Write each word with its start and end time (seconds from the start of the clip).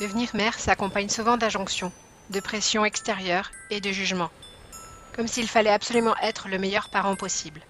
Devenir 0.00 0.36
mère 0.36 0.60
s'accompagne 0.60 1.08
souvent 1.08 1.36
d'injonctions, 1.36 1.92
de 2.30 2.38
pressions 2.38 2.84
extérieures 2.84 3.50
et 3.68 3.80
de 3.80 3.90
jugements, 3.90 4.30
comme 5.16 5.26
s'il 5.26 5.48
fallait 5.48 5.72
absolument 5.72 6.14
être 6.22 6.48
le 6.48 6.56
meilleur 6.56 6.88
parent 6.88 7.16
possible. 7.16 7.60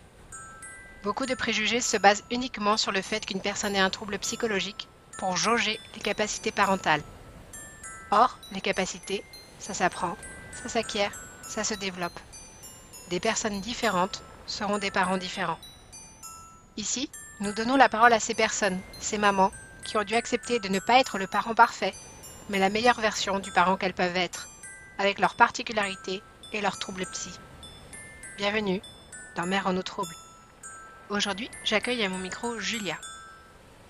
Beaucoup 1.03 1.25
de 1.25 1.35
préjugés 1.35 1.81
se 1.81 1.97
basent 1.97 2.25
uniquement 2.31 2.77
sur 2.77 2.93
le 2.93 3.01
fait 3.01 3.25
qu'une 3.25 3.41
personne 3.41 3.75
ait 3.75 3.81
un 3.81 3.89
trouble 3.89 4.19
psychologique 4.19 4.89
pour 5.17 5.39
jauger 5.39 5.81
les 5.95 6.03
capacités 6.03 6.53
parentales. 6.53 7.01
Or, 8.11 8.39
les 8.53 8.61
capacités, 8.61 9.25
ça 9.59 9.73
s'apprend, 9.73 10.15
ça 10.63 10.69
s'acquiert, 10.69 11.19
ça 11.49 11.65
se 11.65 11.75
développe. 11.75 12.21
Des 13.09 13.21
personnes 13.21 13.63
différentes 13.63 14.23
seront 14.47 14.77
des 14.77 14.91
parents 14.91 15.17
différents. 15.17 15.59
Ici, 16.77 17.09
nous 17.41 17.53
donnons 17.53 17.77
la 17.77 17.89
parole 17.89 18.13
à 18.13 18.21
ces 18.21 18.35
personnes, 18.35 18.83
ces 19.01 19.17
mamans, 19.17 19.51
qui 19.83 19.97
ont 19.97 20.05
dû 20.05 20.15
accepter 20.15 20.59
de 20.59 20.69
ne 20.69 20.79
pas 20.79 21.01
être 21.01 21.17
le 21.17 21.27
parent 21.27 21.55
parfait, 21.55 21.95
mais 22.49 22.59
la 22.59 22.71
meilleure 22.71 23.01
version 23.01 23.39
du 23.39 23.51
parent 23.51 23.77
qu'elles 23.77 23.95
peuvent 23.95 24.17
être, 24.17 24.49
avec 24.99 25.19
leurs 25.19 25.35
particularités 25.35 26.23
et 26.53 26.61
leurs 26.61 26.79
troubles 26.79 27.07
psy. 27.07 27.39
Bienvenue 28.39 28.81
dans 29.37 29.47
Mère 29.47 29.67
en 29.67 29.77
eau 29.77 29.83
trouble. 29.83 30.15
Aujourd'hui, 31.11 31.51
j'accueille 31.65 32.05
à 32.05 32.09
mon 32.09 32.19
micro 32.19 32.59
Julia. 32.59 32.99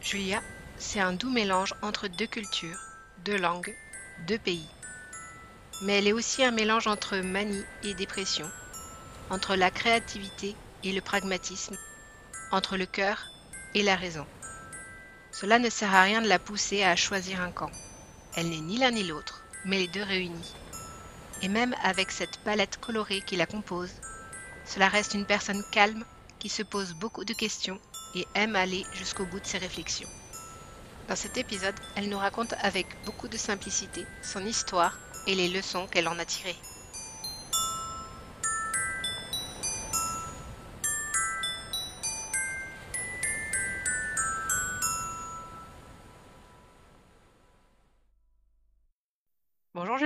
Julia, 0.01 0.41
c'est 0.79 1.01
un 1.01 1.13
doux 1.13 1.31
mélange 1.31 1.75
entre 1.83 2.09
deux 2.09 2.27
cultures, 2.27 2.81
deux 3.19 3.39
langues, 3.39 3.75
deux 4.27 4.39
pays. 4.39 4.67
Mais 5.83 5.99
elle 5.99 6.09
est 6.09 6.13
aussi 6.13 6.43
un 6.43 6.51
mélange 6.51 6.89
entre 6.89 7.17
manie 7.19 7.65
et 7.85 7.95
dépression, 7.95 8.51
entre 9.31 9.55
la 9.55 9.71
créativité 9.71 10.57
et 10.83 10.93
le 10.93 11.01
pragmatisme, 11.01 11.77
entre 12.51 12.77
le 12.77 12.87
cœur 12.87 13.29
et 13.75 13.83
la 13.83 13.95
raison. 13.95 14.27
Cela 15.33 15.59
ne 15.59 15.71
sert 15.71 15.95
à 15.95 16.03
rien 16.03 16.23
de 16.23 16.29
la 16.29 16.39
pousser 16.41 16.83
à 16.83 16.97
choisir 16.97 17.41
un 17.41 17.53
camp. 17.53 17.71
Elle 18.37 18.51
n'est 18.51 18.61
ni 18.61 18.77
l'un 18.79 18.91
ni 18.91 19.03
l'autre, 19.05 19.45
mais 19.65 19.79
les 19.79 19.89
deux 19.89 20.03
réunis. 20.03 20.55
Et 21.43 21.49
même 21.49 21.75
avec 21.83 22.11
cette 22.11 22.37
palette 22.45 22.77
colorée 22.79 23.23
qui 23.23 23.37
la 23.37 23.47
compose, 23.47 23.93
cela 24.67 24.89
reste 24.89 25.15
une 25.15 25.27
personne 25.27 25.65
calme 25.73 26.05
qui 26.39 26.49
se 26.49 26.63
pose 26.63 26.95
beaucoup 26.95 27.25
de 27.25 27.33
questions 27.33 27.81
et 28.15 28.27
aime 28.35 28.57
aller 28.57 28.85
jusqu'au 28.93 29.25
bout 29.27 29.41
de 29.41 29.47
ses 29.47 29.59
réflexions. 29.59 30.09
Dans 31.09 31.17
cet 31.17 31.37
épisode, 31.39 31.75
elle 31.97 32.09
nous 32.09 32.19
raconte 32.19 32.55
avec 32.61 32.87
beaucoup 33.05 33.29
de 33.29 33.37
simplicité 33.39 34.05
son 34.23 34.45
histoire 34.45 34.99
et 35.27 35.35
les 35.35 35.49
leçons 35.49 35.87
qu'elle 35.87 36.09
en 36.09 36.19
a 36.19 36.25
tirées. 36.25 36.57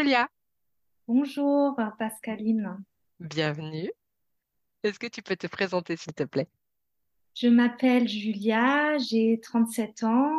Julia. 0.03 0.27
Bonjour 1.07 1.77
Pascaline. 1.97 2.83
Bienvenue. 3.21 3.89
Est-ce 4.83 4.99
que 4.99 5.07
tu 5.07 5.23
peux 5.23 5.37
te 5.37 5.47
présenter 5.47 5.97
s'il 5.97 6.13
te 6.13 6.25
plaît? 6.25 6.49
Je 7.37 7.47
m'appelle 7.47 8.09
Julia, 8.09 8.99
j'ai 8.99 9.39
37 9.41 10.03
ans. 10.03 10.33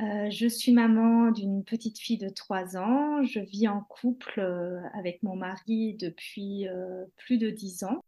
Euh, 0.00 0.28
je 0.30 0.48
suis 0.48 0.72
maman 0.72 1.30
d'une 1.30 1.62
petite 1.62 2.00
fille 2.00 2.18
de 2.18 2.30
3 2.30 2.76
ans. 2.76 3.22
Je 3.22 3.38
vis 3.38 3.68
en 3.68 3.80
couple 3.82 4.40
euh, 4.40 4.80
avec 4.94 5.22
mon 5.22 5.36
mari 5.36 5.94
depuis 5.94 6.66
euh, 6.66 7.04
plus 7.16 7.38
de 7.38 7.48
10 7.48 7.84
ans 7.84 8.04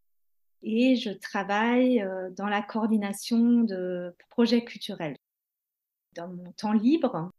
et 0.65 0.97
je 0.97 1.11
travaille 1.11 2.05
dans 2.37 2.49
la 2.49 2.61
coordination 2.61 3.63
de 3.63 4.17
projets 4.31 4.65
culturels. 4.65 5.17
Dans 6.17 6.27
mon 6.27 6.51
temps 6.51 6.73
libre, 6.73 7.31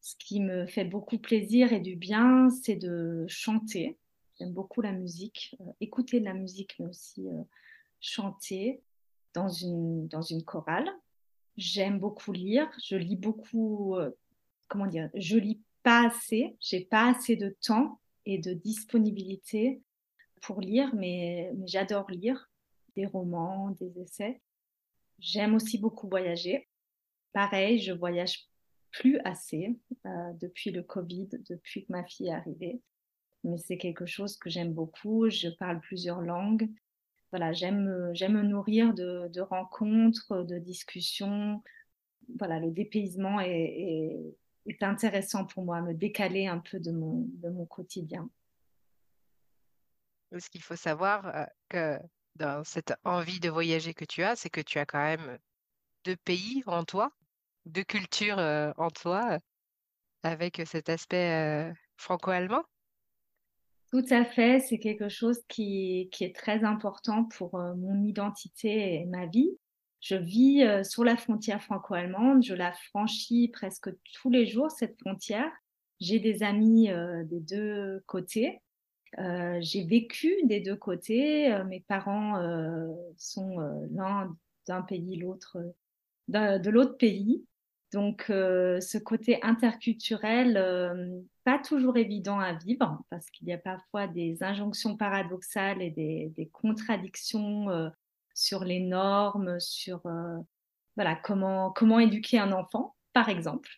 ce 0.00 0.14
qui 0.16 0.40
me 0.40 0.66
fait 0.66 0.84
beaucoup 0.84 1.18
plaisir 1.18 1.72
et 1.72 1.80
du 1.80 1.96
bien, 1.96 2.48
c'est 2.50 2.76
de 2.76 3.26
chanter. 3.28 3.98
J'aime 4.38 4.52
beaucoup 4.52 4.80
la 4.80 4.92
musique, 4.92 5.56
euh, 5.60 5.72
écouter 5.80 6.20
de 6.20 6.24
la 6.24 6.34
musique, 6.34 6.76
mais 6.78 6.86
aussi 6.86 7.28
euh, 7.28 7.42
chanter 8.00 8.82
dans 9.34 9.48
une, 9.48 10.08
dans 10.08 10.22
une 10.22 10.42
chorale. 10.42 10.90
J'aime 11.56 11.98
beaucoup 11.98 12.32
lire. 12.32 12.70
Je 12.82 12.96
lis 12.96 13.16
beaucoup, 13.16 13.96
euh, 13.96 14.10
comment 14.68 14.86
dire, 14.86 15.10
je 15.14 15.36
lis 15.36 15.60
pas 15.82 16.06
assez. 16.06 16.56
J'ai 16.60 16.80
pas 16.80 17.10
assez 17.10 17.36
de 17.36 17.54
temps 17.60 18.00
et 18.24 18.38
de 18.38 18.54
disponibilité 18.54 19.82
pour 20.40 20.60
lire, 20.60 20.94
mais, 20.94 21.52
mais 21.56 21.66
j'adore 21.66 22.10
lire 22.10 22.50
des 22.96 23.04
romans, 23.04 23.70
des 23.78 24.00
essais. 24.00 24.40
J'aime 25.18 25.54
aussi 25.54 25.78
beaucoup 25.78 26.08
voyager. 26.08 26.66
Pareil, 27.32 27.78
je 27.78 27.92
voyage 27.92 28.49
plus 28.92 29.18
assez 29.24 29.78
euh, 30.06 30.32
depuis 30.40 30.70
le 30.70 30.82
Covid, 30.82 31.28
depuis 31.48 31.84
que 31.84 31.92
ma 31.92 32.04
fille 32.04 32.28
est 32.28 32.32
arrivée. 32.32 32.80
Mais 33.44 33.58
c'est 33.58 33.78
quelque 33.78 34.06
chose 34.06 34.36
que 34.36 34.50
j'aime 34.50 34.72
beaucoup. 34.72 35.30
Je 35.30 35.48
parle 35.48 35.80
plusieurs 35.80 36.20
langues. 36.20 36.68
Voilà, 37.30 37.52
j'aime, 37.52 38.10
j'aime 38.12 38.34
me 38.34 38.42
nourrir 38.42 38.92
de, 38.92 39.40
rencontres, 39.40 40.42
de 40.42 40.58
discussions. 40.58 41.62
Voilà, 42.38 42.58
le 42.58 42.70
dépaysement 42.70 43.40
est, 43.40 43.50
est, 43.50 44.36
est, 44.66 44.82
intéressant 44.82 45.46
pour 45.46 45.64
moi, 45.64 45.80
me 45.80 45.94
décaler 45.94 46.46
un 46.46 46.58
peu 46.58 46.80
de 46.80 46.90
mon, 46.90 47.26
de 47.34 47.48
mon 47.48 47.66
quotidien. 47.66 48.28
Ce 50.38 50.50
qu'il 50.50 50.62
faut 50.62 50.76
savoir 50.76 51.34
euh, 51.34 51.44
que 51.68 51.98
dans 52.36 52.62
cette 52.64 52.94
envie 53.04 53.40
de 53.40 53.48
voyager 53.48 53.94
que 53.94 54.04
tu 54.04 54.22
as, 54.22 54.36
c'est 54.36 54.50
que 54.50 54.60
tu 54.60 54.78
as 54.78 54.86
quand 54.86 55.02
même 55.02 55.38
deux 56.04 56.16
pays 56.16 56.62
en 56.66 56.84
toi 56.84 57.12
de 57.70 57.82
culture 57.82 58.38
en 58.76 58.90
toi, 58.90 59.38
avec 60.22 60.62
cet 60.66 60.88
aspect 60.88 61.72
franco-allemand? 61.96 62.62
Tout 63.90 64.04
à 64.10 64.24
fait, 64.24 64.60
c'est 64.60 64.78
quelque 64.78 65.08
chose 65.08 65.40
qui, 65.48 66.08
est 66.20 66.34
très 66.34 66.64
important 66.64 67.24
pour 67.24 67.58
mon 67.58 68.04
identité 68.04 68.94
et 68.94 69.06
ma 69.06 69.26
vie. 69.26 69.50
Je 70.00 70.14
vis 70.14 70.64
sur 70.84 71.04
la 71.04 71.16
frontière 71.16 71.62
franco-allemande, 71.62 72.42
je 72.44 72.54
la 72.54 72.72
franchis 72.72 73.48
presque 73.48 73.90
tous 74.14 74.30
les 74.30 74.46
jours, 74.46 74.70
cette 74.70 74.98
frontière. 75.00 75.50
J'ai 76.00 76.20
des 76.20 76.42
amis 76.42 76.88
des 77.24 77.40
deux 77.40 78.02
côtés. 78.06 78.60
J'ai 79.18 79.84
vécu 79.84 80.36
des 80.44 80.60
deux 80.60 80.76
côtés. 80.76 81.52
Mes 81.66 81.80
parents 81.80 82.40
sont 83.16 83.58
l'un 83.90 84.34
d'un 84.66 84.82
pays, 84.82 85.16
l'autre 85.16 85.58
de 86.28 86.70
l'autre 86.70 86.96
pays. 86.96 87.44
Donc, 87.92 88.26
euh, 88.30 88.80
ce 88.80 88.98
côté 88.98 89.42
interculturel, 89.42 90.56
euh, 90.56 91.20
pas 91.44 91.58
toujours 91.58 91.96
évident 91.96 92.38
à 92.38 92.52
vivre 92.52 93.00
parce 93.10 93.28
qu'il 93.30 93.48
y 93.48 93.52
a 93.52 93.58
parfois 93.58 94.06
des 94.06 94.42
injonctions 94.42 94.96
paradoxales 94.96 95.82
et 95.82 95.90
des, 95.90 96.32
des 96.36 96.46
contradictions 96.46 97.68
euh, 97.70 97.88
sur 98.32 98.64
les 98.64 98.80
normes, 98.80 99.58
sur 99.58 100.02
voilà 100.96 101.16
comment 101.16 101.72
comment 101.72 101.98
éduquer 101.98 102.38
un 102.38 102.52
enfant, 102.52 102.94
par 103.12 103.28
exemple. 103.28 103.68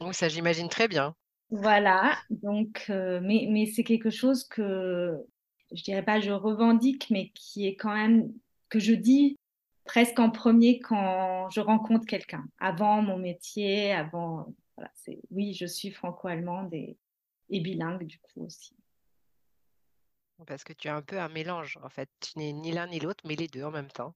Oui, 0.00 0.12
ça 0.12 0.28
j'imagine 0.28 0.68
très 0.68 0.86
bien. 0.86 1.14
Voilà, 1.50 2.16
donc, 2.30 2.86
mais, 2.88 3.46
mais 3.50 3.66
c'est 3.66 3.84
quelque 3.84 4.10
chose 4.10 4.44
que 4.44 5.18
je 5.72 5.82
dirais 5.82 6.04
pas 6.04 6.20
je 6.20 6.30
revendique, 6.30 7.08
mais 7.10 7.30
qui 7.34 7.66
est 7.66 7.76
quand 7.76 7.94
même 7.94 8.32
que 8.68 8.78
je 8.78 8.92
dis 8.92 9.36
presque 9.84 10.18
en 10.18 10.30
premier 10.30 10.78
quand 10.80 11.50
je 11.50 11.60
rencontre 11.60 12.06
quelqu'un, 12.06 12.44
avant 12.58 13.02
mon 13.02 13.18
métier, 13.18 13.92
avant. 13.92 14.54
Voilà, 14.76 14.90
c'est, 14.94 15.20
oui, 15.30 15.52
je 15.54 15.66
suis 15.66 15.90
franco-allemande 15.90 16.72
et, 16.72 16.96
et, 17.50 17.60
bilingue 17.60 18.06
du 18.06 18.18
coup 18.18 18.44
aussi. 18.44 18.74
Parce 20.46 20.64
que 20.64 20.72
tu 20.72 20.88
as 20.88 20.96
un 20.96 21.02
peu 21.02 21.20
un 21.20 21.28
mélange, 21.28 21.78
en 21.82 21.88
fait. 21.88 22.08
Tu 22.20 22.38
n'es 22.38 22.52
ni 22.52 22.72
l'un 22.72 22.86
ni 22.86 22.98
l'autre, 22.98 23.22
mais 23.26 23.36
les 23.36 23.48
deux 23.48 23.62
en 23.62 23.70
même 23.70 23.90
temps. 23.90 24.14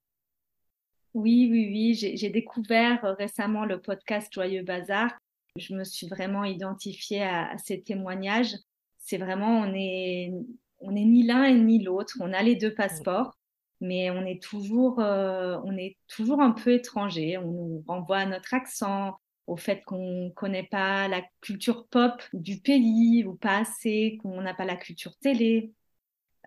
Oui, 1.14 1.49
oui, 1.50 1.69
oui. 1.70 1.94
J'ai, 1.94 2.31
découvert 2.31 3.05
euh, 3.05 3.12
récemment 3.14 3.64
le 3.64 3.81
podcast 3.81 4.32
Joyeux 4.32 4.64
Bazar. 4.64 5.17
Je 5.56 5.75
me 5.75 5.85
suis 5.85 6.08
vraiment 6.08 6.44
identifiée 6.44 7.23
à, 7.23 7.50
à 7.50 7.58
ces 7.58 7.82
témoignages. 7.82 8.55
C'est 8.99 9.19
vraiment, 9.19 9.61
on 9.61 9.73
est, 9.75 10.32
on 10.81 10.96
est 10.96 11.05
ni 11.05 11.23
l'un 11.23 11.44
et 11.44 11.55
ni 11.55 11.82
l'autre. 11.82 12.17
On 12.20 12.32
a 12.32 12.43
les 12.43 12.56
deux 12.56 12.75
passeports 12.75 13.36
mais 13.81 14.11
on 14.11 14.25
est 14.25 14.43
toujours, 14.43 15.00
euh, 15.00 15.58
on 15.64 15.76
est 15.76 15.96
toujours 16.08 16.40
un 16.40 16.52
peu 16.52 16.73
étranger. 16.73 17.38
On 17.38 17.50
nous 17.50 17.84
renvoie 17.87 18.19
à 18.19 18.26
notre 18.26 18.55
accent, 18.55 19.19
au 19.46 19.56
fait 19.56 19.82
qu'on 19.84 20.25
ne 20.25 20.31
connaît 20.31 20.67
pas 20.67 21.08
la 21.08 21.23
culture 21.40 21.87
pop 21.88 22.23
du 22.32 22.61
pays 22.61 23.25
ou 23.25 23.34
pas 23.34 23.58
assez, 23.58 24.19
qu'on 24.23 24.40
n'a 24.40 24.55
pas 24.55 24.64
la 24.64 24.76
culture 24.76 25.17
télé. 25.19 25.73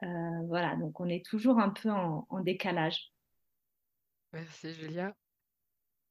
Euh, 0.04 0.08
voilà, 0.48 0.76
donc 0.76 1.00
on 1.00 1.08
est 1.08 1.26
toujours 1.26 1.60
un 1.60 1.70
peu 1.70 1.90
en, 1.92 2.26
décalage. 2.42 3.12
Merci 4.34 4.74
Julia. 4.74 5.14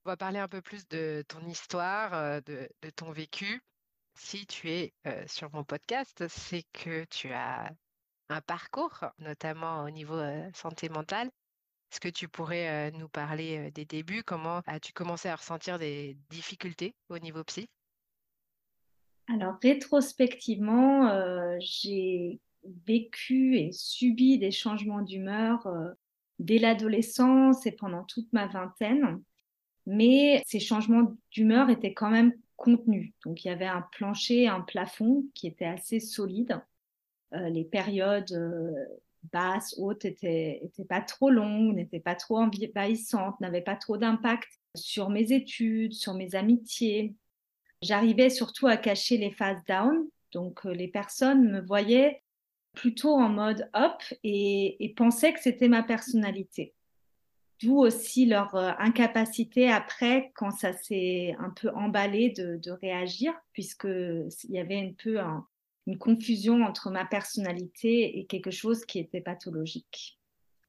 On 0.05 0.11
va 0.11 0.17
parler 0.17 0.39
un 0.39 0.49
peu 0.49 0.63
plus 0.63 0.89
de 0.89 1.25
ton 1.29 1.41
histoire, 1.47 2.15
euh, 2.15 2.41
de, 2.47 2.69
ton 2.97 3.11
vécu. 3.11 3.61
Si 4.15 4.47
tu 4.47 4.71
es 4.71 4.93
sur 5.27 5.53
mon 5.53 5.63
podcast, 5.63 6.27
c'est 6.29 6.65
que 6.73 7.05
tu 7.05 7.33
as 7.33 7.71
un 8.29 8.41
parcours, 8.41 9.05
notamment 9.19 9.85
au 9.85 9.91
niveau 9.91 10.21
santé 10.55 10.89
mentale. 10.89 11.31
Est-ce 11.91 12.01
que 12.01 12.09
tu 12.09 12.29
pourrais 12.29 12.91
nous 12.93 13.09
parler 13.09 13.71
des 13.71 13.85
débuts? 13.85 14.23
Comment 14.23 14.61
as-tu 14.67 14.93
commencé 14.93 15.29
à 15.29 15.37
ressentir 15.37 15.79
des 15.79 16.19
difficultés 16.31 16.95
au 17.09 17.19
niveau 17.19 17.43
psy? 17.45 17.69
Alors, 19.29 19.57
rétrospectivement, 19.63 21.59
j'ai 21.61 22.41
vécu 22.87 23.57
et 23.57 23.73
subi 23.73 24.39
des 24.39 24.51
changements 24.51 25.01
d'humeur 25.01 25.67
dès 26.39 26.59
l'adolescence 26.59 27.65
et 27.67 27.73
pendant 27.73 28.05
toute 28.05 28.33
ma 28.33 28.47
vingtaine. 28.47 29.23
Mais 29.87 30.43
ces 30.45 30.61
changements 30.61 31.17
d'humeur 31.31 31.71
étaient 31.71 31.95
quand 31.95 32.11
même 32.11 32.35
contenus. 32.57 33.13
Donc 33.25 33.45
il 33.45 33.49
y 33.49 33.51
avait 33.51 33.67
un 33.67 33.83
plancher, 33.93 34.47
un 34.47 34.61
plafond 34.61 35.25
qui 35.35 35.47
était 35.47 35.65
assez 35.65 36.01
solide. 36.01 36.61
Euh, 37.35 37.49
les 37.51 37.65
périodes 37.65 38.33
euh, 38.33 38.73
basses, 39.33 39.75
hautes 39.79 40.05
étaient, 40.05 40.61
étaient 40.63 40.85
pas 40.85 41.03
trop 41.03 41.31
longues, 41.31 41.75
n'étaient 41.75 42.01
pas 42.01 42.15
trop 42.15 42.39
envahissantes, 42.39 43.39
n'avaient 43.41 43.61
pas 43.61 43.77
trop 43.77 43.99
d'impact 43.99 44.49
sur 44.75 45.11
mes 45.11 45.33
études, 45.33 45.93
sur 45.93 46.15
mes 46.15 46.35
amitiés. 46.35 47.15
J'arrivais 47.83 48.31
surtout 48.31 48.67
à 48.67 48.77
cacher 48.77 49.19
les 49.19 49.31
phases 49.31 49.63
down. 49.67 50.09
Donc 50.33 50.65
euh, 50.65 50.73
les 50.73 50.89
personnes 50.89 51.51
me 51.51 51.61
voyaient 51.61 52.23
plutôt 52.73 53.15
en 53.15 53.29
mode 53.29 53.69
up 53.77 54.01
et, 54.25 54.95
pensaient 54.97 55.33
que 55.33 55.41
c'était 55.41 55.69
ma 55.69 55.83
personnalité. 55.83 56.75
D'où 57.61 57.77
aussi 57.77 58.25
leur 58.25 58.55
incapacité 58.55 59.69
après, 59.69 60.31
quand 60.37 60.53
ça 60.53 60.73
s'est 60.73 61.35
un 61.41 61.51
peu 61.51 61.71
emballé, 61.71 62.31
de, 62.31 62.71
réagir, 62.71 63.35
puisqu'il 63.53 64.51
y 64.51 64.61
avait 64.61 64.79
un 64.79 64.93
peu 64.97 65.19
une 65.89 65.97
confusion 65.97 66.63
entre 66.65 66.91
ma 66.91 67.07
personnalité 67.07 68.19
et 68.19 68.27
quelque 68.27 68.51
chose 68.51 68.85
qui 68.85 68.99
était 68.99 69.23
pathologique. 69.23 70.19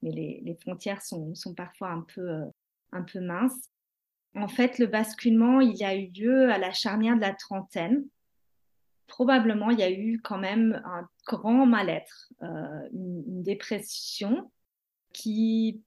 Mais 0.02 0.12
les, 0.12 0.58
frontières 0.62 1.02
sont, 1.02 1.34
parfois 1.58 1.90
un 1.90 2.06
peu, 2.14 2.22
euh, 2.22 2.46
un 2.94 3.04
peu 3.04 3.20
minces. 3.20 3.70
En 4.34 4.48
fait, 4.48 4.80
le 4.80 4.88
basculement, 4.88 5.60
il 5.60 5.76
y 5.76 5.84
a 5.84 5.94
eu 5.94 6.08
lieu 6.08 6.50
à 6.50 6.58
la 6.58 6.72
charnière 6.72 7.18
de 7.18 7.22
la 7.22 7.34
trentaine, 7.34 8.06
probablement 9.08 9.72
il 9.72 9.80
y 9.80 9.84
a 9.84 9.92
eu 9.92 10.22
quand 10.22 10.38
même 10.38 10.82
un 10.86 11.06
grand 11.28 11.66
mal-être, 11.66 12.32
euh, 12.42 12.88
une, 12.94 13.44
dépression 13.44 14.50
qui 15.12 15.84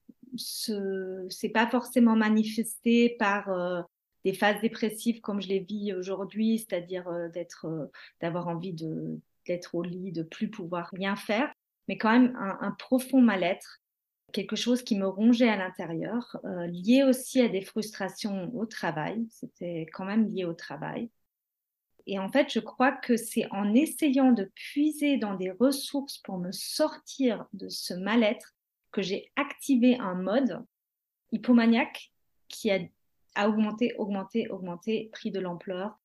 ne 0.69 1.29
s'est 1.31 1.49
pas 1.49 1.71
forcément 1.71 2.17
manifestée 2.17 3.17
par 3.19 3.49
euh, 3.49 3.81
des 4.25 4.33
phases 4.33 4.61
dépressives 4.61 5.21
comme 5.21 5.41
je 5.41 5.49
les 5.49 5.61
vis 5.61 5.93
aujourd'hui, 5.95 6.59
c'est-à-dire 6.59 7.09
euh, 7.09 7.29
d'être, 7.29 7.91
d'avoir 8.21 8.49
envie 8.49 8.73
de, 8.73 9.19
d'être 9.47 9.75
au 9.75 9.83
lit, 9.83 10.13
de 10.13 10.23
plus 10.23 10.51
pouvoir 10.51 10.91
rien 10.93 11.17
faire, 11.17 11.53
mais 11.89 11.99
quand 11.99 12.13
même 12.13 12.37
un, 12.37 12.71
profond 12.73 13.21
mal-être, 13.21 13.81
quelque 14.33 14.57
chose 14.57 14.83
qui 14.83 14.97
me 14.97 15.07
rongeait 15.07 15.49
à 15.49 15.57
l'intérieur, 15.57 16.39
lié 16.69 17.03
aussi 17.03 17.41
à 17.41 17.49
des 17.49 17.61
frustrations 17.61 18.55
au 18.55 18.65
travail, 18.65 19.27
c'était 19.29 19.87
quand 19.93 20.05
même 20.05 20.33
lié 20.33 20.45
au 20.45 20.55
travail. 20.55 21.11
Et 22.07 22.19
en 22.19 22.29
fait, 22.29 22.53
je 22.53 22.61
crois 22.61 22.93
que 22.93 23.17
c'est 23.17 23.47
en 23.51 23.75
essayant 23.75 24.33
de 24.33 24.51
puiser 24.55 25.19
dans 25.19 25.35
des 25.35 25.51
ressources 25.51 26.19
pour 26.19 26.39
me 26.39 26.53
sortir 26.53 27.47
de 27.53 27.69
ce 27.69 27.95
mal-être 27.95 28.55
que 28.91 29.03
j'ai 29.03 29.31
activé 29.37 29.99
un 29.99 30.15
mode 30.15 30.65
hypomaniaque 31.31 32.13
qui 32.49 32.71
a, 32.71 32.79
augmenté, 33.37 33.95
augmenté, 33.97 34.49
augmenté, 34.49 35.09
pris 35.13 35.31
de 35.31 35.41
l'ampleur, 35.41 35.99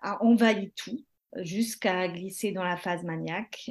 a 0.00 0.22
envahi 0.22 0.72
tout 0.72 1.04
jusqu'à 1.36 2.08
glisser 2.08 2.52
dans 2.52 2.64
la 2.64 2.76
phase 2.76 3.04
maniaque 3.04 3.70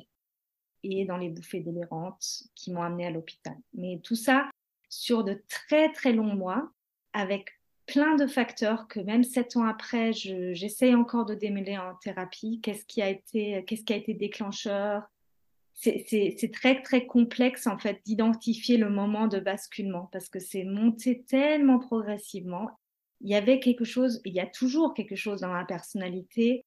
et 0.84 1.06
dans 1.06 1.18
les 1.18 1.30
bouffées 1.30 1.62
délirantes 1.62 2.44
qui 2.56 2.72
m'ont 2.72 2.84
amené 2.84 3.06
à 3.06 3.12
l'hôpital. 3.12 3.56
Mais 3.74 4.00
tout 4.04 4.16
ça 4.16 4.50
sur 4.90 5.24
de 5.24 5.44
très 5.50 5.92
très 5.92 6.14
longs 6.14 6.36
mois 6.36 6.72
avec 7.14 7.50
plein 7.86 8.16
de 8.16 8.28
facteurs 8.28 8.88
que 8.88 9.00
même 9.00 9.24
sept 9.24 9.56
ans 9.58 9.66
après, 9.66 10.12
j'essaye 10.14 10.96
encore 10.96 11.26
de 11.26 11.36
démêler 11.36 11.78
en 11.78 11.96
thérapie. 11.96 12.60
Qu'est-ce 12.62 12.86
qui 12.86 13.02
a 13.02 13.14
qu'est-ce 13.14 13.84
qui 13.84 13.94
a 13.94 13.98
été 13.98 14.14
déclencheur? 14.14 15.04
C'est 15.74 16.52
très 16.54 16.82
très 16.82 17.06
complexe 17.06 17.68
en 17.68 17.78
fait 17.78 18.02
d'identifier 18.06 18.78
le 18.78 18.90
moment 18.90 19.28
de 19.28 19.40
basculement 19.40 20.10
parce 20.12 20.30
que 20.30 20.40
c'est 20.40 20.64
monté 20.64 21.24
tellement 21.24 21.80
progressivement. 21.80 22.72
Il 23.22 23.30
y 23.30 23.36
avait 23.36 23.60
quelque 23.60 23.86
chose, 23.86 24.22
il 24.26 24.34
y 24.34 24.40
a 24.40 24.46
toujours 24.46 24.94
quelque 24.94 25.16
chose 25.16 25.42
dans 25.42 25.52
ma 25.52 25.66
personnalité, 25.66 26.64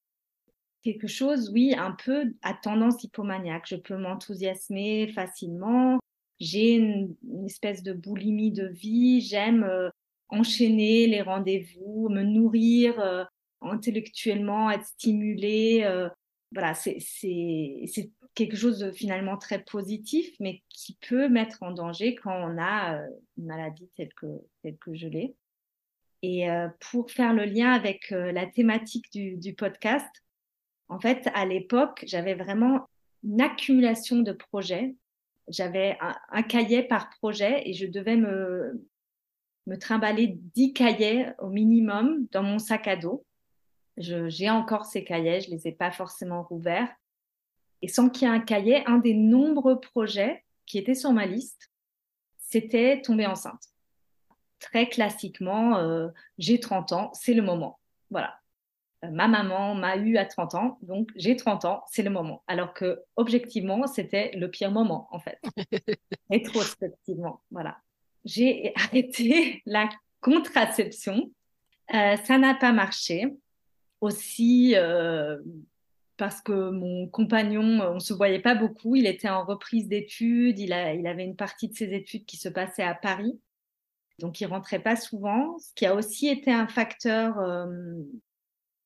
quelque 0.83 1.07
chose, 1.07 1.51
oui, 1.53 1.75
un 1.77 1.93
peu 1.93 2.35
à 2.43 2.55
tendance 2.55 3.03
hypomaniaque. 3.05 3.67
Je 3.69 3.77
peux 3.77 3.97
m'enthousiasmer 3.97 5.09
facilement. 5.13 5.99
J'ai 6.41 6.75
une, 6.75 7.17
espèce 7.47 7.83
de 7.83 7.93
boulimie 7.93 8.53
de 8.53 8.67
vie. 8.67 9.21
J'aime 9.21 9.65
euh, 9.65 9.91
enchaîner 10.29 11.07
les 11.07 11.23
rendez-vous, 11.23 12.09
me 12.09 12.23
nourrir 12.23 12.99
euh, 13.01 13.25
intellectuellement, 13.61 14.71
être 14.71 14.87
stimulé. 14.87 15.83
Euh, 15.85 16.09
voilà, 16.53 16.75
c'est 16.75 16.99
quelque 18.35 18.57
chose 18.57 18.79
de 18.79 18.91
finalement 18.91 19.37
très 19.37 19.63
positif, 19.63 20.35
mais 20.41 20.63
qui 20.71 20.97
peut 21.09 21.29
mettre 21.29 21.63
en 21.63 21.73
danger 21.73 22.15
quand 22.15 22.33
on 22.33 22.57
a 22.59 23.03
une 23.37 23.47
maladie 23.47 23.91
telle 23.97 24.15
que, 24.15 24.27
telle 24.63 24.79
que 24.79 24.95
je 24.95 25.09
l'ai. 25.09 25.35
Et 26.23 26.49
pour 26.91 27.11
faire 27.11 27.33
le 27.33 27.45
lien 27.45 27.73
avec 27.73 28.11
la 28.11 28.47
thématique 28.47 29.07
du, 29.13 29.55
podcast, 29.55 30.09
en 30.89 30.99
fait, 30.99 31.29
à 31.35 31.45
l'époque, 31.47 32.05
j'avais 32.07 32.35
vraiment 32.35 32.89
une 33.23 33.41
accumulation 33.41 34.19
de 34.21 34.33
projets. 34.33 34.97
J'avais 35.49 35.97
un, 36.31 36.43
cahier 36.43 36.83
par 36.83 37.11
projet 37.11 37.63
et 37.69 37.73
je 37.73 37.87
devais 37.87 38.17
me, 38.17 38.85
trimballer 39.81 40.39
10 40.55 40.73
cahiers 40.73 41.27
au 41.39 41.49
minimum 41.49 42.27
dans 42.33 42.43
mon 42.43 42.59
sac 42.59 42.89
à 42.89 42.97
dos. 42.97 43.25
J'ai 43.97 44.51
encore 44.51 44.87
ces 44.87 45.05
cahiers, 45.05 45.41
je 45.41 45.51
ne 45.51 45.57
les 45.57 45.69
ai 45.69 45.73
pas 45.73 45.91
forcément 45.91 46.43
rouverts. 46.43 46.89
Et 47.83 47.89
sans 47.89 48.09
qu'il 48.09 48.27
y 48.27 48.31
ait 48.31 48.35
un 48.35 48.41
cahier, 48.41 48.85
un 48.87 48.99
des 48.99 49.15
nombreux 49.15 49.79
projets 49.79 50.45
qui 50.67 50.79
étaient 50.79 50.95
sur 50.95 51.13
ma 51.13 51.27
liste, 51.27 51.71
c'était 52.39 53.03
tomber 53.03 53.27
enceinte. 53.27 53.63
Très 54.61 54.89
classiquement, 54.89 55.79
euh, 55.79 56.09
j'ai 56.39 56.59
30 56.61 56.93
ans, 56.93 57.11
c'est 57.15 57.35
le 57.35 57.43
moment. 57.43 57.79
Voilà. 58.11 58.39
Euh, 59.05 59.11
ma 59.11 59.29
maman 59.29 59.75
m'a 59.75 59.97
eu 59.97 60.17
à 60.17 60.25
30 60.25 60.55
ans, 60.55 60.79
donc 60.83 61.11
j'ai 61.15 61.37
30 61.37 61.65
ans, 61.65 61.85
c'est 61.91 62.03
le 62.03 62.11
moment. 62.11 62.43
Alors 62.49 62.75
que 62.75 63.01
objectivement, 63.17 63.87
c'était 63.87 64.33
le 64.37 64.51
pire 64.51 64.73
moment, 64.73 65.09
en 65.13 65.21
fait. 65.21 65.41
Rétrospectivement, 66.31 67.43
voilà 67.51 67.79
j'ai 68.25 68.73
arrêté 68.77 69.63
la 69.67 69.89
contraception. 70.21 71.33
Euh, 71.95 72.17
ça 72.17 72.39
n'a 72.39 72.55
pas 72.55 72.73
marché. 72.73 73.27
Aussi 74.01 74.77
parce 76.17 76.41
que 76.41 76.71
mon 76.71 77.09
compagnon, 77.09 77.63
on 77.63 77.95
ne 77.95 77.99
se 78.01 78.13
voyait 78.13 78.41
pas 78.41 78.55
beaucoup. 78.55 78.95
Il 78.95 79.07
était 79.07 79.29
en 79.29 79.45
reprise 79.45 79.89
d'études. 79.89 80.59
Il, 80.59 80.71
il 80.99 81.07
avait 81.07 81.25
une 81.25 81.35
partie 81.35 81.69
de 81.69 81.75
ses 81.75 81.93
études 81.95 82.25
qui 82.25 82.37
se 82.37 82.49
passait 82.49 82.85
à 82.85 82.95
Paris. 82.95 83.41
Donc, 84.19 84.41
il 84.41 84.47
rentrait 84.47 84.81
pas 84.81 84.97
souvent. 84.97 85.59
Ce 85.59 85.73
qui 85.75 85.87
a 85.87 85.95
aussi 85.95 86.29
été 86.29 86.51
un 86.53 86.67
facteur 86.67 87.39
euh, 87.39 87.67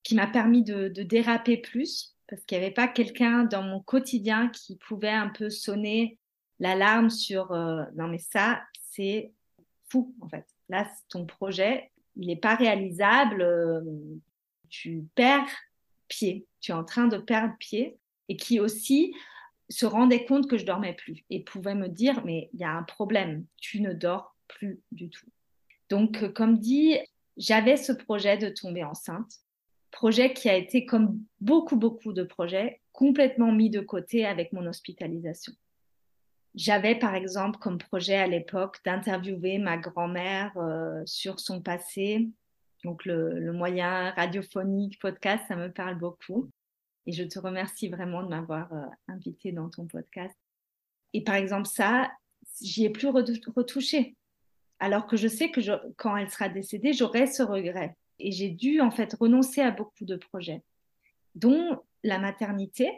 qui 0.03 0.15
m'a 0.15 0.27
permis 0.27 0.63
de, 0.63 0.89
déraper 0.89 1.57
plus 1.57 2.17
parce 2.29 2.45
qu'il 2.45 2.59
n'y 2.59 2.65
avait 2.65 2.75
pas 2.75 2.89
quelqu'un 2.89 3.45
dans 3.45 3.63
mon 3.63 3.81
quotidien 3.81 4.49
qui 4.49 4.77
pouvait 4.77 5.11
un 5.11 5.29
peu 5.29 5.51
sonner 5.51 6.19
l'alarme 6.61 7.11
sur 7.11 7.53
non 7.53 8.09
mais 8.09 8.19
ça 8.19 8.63
c'est 8.93 9.33
fou, 9.91 10.15
en 10.21 10.29
fait. 10.29 10.47
Là, 10.69 10.87
ton 11.09 11.27
projet, 11.27 11.91
il 12.17 12.29
n'est 12.29 12.37
pas 12.37 12.55
réalisable. 12.55 13.43
Euh, 13.43 13.81
tu 14.69 15.07
perds 15.15 15.49
pied. 16.09 16.47
Tu 16.61 16.73
es 16.73 16.75
en 16.75 16.85
train 16.85 17.09
de 17.09 17.19
perdre 17.19 17.55
pied. 17.59 17.99
Et 18.29 18.37
qui 18.37 18.61
aussi 18.61 19.15
se 19.69 19.85
rendait 19.85 20.25
compte 20.25 20.49
que 20.49 20.57
je 20.57 20.65
dormais 20.65 20.95
plus 20.95 21.25
et 21.29 21.43
pouvait 21.43 21.75
me 21.75 21.89
dire, 21.89 22.25
mais 22.25 22.51
il 22.53 22.61
y 22.61 22.65
a 22.65 22.73
un 22.73 22.83
problème. 22.83 23.45
Tu 23.61 23.81
ne 23.81 23.93
dors 23.93 24.32
plus 24.53 24.81
du 24.93 25.11
tout. 25.11 25.27
Donc, 25.91 26.23
euh, 26.23 26.29
comme 26.29 26.59
dit, 26.59 26.97
j'avais 27.37 27.77
ce 27.77 27.93
projet 27.93 28.39
de 28.39 28.49
tomber 28.49 28.85
enceinte. 28.85 29.33
Projet 29.91 30.33
qui 30.33 30.49
a 30.49 30.57
été, 30.57 30.87
comme 30.87 31.19
beaucoup, 31.41 31.77
beaucoup 31.77 32.13
de 32.13 32.23
projets, 32.23 32.81
complètement 32.93 33.53
mis 33.53 33.71
de 33.71 33.81
côté 33.81 34.25
avec 34.25 34.53
mon 34.53 34.67
hospitalisation. 34.67 35.53
J'avais 36.55 36.95
par 36.95 37.15
exemple 37.15 37.59
comme 37.59 37.79
projet 37.79 38.17
à 38.17 38.27
l'époque 38.27 38.79
d'interviewer 38.85 39.59
ma 39.59 39.79
grand-mère 39.79 40.53
euh, 40.57 41.03
sur 41.07 41.41
son 41.41 41.63
passé. 41.63 42.29
Donc 42.85 43.05
le, 43.05 43.53
moyen 43.53 44.11
radiophonique, 44.11 44.99
podcast, 44.99 45.45
ça 45.49 45.57
me 45.57 45.73
parle 45.73 45.99
beaucoup. 45.99 46.51
Et 47.07 47.13
je 47.13 47.25
te 47.25 47.39
remercie 47.39 47.89
vraiment 47.89 48.23
de 48.23 48.29
m'avoir 48.29 48.73
euh, 48.73 48.85
invité 49.09 49.53
dans 49.53 49.71
ton 49.71 49.87
podcast. 49.87 50.37
Et 51.15 51.23
par 51.23 51.37
exemple 51.37 51.67
ça, 51.67 52.11
j'y 52.61 52.85
ai 52.85 52.91
plus 52.91 53.09
retouché. 53.09 54.17
Alors 54.83 55.07
que 55.07 55.17
je 55.17 55.29
sais 55.29 55.53
que 55.53 55.61
quand 55.97 56.17
elle 56.17 56.29
sera 56.29 56.49
décédée, 56.49 56.93
j'aurai 56.93 57.29
ce 57.29 57.45
regret. 57.45 57.97
Et 58.19 58.33
j'ai 58.33 58.49
dû 58.49 58.81
en 58.81 58.91
fait 58.91 59.15
renoncer 59.15 59.61
à 59.61 59.71
beaucoup 59.71 60.05
de 60.05 60.17
projets, 60.17 60.65
dont 61.37 61.81
la 62.03 62.19
maternité, 62.19 62.91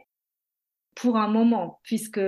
pour 0.94 1.18
un 1.18 1.28
moment, 1.28 1.80
puisque 1.82 2.22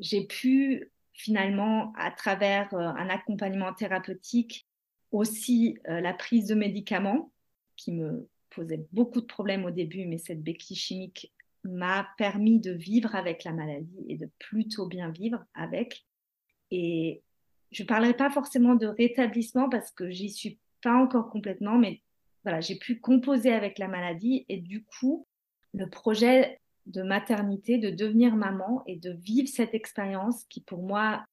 j'ai 0.00 0.26
pu 0.26 0.90
finalement, 1.12 1.92
à 1.96 2.10
travers 2.10 2.74
euh, 2.74 2.80
un 2.80 3.08
accompagnement 3.10 3.72
thérapeutique, 3.72 4.66
aussi 5.12 5.78
euh, 5.88 6.00
la 6.00 6.12
prise 6.12 6.48
de 6.48 6.56
médicaments 6.56 7.30
qui 7.76 7.92
me 7.92 8.28
posait 8.50 8.84
beaucoup 8.90 9.20
de 9.20 9.26
problèmes 9.26 9.64
au 9.64 9.70
début, 9.70 10.06
mais 10.06 10.18
cette 10.18 10.42
béquille 10.42 10.76
chimique 10.76 11.32
m'a 11.62 12.08
permis 12.18 12.58
de 12.58 12.72
vivre 12.72 13.14
avec 13.14 13.44
la 13.44 13.52
maladie 13.52 14.04
et 14.08 14.16
de 14.16 14.28
plutôt 14.40 14.88
bien 14.88 15.10
vivre 15.10 15.44
avec. 15.54 16.04
Et 16.72 17.22
je 17.74 17.82
ne 17.82 17.88
parlerai 17.88 18.14
pas 18.14 18.30
forcément 18.30 18.76
de 18.76 18.86
rétablissement 18.86 19.68
parce 19.68 19.90
que 19.90 20.08
j'y 20.08 20.30
suis 20.30 20.58
pas 20.80 20.94
encore 20.94 21.28
complètement, 21.28 21.76
mais 21.76 22.02
voilà, 22.44 22.60
j'ai 22.60 22.76
pu 22.76 23.00
composer 23.00 23.52
avec 23.52 23.78
la 23.78 23.88
maladie 23.88 24.46
et 24.48 24.58
du 24.58 24.84
coup, 24.84 25.26
le 25.72 25.90
projet 25.90 26.60
de 26.86 27.02
maternité, 27.02 27.78
de 27.78 27.90
devenir 27.90 28.36
maman 28.36 28.84
et 28.86 28.96
de 28.96 29.10
vivre 29.10 29.48
cette 29.48 29.74
expérience 29.74 30.44
qui 30.44 30.60
pour 30.60 30.82
moi, 30.82 31.24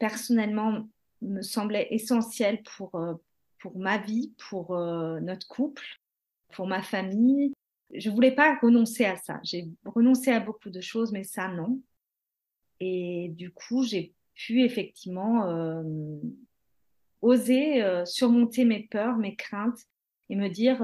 personnellement, 0.00 0.88
me 1.20 1.42
semblait 1.42 1.86
essentielle 1.90 2.62
pour, 2.62 2.96
euh, 2.96 3.14
pour 3.60 3.78
ma 3.78 3.98
vie, 3.98 4.32
pour 4.48 4.74
euh, 4.74 5.20
notre 5.20 5.46
couple, 5.46 5.84
pour 6.52 6.66
ma 6.66 6.82
famille. 6.82 7.52
Je 7.94 8.10
voulais 8.10 8.34
pas 8.34 8.58
renoncer 8.60 9.04
à 9.04 9.16
ça. 9.16 9.38
J'ai 9.44 9.68
renoncé 9.84 10.32
à 10.32 10.40
beaucoup 10.40 10.70
de 10.70 10.80
choses, 10.80 11.12
mais 11.12 11.22
ça, 11.22 11.46
non. 11.46 11.80
Et 12.80 13.28
du 13.36 13.52
coup, 13.52 13.84
j'ai 13.84 14.12
pu 14.34 14.62
effectivement 14.62 15.46
euh, 15.48 15.82
oser 17.20 17.84
surmonter 18.04 18.64
mes 18.64 18.88
peurs, 18.90 19.16
mes 19.16 19.36
craintes 19.36 19.78
et 20.28 20.36
me 20.36 20.48
dire 20.48 20.82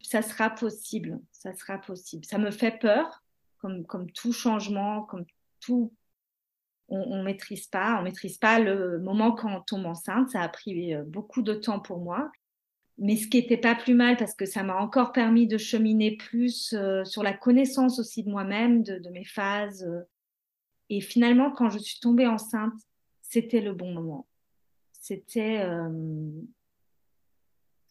ça 0.00 0.22
sera 0.22 0.50
possible, 0.50 1.20
ça 1.32 1.54
sera 1.54 1.78
possible. 1.78 2.24
Ça 2.24 2.38
me 2.38 2.50
fait 2.50 2.78
peur, 2.78 3.22
comme, 3.58 3.84
comme 3.84 4.10
tout 4.10 4.32
changement, 4.32 5.02
comme 5.02 5.24
tout. 5.60 5.92
On 6.90 7.18
ne 7.18 7.22
maîtrise 7.22 7.66
pas, 7.66 7.98
on 8.00 8.02
maîtrise 8.02 8.38
pas 8.38 8.58
le 8.58 8.98
moment 9.00 9.32
quand 9.32 9.54
on 9.54 9.60
tombe 9.60 9.84
enceinte. 9.84 10.30
Ça 10.30 10.40
a 10.40 10.48
pris 10.48 10.94
euh, 10.94 11.04
beaucoup 11.04 11.42
de 11.42 11.52
temps 11.52 11.80
pour 11.80 11.98
moi. 11.98 12.32
Mais 12.96 13.16
ce 13.16 13.28
qui 13.28 13.38
n'était 13.40 13.58
pas 13.58 13.74
plus 13.74 13.94
mal 13.94 14.16
parce 14.16 14.34
que 14.34 14.46
ça 14.46 14.62
m'a 14.62 14.76
encore 14.76 15.12
permis 15.12 15.46
de 15.46 15.58
cheminer 15.58 16.16
plus 16.16 16.72
euh, 16.72 17.04
sur 17.04 17.22
la 17.22 17.34
connaissance 17.34 17.98
aussi 17.98 18.24
de 18.24 18.30
moi-même, 18.30 18.82
de, 18.82 19.10
mes 19.10 19.24
phases. 19.24 19.86
Euh. 20.90 20.94
Et 20.96 21.00
finalement, 21.00 21.50
quand 21.50 21.70
je 21.70 21.78
suis 21.78 22.00
tombée 22.00 22.26
enceinte, 22.26 22.74
c'était 23.22 23.60
le 23.60 23.72
bon 23.72 23.92
moment. 23.92 24.26
C'était 24.92 25.64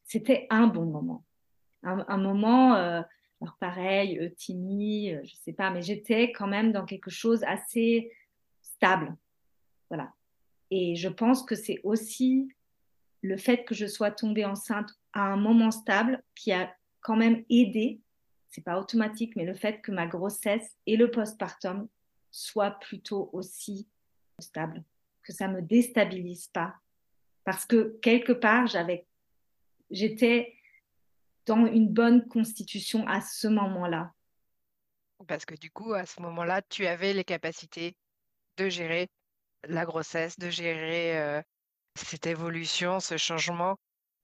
c'était 0.03 0.47
un 0.49 0.67
bon 0.67 0.85
moment 0.85 1.23
un, 1.83 2.17
moment, 2.17 2.75
euh, 2.75 3.01
alors 3.41 3.57
pareil, 3.59 4.19
euh, 4.19 4.29
euh, 4.29 5.21
je 5.23 5.35
sais 5.35 5.53
pas, 5.53 5.69
mais 5.69 5.81
j'étais 5.81 6.31
quand 6.31 6.47
même 6.47 6.71
dans 6.71 6.85
quelque 6.85 7.09
chose 7.09 7.43
assez 7.43 8.11
stable. 8.61 9.15
Voilà. 9.89 10.13
Et 10.69 10.95
je 10.95 11.09
pense 11.09 11.43
que 11.43 11.55
c'est 11.55 11.79
aussi 11.83 12.49
le 13.21 13.37
fait 13.37 13.63
que 13.63 13.73
je 13.73 13.85
sois 13.85 14.11
tombée 14.11 14.45
enceinte 14.45 14.91
à 15.13 15.21
un 15.21 15.37
moment 15.37 15.71
stable 15.71 16.23
qui 16.35 16.51
a 16.51 16.73
quand 17.01 17.15
même 17.15 17.43
aidé. 17.49 18.01
C'est 18.49 18.63
pas 18.63 18.79
automatique, 18.79 19.35
mais 19.35 19.45
le 19.45 19.53
fait 19.53 19.81
que 19.81 19.91
ma 19.91 20.07
grossesse 20.07 20.75
et 20.85 20.97
le 20.97 21.11
postpartum 21.11 21.87
soient 22.31 22.71
plutôt 22.71 23.29
aussi 23.33 23.87
stables, 24.39 24.83
que 25.23 25.33
ça 25.33 25.47
me 25.47 25.61
déstabilise 25.61 26.47
pas, 26.47 26.75
parce 27.43 27.65
que 27.65 27.97
quelque 28.01 28.33
part 28.33 28.67
j'avais, 28.67 29.07
j'étais 29.89 30.53
dans 31.45 31.65
une 31.65 31.89
bonne 31.89 32.27
constitution 32.27 33.07
à 33.07 33.21
ce 33.21 33.47
moment-là. 33.47 34.13
Parce 35.27 35.45
que 35.45 35.55
du 35.55 35.71
coup, 35.71 35.93
à 35.93 36.05
ce 36.05 36.21
moment-là, 36.21 36.61
tu 36.61 36.85
avais 36.85 37.13
les 37.13 37.23
capacités 37.23 37.95
de 38.57 38.69
gérer 38.69 39.09
la 39.63 39.85
grossesse, 39.85 40.37
de 40.37 40.49
gérer 40.49 41.17
euh, 41.17 41.41
cette 41.95 42.27
évolution, 42.27 42.99
ce 42.99 43.17
changement. 43.17 43.77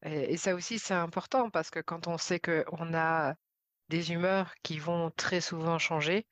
Et, 0.03 0.38
ça 0.38 0.53
aussi, 0.53 0.79
c'est 0.79 0.93
important 0.93 1.50
parce 1.50 1.69
que 1.69 1.79
quand 1.79 2.07
on 2.07 2.17
sait 2.17 2.39
qu'on 2.39 2.93
a 2.93 3.36
des 3.89 4.12
humeurs 4.12 4.53
qui 4.63 4.77
vont 4.77 5.12
très 5.12 5.41
souvent 5.41 5.79
changer, 5.79 6.25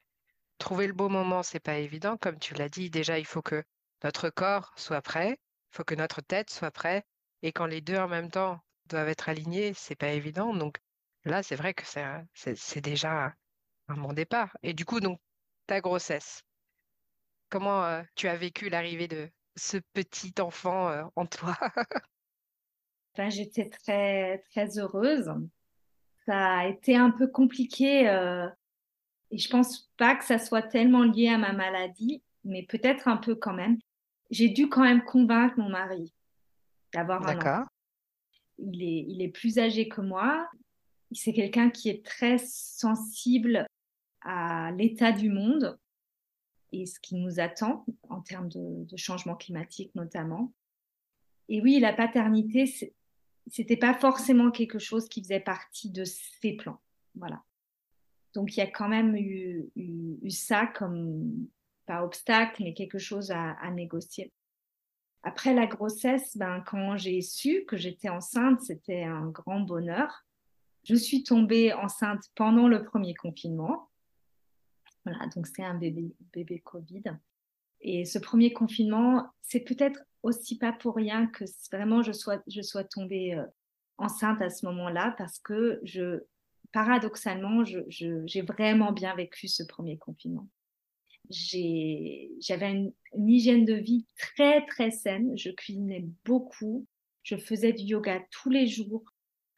trouver 0.61 0.85
le 0.87 0.93
beau 0.93 1.09
moment, 1.09 1.43
c'est 1.43 1.59
pas 1.59 1.77
évident. 1.79 2.17
Comme 2.17 2.37
tu 2.39 2.53
l'as 2.53 2.69
dit, 2.69 2.89
déjà, 2.89 3.17
il 3.19 3.25
faut 3.25 3.41
que 3.41 3.63
notre 4.03 4.29
corps 4.29 4.71
soit 4.77 5.01
prêt, 5.01 5.31
il 5.31 5.75
faut 5.75 5.83
que 5.83 5.95
notre 5.95 6.21
tête 6.21 6.49
soit 6.51 6.71
prête. 6.71 7.05
Et 7.41 7.51
quand 7.51 7.65
les 7.65 7.81
deux 7.81 7.97
en 7.97 8.07
même 8.07 8.29
temps 8.29 8.59
doivent 8.85 9.09
être 9.09 9.27
alignés, 9.27 9.73
c'est 9.73 9.95
pas 9.95 10.09
évident. 10.09 10.53
Donc 10.53 10.77
là, 11.25 11.41
c'est 11.41 11.55
vrai 11.55 11.73
que 11.73 11.83
c'est 11.85 12.81
déjà 12.81 13.33
un 13.87 13.95
bon 13.95 14.13
départ. 14.13 14.55
Et 14.61 14.73
du 14.73 14.85
coup, 14.85 14.99
donc, 14.99 15.19
ta 15.65 15.81
grossesse, 15.81 16.43
comment 17.49 17.83
euh, 17.83 18.03
tu 18.15 18.27
as 18.27 18.35
vécu 18.35 18.69
l'arrivée 18.69 19.07
de 19.07 19.29
ce 19.55 19.77
petit 19.93 20.33
enfant 20.39 20.89
euh, 20.89 21.03
en 21.15 21.25
toi? 21.25 21.57
J'étais 23.29 23.69
très, 23.69 24.43
très 24.51 24.77
heureuse. 24.77 25.31
Ça 26.25 26.59
a 26.59 26.67
été 26.67 26.95
un 26.95 27.09
peu 27.09 27.27
compliqué 27.27 28.07
euh, 28.07 28.47
et 29.31 29.37
je 29.37 29.49
pense 29.49 29.89
pas 29.97 30.15
que 30.15 30.25
ça 30.25 30.39
soit 30.39 30.61
tellement 30.61 31.03
lié 31.03 31.29
à 31.29 31.37
ma 31.37 31.53
maladie, 31.53 32.21
mais 32.43 32.63
peut-être 32.63 33.07
un 33.07 33.17
peu 33.17 33.35
quand 33.35 33.53
même. 33.53 33.77
J'ai 34.29 34.49
dû 34.49 34.69
quand 34.69 34.83
même 34.83 35.03
convaincre 35.03 35.57
mon 35.57 35.69
mari 35.69 36.13
d'avoir 36.93 37.27
un 37.27 37.37
enfant 37.37 37.65
il 38.61 38.83
est, 38.83 39.05
il 39.07 39.21
est 39.21 39.29
plus 39.29 39.59
âgé 39.59 39.87
que 39.87 40.01
moi. 40.01 40.49
C'est 41.11 41.33
quelqu'un 41.33 41.69
qui 41.69 41.89
est 41.89 42.05
très 42.05 42.37
sensible 42.37 43.67
à 44.21 44.71
l'état 44.71 45.11
du 45.11 45.29
monde 45.29 45.77
et 46.71 46.85
ce 46.85 46.99
qui 46.99 47.15
nous 47.15 47.39
attend 47.39 47.85
en 48.09 48.21
termes 48.21 48.47
de, 48.47 48.85
de 48.85 48.97
changement 48.97 49.35
climatique 49.35 49.93
notamment. 49.95 50.53
Et 51.49 51.61
oui, 51.61 51.79
la 51.79 51.91
paternité, 51.91 52.73
c'était 53.47 53.75
pas 53.75 53.93
forcément 53.93 54.51
quelque 54.51 54.79
chose 54.79 55.09
qui 55.09 55.21
faisait 55.21 55.41
partie 55.41 55.89
de 55.89 56.05
ses 56.05 56.53
plans. 56.53 56.79
Voilà. 57.15 57.43
Donc 58.33 58.55
il 58.55 58.59
y 58.59 58.63
a 58.63 58.67
quand 58.67 58.87
même 58.87 59.15
eu, 59.15 59.69
eu, 59.75 60.29
ça 60.29 60.67
comme, 60.67 61.47
pas 61.85 62.03
obstacle, 62.03 62.63
mais 62.63 62.73
quelque 62.73 62.99
chose 62.99 63.31
à, 63.31 63.71
négocier. 63.71 64.31
Après 65.23 65.53
la 65.53 65.67
grossesse, 65.67 66.37
ben, 66.37 66.63
quand 66.65 66.97
j'ai 66.97 67.21
su 67.21 67.65
que 67.67 67.77
j'étais 67.77 68.09
enceinte, 68.09 68.61
c'était 68.61 69.03
un 69.03 69.27
grand 69.27 69.59
bonheur. 69.59 70.25
Je 70.83 70.95
suis 70.95 71.23
tombée 71.23 71.73
enceinte 71.73 72.23
pendant 72.35 72.67
le 72.67 72.83
premier 72.83 73.13
confinement. 73.13 73.89
Voilà, 75.05 75.27
donc 75.35 75.47
c'est 75.47 75.63
un 75.63 75.75
bébé, 75.75 76.15
bébé 76.33 76.59
Covid. 76.59 77.03
Et 77.81 78.05
ce 78.05 78.19
premier 78.19 78.53
confinement, 78.53 79.27
c'est 79.41 79.59
peut-être 79.59 79.99
aussi 80.23 80.57
pas 80.57 80.71
pour 80.71 80.95
rien 80.95 81.27
que 81.27 81.45
vraiment 81.71 82.03
je 82.03 82.11
sois, 82.11 82.41
je 82.47 82.61
sois 82.61 82.83
tombée 82.83 83.33
euh, 83.33 83.45
enceinte 83.97 84.41
à 84.41 84.49
ce 84.49 84.65
moment-là 84.67 85.15
parce 85.17 85.39
que 85.39 85.79
je, 85.83 86.23
paradoxalement, 86.71 87.63
j'ai 87.65 88.41
vraiment 88.41 88.91
bien 88.91 89.15
vécu 89.15 89.47
ce 89.47 89.63
premier 89.63 89.97
confinement 89.97 90.47
j'avais 91.31 92.71
une, 92.71 92.93
hygiène 93.13 93.65
de 93.65 93.73
vie 93.73 94.05
très 94.17 94.65
très 94.65 94.91
saine. 94.91 95.37
Je 95.37 95.49
cuisinais 95.49 96.05
beaucoup. 96.25 96.85
Je 97.23 97.35
faisais 97.35 97.73
du 97.73 97.83
yoga 97.83 98.21
tous 98.31 98.49
les 98.49 98.67
jours. 98.67 99.03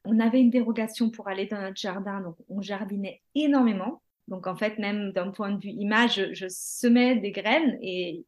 On 0.05 0.19
avait 0.19 0.41
une 0.41 0.49
dérogation 0.49 1.09
pour 1.09 1.29
aller 1.29 1.45
dans 1.45 1.61
notre 1.61 1.79
jardin, 1.79 2.19
donc 2.21 2.35
on 2.49 2.61
jardinait 2.61 3.21
énormément. 3.35 4.01
Donc 4.27 4.47
en 4.47 4.55
fait, 4.55 4.77
même 4.77 5.11
d'un 5.13 5.31
point 5.31 5.51
de 5.51 5.61
vue 5.61 5.71
image, 5.71 6.29
je, 6.33 6.45
semais 6.49 7.17
des 7.17 7.31
graines 7.31 7.77
et 7.81 8.25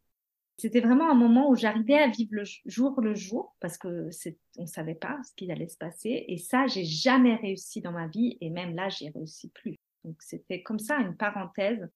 c'était 0.57 0.79
vraiment 0.79 1.09
un 1.11 1.15
moment 1.15 1.49
où 1.49 1.55
j'arrivais 1.55 1.97
à 1.97 2.07
vivre 2.07 2.33
le 2.33 2.43
jour 2.65 3.01
le 3.01 3.13
jour 3.13 3.55
parce 3.59 3.77
que 3.77 4.09
on 4.57 4.61
ne 4.61 4.67
savait 4.67 4.95
pas 4.95 5.19
ce 5.23 5.33
qui 5.35 5.51
allait 5.51 5.67
se 5.67 5.77
passer. 5.77 6.25
Et 6.27 6.37
ça, 6.37 6.65
j'ai 6.67 6.85
jamais 6.85 7.35
réussi 7.35 7.81
dans 7.81 7.91
ma 7.91 8.07
vie 8.07 8.37
et 8.39 8.49
même 8.49 8.73
là, 8.73 8.87
j'ai 8.89 9.09
réussi 9.09 9.49
plus. 9.49 9.75
Donc 10.05 10.15
c'était 10.21 10.63
comme 10.63 10.79
ça 10.79 10.97
une 10.97 11.17
parenthèse 11.17 11.89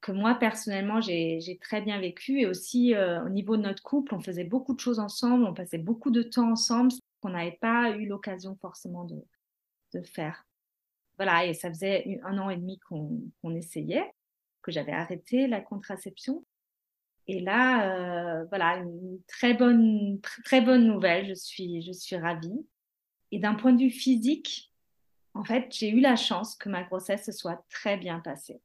que 0.00 0.12
moi 0.12 0.34
personnellement 0.34 1.00
j'ai 1.00 1.58
très 1.60 1.80
bien 1.80 2.00
vécu 2.00 2.40
et 2.40 2.46
aussi 2.46 2.94
euh, 2.94 3.24
au 3.24 3.28
niveau 3.28 3.56
de 3.56 3.62
notre 3.62 3.82
couple 3.82 4.14
on 4.14 4.20
faisait 4.20 4.44
beaucoup 4.44 4.74
de 4.74 4.80
choses 4.80 5.00
ensemble 5.00 5.44
on 5.44 5.54
passait 5.54 5.78
beaucoup 5.78 6.10
de 6.10 6.22
temps 6.22 6.52
ensemble 6.52 6.92
qu'on 7.20 7.30
n'avait 7.30 7.58
pas 7.60 7.90
eu 7.96 8.06
l'occasion 8.06 8.56
forcément 8.60 9.04
de, 9.04 10.02
faire 10.02 10.46
voilà 11.16 11.46
et 11.46 11.54
ça 11.54 11.68
faisait 11.68 12.20
un 12.22 12.38
an 12.38 12.48
et 12.48 12.56
demi 12.56 12.78
qu'on 12.78 13.54
essayait 13.56 14.12
que 14.62 14.70
j'avais 14.70 14.92
arrêté 14.92 15.48
la 15.48 15.60
contraception 15.60 16.44
et 17.28 17.40
là 17.40 18.40
euh, 18.40 18.44
voilà 18.46 18.78
une 18.78 19.20
très 19.28 19.54
bonne 19.54 20.20
très 20.44 20.60
bonne 20.60 20.86
nouvelle 20.86 21.28
je 21.28 21.34
suis 21.34 21.82
je 21.82 21.92
suis 21.92 22.16
ravie 22.16 22.66
et 23.30 23.38
d'un 23.38 23.54
point 23.54 23.72
de 23.72 23.82
vue 23.82 23.90
physique 23.90 24.72
en 25.34 25.44
fait 25.44 25.68
j'ai 25.72 25.90
eu 25.90 26.00
la 26.00 26.16
chance 26.16 26.56
que 26.56 26.68
ma 26.68 26.82
grossesse 26.82 27.26
se 27.26 27.32
soit 27.32 27.64
très 27.70 27.96
bien 27.96 28.18
passée 28.20 28.60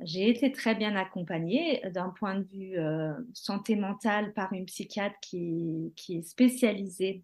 j'ai 0.00 0.28
été 0.28 0.50
très 0.50 0.74
bien 0.74 0.96
accompagnée 0.96 1.80
d'un 1.90 2.10
point 2.10 2.34
de 2.34 2.44
vue 2.44 2.78
euh, 2.78 3.14
santé 3.32 3.76
mentale 3.76 4.32
par 4.32 4.52
une 4.52 4.66
psychiatre 4.66 5.16
qui, 5.20 5.92
est 6.08 6.22
spécialisée, 6.22 7.22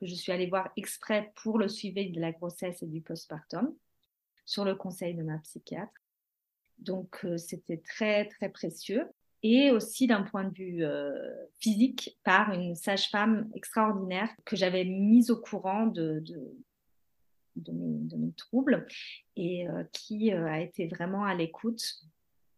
que 0.00 0.06
je 0.06 0.14
suis 0.14 0.32
allée 0.32 0.46
voir 0.46 0.70
exprès 0.76 1.32
pour 1.36 1.58
le 1.58 1.68
suivi 1.68 2.10
de 2.10 2.20
la 2.20 2.32
grossesse 2.32 2.82
et 2.82 2.86
du 2.86 3.02
postpartum, 3.02 3.74
sur 4.46 4.64
le 4.64 4.74
conseil 4.74 5.14
de 5.14 5.22
ma 5.22 5.38
psychiatre. 5.38 5.92
Donc, 6.78 7.24
euh, 7.24 7.36
c'était 7.36 7.82
très, 7.84 8.26
très 8.26 8.48
précieux. 8.48 9.06
Et 9.42 9.70
aussi 9.70 10.06
d'un 10.06 10.22
point 10.22 10.44
de 10.44 10.54
vue 10.54 10.84
euh, 10.84 11.12
physique 11.60 12.18
par 12.24 12.52
une 12.52 12.74
sage-femme 12.74 13.48
extraordinaire 13.54 14.30
que 14.44 14.56
j'avais 14.56 14.84
mise 14.84 15.30
au 15.30 15.36
courant 15.36 15.86
de, 15.86 16.22
mes, 17.56 18.32
troubles 18.36 18.86
et 19.36 19.66
qui 19.92 20.32
a 20.32 20.60
été 20.60 20.88
vraiment 20.88 21.24
à 21.24 21.34
l'écoute, 21.34 21.82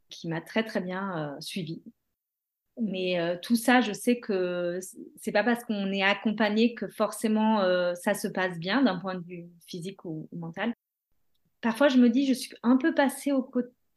qui 0.09 0.29
m'a 0.29 0.41
très 0.41 0.65
très 0.65 0.81
bien 0.81 1.37
suivie. 1.41 1.83
Mais 2.81 3.39
tout 3.43 3.57
ça, 3.57 3.83
je 3.83 3.93
sais 3.93 4.19
que 4.19 4.79
c'est 5.17 5.33
pas 5.33 5.45
parce 5.45 5.65
qu'on 5.65 5.93
est 5.93 6.03
accompagné 6.03 6.75
que 6.75 6.89
forcément 6.89 7.61
ça 7.95 8.15
se 8.15 8.29
passe 8.29 8.59
bien 8.59 8.83
d'un 8.83 8.99
point 8.99 9.17
de 9.17 9.25
vue 9.25 9.49
physique 9.67 10.05
ou, 10.05 10.29
mental. 10.33 10.73
Parfois, 11.61 11.89
je 11.89 11.99
me 11.99 12.09
dis, 12.09 12.27
je 12.27 12.33
suis 12.33 12.55
un 12.63 12.77
peu 12.77 12.95
passée 12.95 13.33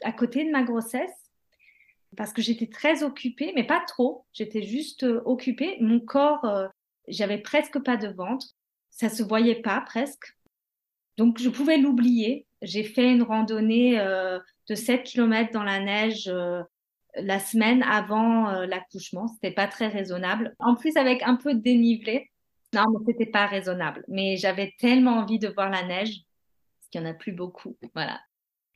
à 0.04 0.12
côté 0.12 0.46
de 0.46 0.52
ma 0.52 0.64
grossesse 0.64 1.23
parce 2.16 2.34
que 2.34 2.42
j'étais 2.42 2.68
très 2.68 3.04
occupée, 3.04 3.52
mais 3.56 3.64
pas 3.64 3.84
trop. 3.88 4.26
J'étais 4.34 4.64
juste 4.64 5.06
occupée. 5.26 5.78
Mon 5.82 6.00
corps, 6.00 6.46
j'avais 7.08 7.38
presque 7.38 7.80
pas 7.84 7.98
de 7.98 8.08
ventre. 8.08 8.46
Ça 8.90 9.10
se 9.10 9.24
voyait 9.24 9.62
pas 9.62 9.82
presque. 9.82 10.38
Donc, 11.18 11.40
je 11.40 11.50
pouvais 11.50 11.78
l'oublier. 11.78 12.46
J'ai 12.62 12.84
fait 12.84 13.12
une 13.12 13.24
randonnée 13.24 13.98
de 13.98 14.76
7 14.76 15.04
km 15.04 15.52
dans 15.52 15.64
la 15.64 15.80
neige 15.80 16.32
la 17.16 17.40
semaine 17.40 17.84
avant 17.84 18.50
euh, 18.50 18.66
l'accouchement. 18.66 19.28
C'était 19.28 19.54
pas 19.54 19.68
très 19.68 19.88
raisonnable. 19.88 20.56
En 20.60 20.76
plus, 20.76 20.96
avec 20.98 21.24
un 21.24 21.36
peu 21.36 21.54
de 21.54 21.60
dénivelé. 21.60 22.32
Non, 22.74 22.86
mais 22.90 23.06
c'était 23.06 23.32
pas 23.32 23.46
raisonnable. 23.46 24.04
Mais 24.08 24.38
j'avais 24.38 24.74
tellement 24.80 25.18
envie 25.18 25.40
de 25.40 25.48
voir 25.48 25.70
la 25.70 25.84
neige, 25.84 26.22
parce 26.80 26.90
qu'il 26.90 27.02
y 27.02 27.04
en 27.04 27.10
a 27.10 27.14
plus 27.14 27.32
beaucoup. 27.32 27.78
Voilà. 27.94 28.20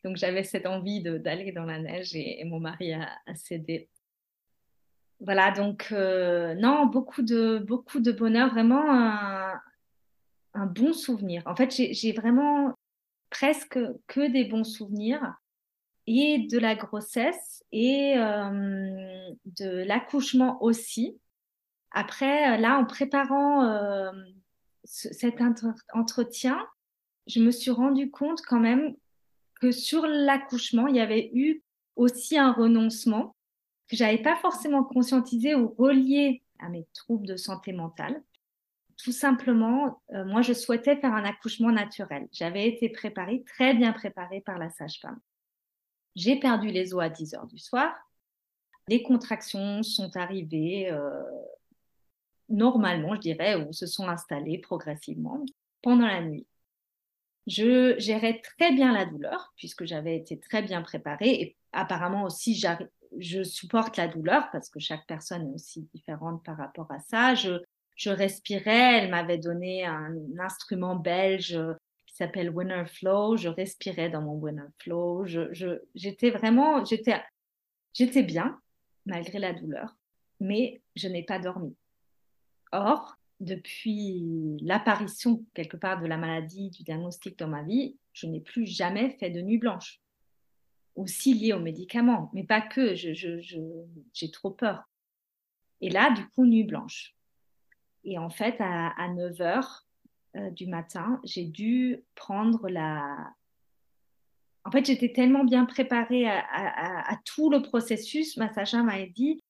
Donc 0.03 0.17
j'avais 0.17 0.43
cette 0.43 0.65
envie 0.65 1.01
d'aller 1.01 1.51
dans 1.51 1.65
la 1.65 1.79
neige 1.79 2.15
et, 2.15 2.43
mon 2.45 2.59
mari 2.59 2.93
a, 2.93 3.09
cédé. 3.35 3.89
Voilà, 5.19 5.51
donc 5.51 5.89
euh, 5.91 6.53
non, 6.55 6.85
beaucoup 6.85 7.23
de, 7.23 7.57
beaucoup 7.57 7.99
de 7.99 8.11
bonheur, 8.11 8.51
vraiment 8.51 8.91
un, 8.91 10.65
bon 10.65 10.93
souvenir. 10.93 11.43
En 11.45 11.55
fait, 11.55 11.71
j'ai 11.71 12.11
vraiment 12.13 12.73
presque 13.29 13.79
que 14.07 14.31
des 14.31 14.45
bons 14.45 14.63
souvenirs 14.63 15.35
et 16.07 16.47
de 16.49 16.57
la 16.57 16.75
grossesse 16.75 17.63
et 17.71 18.17
euh, 18.17 19.29
de 19.45 19.83
l'accouchement 19.83 20.61
aussi. 20.63 21.19
Après, 21.91 22.57
là, 22.57 22.77
en 22.77 22.85
préparant 22.85 23.65
euh, 23.65 24.11
cet 24.83 25.41
entretien, 25.93 26.65
je 27.27 27.39
me 27.41 27.51
suis 27.51 27.71
rendu 27.71 28.09
compte 28.09 28.41
quand 28.47 28.59
même 28.59 28.95
que 29.59 29.71
sur 29.71 30.05
l'accouchement, 30.07 30.87
il 30.87 30.95
y 30.95 30.99
avait 30.99 31.31
eu 31.33 31.61
aussi 31.95 32.37
un 32.37 32.51
renoncement 32.51 33.35
que 33.87 33.95
j'avais 33.95 34.21
pas 34.21 34.35
forcément 34.35 34.83
conscientisé 34.83 35.55
ou 35.55 35.73
relié 35.77 36.43
à 36.59 36.69
mes 36.69 36.87
troubles 36.93 37.27
de 37.27 37.37
santé 37.37 37.73
mentale. 37.73 38.21
Tout 38.97 39.11
simplement, 39.11 40.01
moi, 40.11 40.41
je 40.41 40.53
souhaitais 40.53 40.97
faire 40.97 41.13
un 41.13 41.23
accouchement 41.23 41.71
naturel. 41.71 42.27
J'avais 42.31 42.67
été 42.67 42.89
préparée, 42.89 43.43
très 43.45 43.73
bien 43.73 43.93
préparée 43.93 44.41
par 44.41 44.57
la 44.57 44.69
sage-femme. 44.69 45.19
J'ai 46.15 46.39
perdu 46.39 46.69
les 46.69 46.93
os 46.93 47.03
à 47.03 47.09
10 47.09 47.35
heures 47.35 47.47
du 47.47 47.59
soir. 47.59 47.93
Les 48.87 49.03
contractions 49.03 49.83
sont 49.83 50.15
arrivées 50.17 50.89
euh, 50.91 51.23
normalement, 52.49 53.15
je 53.15 53.21
dirais, 53.21 53.55
ou 53.55 53.71
se 53.71 53.85
sont 53.85 54.07
installées 54.07 54.57
progressivement 54.57 55.45
pendant 55.81 56.07
la 56.07 56.21
nuit. 56.21 56.47
Je 57.47 57.95
gérais 57.97 58.41
très 58.41 58.73
bien 58.73 58.91
la 58.91 59.05
douleur 59.05 59.53
puisque 59.55 59.85
j'avais 59.85 60.17
été 60.17 60.37
très 60.39 60.61
bien 60.61 60.81
préparée 60.81 61.31
et 61.31 61.55
apparemment 61.71 62.25
aussi 62.25 62.61
je 63.17 63.43
supporte 63.43 63.97
la 63.97 64.07
douleur 64.07 64.49
parce 64.51 64.69
que 64.69 64.79
chaque 64.79 65.07
personne 65.07 65.49
est 65.49 65.55
aussi 65.55 65.87
différente 65.93 66.43
par 66.43 66.57
rapport 66.57 66.91
à 66.91 66.99
ça. 66.99 67.35
Je, 67.35 68.09
respirais, 68.09 68.99
elle 68.99 69.09
m'avait 69.09 69.39
donné 69.39 69.85
un 69.85 70.13
instrument 70.39 70.95
belge 70.95 71.57
s'appelle 72.17 72.49
Winner 72.49 72.85
Flow. 72.87 73.37
Je 73.37 73.47
respirais 73.47 74.09
dans 74.09 74.21
mon 74.21 74.33
Winner 74.33 74.69
Flow. 74.79 75.25
J'étais 75.95 76.31
vraiment, 76.31 76.83
j'étais 76.83 78.23
bien 78.23 78.59
malgré 79.05 79.39
la 79.39 79.53
douleur, 79.53 79.95
mais 80.39 80.81
je 80.95 81.07
n'ai 81.07 81.23
pas 81.23 81.39
dormi. 81.39 81.75
Or, 82.71 83.16
depuis 83.39 84.57
l'apparition 84.61 85.45
quelque 85.53 85.77
part 85.77 86.01
de 86.01 86.07
la 86.07 86.17
maladie, 86.17 86.69
du 86.69 86.83
diagnostic 86.83 87.37
dans 87.37 87.47
ma 87.47 87.63
vie, 87.63 87.97
je 88.13 88.27
n'ai 88.27 88.39
plus 88.39 88.65
jamais 88.65 89.11
fait 89.19 89.29
de 89.29 89.41
nuit 89.41 89.57
blanche. 89.57 90.01
Aussi 90.95 91.33
lié 91.33 91.53
aux 91.53 91.59
médicaments, 91.59 92.31
mais 92.33 92.43
pas 92.43 92.61
que, 92.61 92.95
je, 92.95 93.13
j'ai 94.13 94.31
trop 94.31 94.49
peur. 94.51 94.89
Et 95.81 95.89
là, 95.89 96.11
du 96.11 96.27
coup, 96.29 96.45
nuit 96.45 96.63
blanche. 96.63 97.15
Et 98.03 98.17
en 98.17 98.29
fait, 98.29 98.55
à, 98.59 98.89
à 98.99 99.09
9 99.09 99.41
heures, 99.41 99.87
euh, 100.37 100.49
du 100.51 100.67
matin, 100.67 101.19
j'ai 101.23 101.45
dû 101.45 102.03
prendre 102.15 102.69
la... 102.69 103.33
En 104.65 104.71
fait, 104.71 104.85
j'étais 104.85 105.13
tellement 105.13 105.45
bien 105.45 105.65
préparée 105.65 106.27
à, 106.27 107.17
tout 107.23 107.49
le 107.49 107.61
processus. 107.61 108.35
Ma 108.35 108.53
sage 108.53 108.73
m'a 108.75 109.05
dit, 109.05 109.41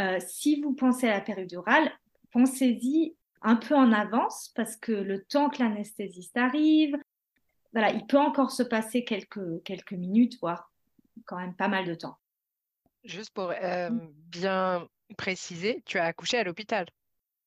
euh, 0.00 0.18
si 0.18 0.60
vous 0.60 0.74
pensez 0.74 1.06
à 1.06 1.12
la 1.12 1.20
péridurale, 1.20 1.92
pensez-y 2.32 3.15
un 3.42 3.56
peu 3.56 3.74
en 3.74 3.92
avance 3.92 4.52
parce 4.54 4.76
que 4.76 4.92
le 4.92 5.24
temps 5.24 5.48
que 5.50 5.62
l'anesthésiste 5.62 6.36
arrive, 6.36 6.96
voilà, 7.72 7.92
il 7.92 8.06
peut 8.06 8.18
encore 8.18 8.50
se 8.50 8.62
passer 8.62 9.04
quelques, 9.04 9.62
quelques 9.64 9.92
minutes, 9.92 10.38
voire 10.40 10.70
quand 11.24 11.36
même 11.38 11.54
pas 11.54 11.68
mal 11.68 11.86
de 11.86 11.94
temps. 11.94 12.16
Juste 13.04 13.30
pour 13.30 13.50
euh, 13.50 13.90
bien 14.30 14.88
préciser, 15.16 15.82
tu 15.84 15.98
as 15.98 16.04
accouché 16.04 16.38
à 16.38 16.44
l'hôpital 16.44 16.86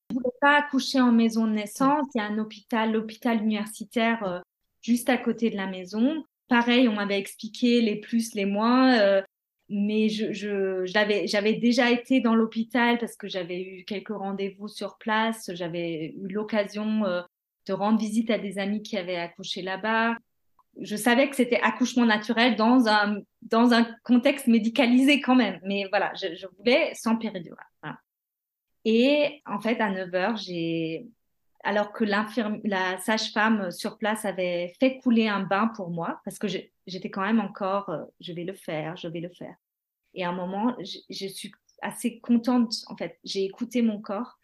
je 0.09 0.15
ne 0.15 0.21
voulais 0.21 0.35
pas 0.41 0.57
accoucher 0.57 0.99
en 0.99 1.11
maison 1.11 1.45
de 1.45 1.51
naissance. 1.51 2.07
Il 2.15 2.17
y 2.17 2.21
a 2.21 2.25
un 2.25 2.39
hôpital, 2.39 2.91
l'hôpital 2.91 3.41
universitaire, 3.41 4.23
euh, 4.23 4.39
juste 4.81 5.09
à 5.09 5.17
côté 5.17 5.49
de 5.49 5.55
la 5.55 5.67
maison. 5.67 6.23
Pareil, 6.47 6.87
on 6.87 6.93
m'avait 6.93 7.19
expliqué 7.19 7.81
les 7.81 7.97
plus, 7.97 8.33
les 8.33 8.45
moins. 8.45 8.97
Euh, 8.99 9.21
mais 9.69 10.09
je, 10.09 10.83
j'avais 10.85 11.53
déjà 11.53 11.91
été 11.91 12.21
dans 12.21 12.33
l'hôpital 12.33 12.97
parce 12.97 13.15
que 13.15 13.27
j'avais 13.27 13.61
eu 13.61 13.85
quelques 13.85 14.09
rendez-vous 14.09 14.67
sur 14.67 14.97
place. 14.97 15.51
J'avais 15.53 16.15
eu 16.17 16.27
l'occasion 16.27 17.05
euh, 17.05 17.21
de 17.67 17.73
rendre 17.73 17.99
visite 17.99 18.31
à 18.31 18.39
des 18.39 18.57
amis 18.57 18.81
qui 18.81 18.97
avaient 18.97 19.17
accouché 19.17 19.61
là-bas. 19.61 20.15
Je 20.81 20.95
savais 20.95 21.29
que 21.29 21.35
c'était 21.35 21.59
accouchement 21.61 22.05
naturel 22.05 22.55
dans 22.55 22.87
un, 22.87 23.19
dans 23.43 23.73
un 23.73 23.85
contexte 24.03 24.47
médicalisé 24.47 25.21
quand 25.21 25.35
même. 25.35 25.59
Mais 25.63 25.85
voilà, 25.89 26.13
je, 26.15 26.47
voulais 26.57 26.93
sans 26.95 27.17
péridurale. 27.17 27.65
Et 28.85 29.41
en 29.45 29.59
fait, 29.59 29.79
à 29.81 29.91
9 29.91 30.09
h 30.09 30.45
j'ai, 30.45 31.05
alors 31.63 31.91
que 31.91 32.05
la 32.05 32.97
sage-femme 32.99 33.71
sur 33.71 33.97
place 33.97 34.25
avait 34.25 34.73
fait 34.79 34.97
couler 34.97 35.27
un 35.27 35.41
bain 35.41 35.67
pour 35.75 35.89
moi, 35.89 36.21
parce 36.23 36.39
que 36.39 36.47
j'étais 36.89 37.09
quand 37.09 37.21
même 37.21 37.39
encore, 37.39 37.89
euh, 37.89 38.03
je 38.19 38.33
vais 38.33 38.43
le 38.43 38.53
faire, 38.53 38.97
je 38.97 39.07
vais 39.07 39.19
le 39.19 39.29
faire. 39.29 39.55
Et 40.13 40.23
à 40.23 40.29
un 40.29 40.35
moment, 40.35 40.75
je, 40.79 41.27
suis 41.27 41.51
assez 41.81 42.19
contente, 42.19 42.73
en 42.87 42.97
fait, 42.97 43.19
j'ai 43.23 43.45
écouté 43.45 43.81
mon 43.81 44.01
corps 44.01 44.39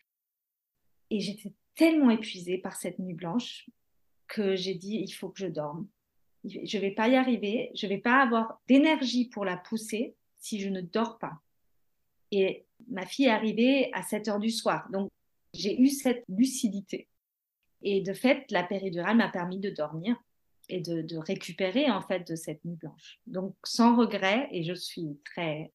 et 1.09 1.19
j'étais 1.19 1.53
tellement 1.75 2.11
épuisée 2.11 2.57
par 2.57 2.75
cette 2.75 2.99
nuit 2.99 3.13
blanche 3.13 3.67
que 4.27 4.55
j'ai 4.55 4.75
dit, 4.75 4.97
il 4.97 5.11
faut 5.11 5.29
que 5.29 5.39
je 5.39 5.47
dorme. 5.47 5.87
Je 6.43 6.77
ne 6.77 6.81
vais 6.81 6.91
pas 6.91 7.07
y 7.07 7.15
arriver, 7.15 7.71
je 7.75 7.87
ne 7.87 7.91
vais 7.91 7.97
pas 7.97 8.21
avoir 8.21 8.61
d'énergie 8.67 9.27
pour 9.29 9.45
la 9.45 9.57
pousser 9.57 10.15
si 10.37 10.59
je 10.59 10.69
ne 10.69 10.81
dors 10.81 11.17
pas. 11.17 11.41
Et 12.31 12.65
ma 12.87 13.05
fille 13.05 13.25
est 13.25 13.29
arrivée 13.29 13.89
à 13.93 14.03
7 14.03 14.27
heures 14.27 14.39
du 14.39 14.51
soir. 14.51 14.87
Donc, 14.91 15.09
j'ai 15.53 15.79
eu 15.81 15.87
cette 15.87 16.23
lucidité. 16.27 17.07
Et 17.81 18.01
de 18.01 18.13
fait, 18.13 18.49
la 18.51 18.63
péridurale 18.63 19.17
m'a 19.17 19.29
permis 19.29 19.59
de 19.59 19.69
dormir 19.69 20.15
et 20.69 20.81
de, 20.81 21.17
récupérer 21.17 21.89
en 21.89 22.01
fait 22.01 22.27
de 22.27 22.35
cette 22.35 22.63
nuit 22.65 22.75
blanche. 22.75 23.19
Donc, 23.27 23.55
sans 23.63 23.95
regret, 23.95 24.47
et 24.51 24.63
je 24.63 24.73
suis 24.73 25.19
très 25.23 25.71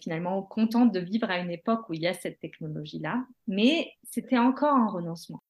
finalement 0.00 0.42
contente 0.42 0.92
de 0.92 1.00
vivre 1.00 1.30
à 1.30 1.38
une 1.38 1.50
époque 1.50 1.88
où 1.88 1.94
il 1.94 2.02
y 2.02 2.06
a 2.06 2.14
cette 2.14 2.38
technologie-là, 2.40 3.26
mais 3.46 3.92
c'était 4.02 4.38
encore 4.38 4.74
un 4.74 4.88
renoncement. 4.88 5.42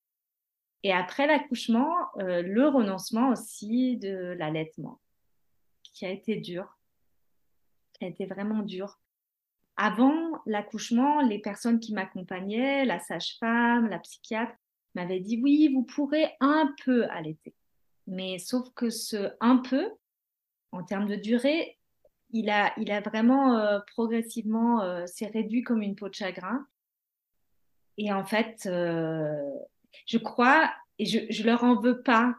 Et 0.84 0.92
après 0.92 1.26
l'accouchement, 1.26 1.90
euh, 2.18 2.42
le 2.42 2.68
renoncement 2.68 3.30
aussi 3.30 3.96
de 3.96 4.36
l'allaitement, 4.38 5.00
qui 5.82 6.06
a 6.06 6.10
été 6.10 6.36
dur, 6.36 6.78
qui 7.94 8.04
a 8.04 8.08
été 8.08 8.26
vraiment 8.26 8.62
dur 8.62 9.00
avant 9.76 10.40
l'accouchement, 10.46 11.20
les 11.20 11.40
personnes 11.40 11.80
qui 11.80 11.92
m'accompagnaient, 11.92 12.84
la 12.84 13.00
sage-femme, 13.00 13.88
la 13.88 13.98
psychiatre, 13.98 14.54
m'avaient 14.94 15.20
dit 15.20 15.40
oui, 15.42 15.70
vous 15.74 15.82
pourrez 15.82 16.34
un 16.40 16.72
peu 16.84 17.04
allaiter. 17.10 17.55
Mais 18.06 18.38
sauf 18.38 18.68
que 18.74 18.90
ce 18.90 19.32
un 19.40 19.58
peu, 19.58 19.90
en 20.72 20.82
termes 20.84 21.06
de 21.06 21.16
durée, 21.16 21.78
il 22.30 22.50
a, 22.50 22.72
il 22.78 22.90
a 22.90 23.00
vraiment 23.00 23.58
euh, 23.58 23.78
progressivement 23.92 24.82
euh, 24.82 25.06
s'est 25.06 25.26
réduit 25.26 25.62
comme 25.62 25.82
une 25.82 25.96
peau 25.96 26.08
de 26.08 26.14
chagrin. 26.14 26.66
Et 27.98 28.12
en 28.12 28.24
fait, 28.24 28.66
euh, 28.66 29.50
je 30.06 30.18
crois, 30.18 30.70
et 30.98 31.06
je, 31.06 31.20
je 31.30 31.42
leur 31.44 31.64
en 31.64 31.80
veux 31.80 32.02
pas 32.02 32.34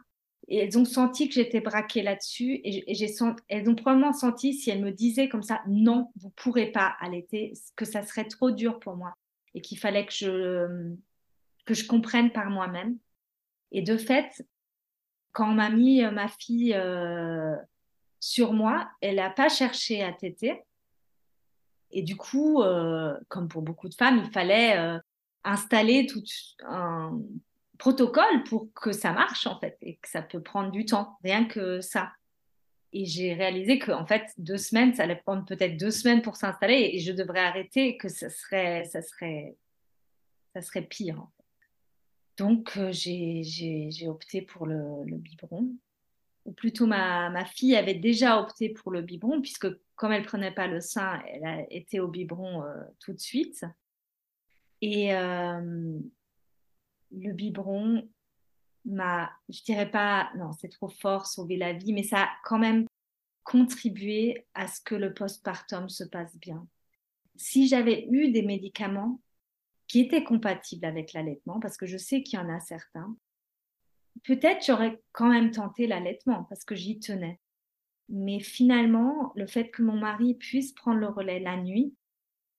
et 0.48 0.56
elles 0.56 0.78
ont 0.78 0.86
senti 0.86 1.28
que 1.28 1.34
j'étais 1.34 1.60
braquée 1.60 2.02
là-dessus. 2.02 2.60
Et, 2.64 2.94
j'ai 2.94 3.14
elles 3.48 3.68
ont 3.68 3.74
probablement 3.74 4.14
senti, 4.14 4.54
si 4.54 4.70
elles 4.70 4.82
me 4.82 4.92
disaient 4.92 5.28
comme 5.28 5.42
ça, 5.42 5.60
non, 5.68 6.10
vous 6.16 6.30
pourrez 6.30 6.72
pas 6.72 6.96
allaiter, 7.00 7.52
que 7.76 7.84
ça 7.84 8.02
serait 8.02 8.26
trop 8.26 8.50
dur 8.50 8.80
pour 8.80 8.96
moi. 8.96 9.12
Et 9.54 9.60
qu'il 9.60 9.78
fallait 9.78 10.06
que 10.06 10.12
je, 10.12 10.94
que 11.66 11.74
je 11.74 11.86
comprenne 11.86 12.32
par 12.32 12.48
moi-même. 12.48 12.96
Et 13.72 13.82
de 13.82 13.98
fait, 13.98 14.46
quand 15.38 15.54
m'a 15.54 15.70
mis 15.70 16.02
ma 16.02 16.26
fille 16.26 16.76
sur 18.18 18.52
moi, 18.52 18.90
elle 19.00 19.14
n'a 19.16 19.30
pas 19.30 19.48
cherché 19.48 20.02
à 20.02 20.12
téter. 20.12 20.64
Et 21.92 22.02
du 22.02 22.16
coup, 22.16 22.60
comme 23.28 23.46
pour 23.46 23.62
beaucoup 23.62 23.88
de 23.88 23.94
femmes, 23.94 24.20
il 24.24 24.32
fallait 24.32 24.98
installer 25.44 26.06
tout 26.06 26.24
un 26.66 27.20
protocole 27.78 28.42
pour 28.48 28.72
que 28.74 28.90
ça 28.90 29.12
marche 29.12 29.46
en 29.46 29.60
fait 29.60 29.78
et 29.80 29.94
que 30.02 30.08
ça 30.08 30.22
peut 30.22 30.42
prendre 30.42 30.72
du 30.72 30.84
temps, 30.84 31.16
rien 31.22 31.44
que 31.44 31.80
ça. 31.80 32.10
Et 32.92 33.04
j'ai 33.04 33.32
réalisé 33.32 33.78
que 33.78 33.92
en 33.92 34.06
fait 34.06 34.32
deux 34.38 34.58
semaines, 34.58 34.92
ça 34.92 35.04
allait 35.04 35.22
prendre 35.24 35.44
peut-être 35.44 35.76
deux 35.76 35.92
semaines 35.92 36.20
pour 36.20 36.34
s'installer 36.34 36.90
et 36.94 36.98
je 36.98 37.12
devrais 37.12 37.44
arrêter, 37.44 37.96
que 37.96 38.08
ça 38.08 38.28
serait, 38.28 38.86
ça 38.86 39.02
serait, 39.02 39.56
ça 40.52 40.62
serait 40.62 40.82
pire. 40.82 41.28
Donc 42.38 42.76
euh, 42.76 42.90
j'ai 42.92 44.08
opté 44.08 44.42
pour 44.42 44.66
le, 44.66 45.04
biberon. 45.04 45.74
Ou 46.44 46.52
plutôt 46.52 46.86
ma, 46.86 47.28
ma, 47.30 47.44
fille 47.44 47.76
avait 47.76 47.94
déjà 47.94 48.40
opté 48.40 48.70
pour 48.70 48.90
le 48.90 49.02
biberon 49.02 49.40
puisque 49.42 49.66
comme 49.96 50.12
elle 50.12 50.24
prenait 50.24 50.52
pas 50.52 50.68
le 50.68 50.80
sein, 50.80 51.20
elle 51.26 51.44
a 51.44 51.72
été 51.72 51.98
au 51.98 52.06
biberon 52.08 52.62
euh, 52.62 52.82
tout 53.00 53.12
de 53.12 53.18
suite. 53.18 53.66
Et 54.80 55.12
euh, 55.14 55.98
le 57.10 57.32
biberon 57.32 58.08
m'a, 58.84 59.32
je 59.48 59.62
dirais 59.64 59.90
pas, 59.90 60.30
non, 60.36 60.52
c'est 60.52 60.68
trop 60.68 60.88
fort, 60.88 61.26
sauver 61.26 61.56
la 61.56 61.72
vie, 61.72 61.92
mais 61.92 62.04
ça 62.04 62.22
a 62.22 62.28
quand 62.44 62.60
même 62.60 62.86
contribué 63.42 64.46
à 64.54 64.68
ce 64.68 64.80
que 64.80 64.94
le 64.94 65.12
postpartum 65.12 65.88
se 65.88 66.04
passe 66.04 66.36
bien. 66.38 66.66
Si 67.34 67.66
j'avais 67.66 68.06
eu 68.10 68.30
des 68.30 68.42
médicaments 68.42 69.20
qui 69.88 70.00
étaient 70.00 70.24
compatibles 70.24 70.84
avec 70.84 71.12
l'allaitement, 71.12 71.60
parce 71.60 71.76
que 71.76 71.86
je 71.86 71.96
sais 71.96 72.22
qu'il 72.22 72.38
y 72.38 72.42
en 72.42 72.48
a 72.48 72.60
certains, 72.60 73.16
peut-être 74.24 74.64
j'aurais 74.64 75.02
quand 75.12 75.28
même 75.28 75.50
tenté 75.50 75.86
l'allaitement 75.86 76.44
parce 76.44 76.64
que 76.64 76.74
j'y 76.74 76.98
tenais. 76.98 77.40
Mais 78.10 78.40
finalement, 78.40 79.32
le 79.34 79.46
fait 79.46 79.70
que 79.70 79.82
mon 79.82 79.96
mari 79.96 80.34
puisse 80.34 80.72
prendre 80.72 80.98
le 80.98 81.08
relais 81.08 81.40
la 81.40 81.56
nuit, 81.56 81.94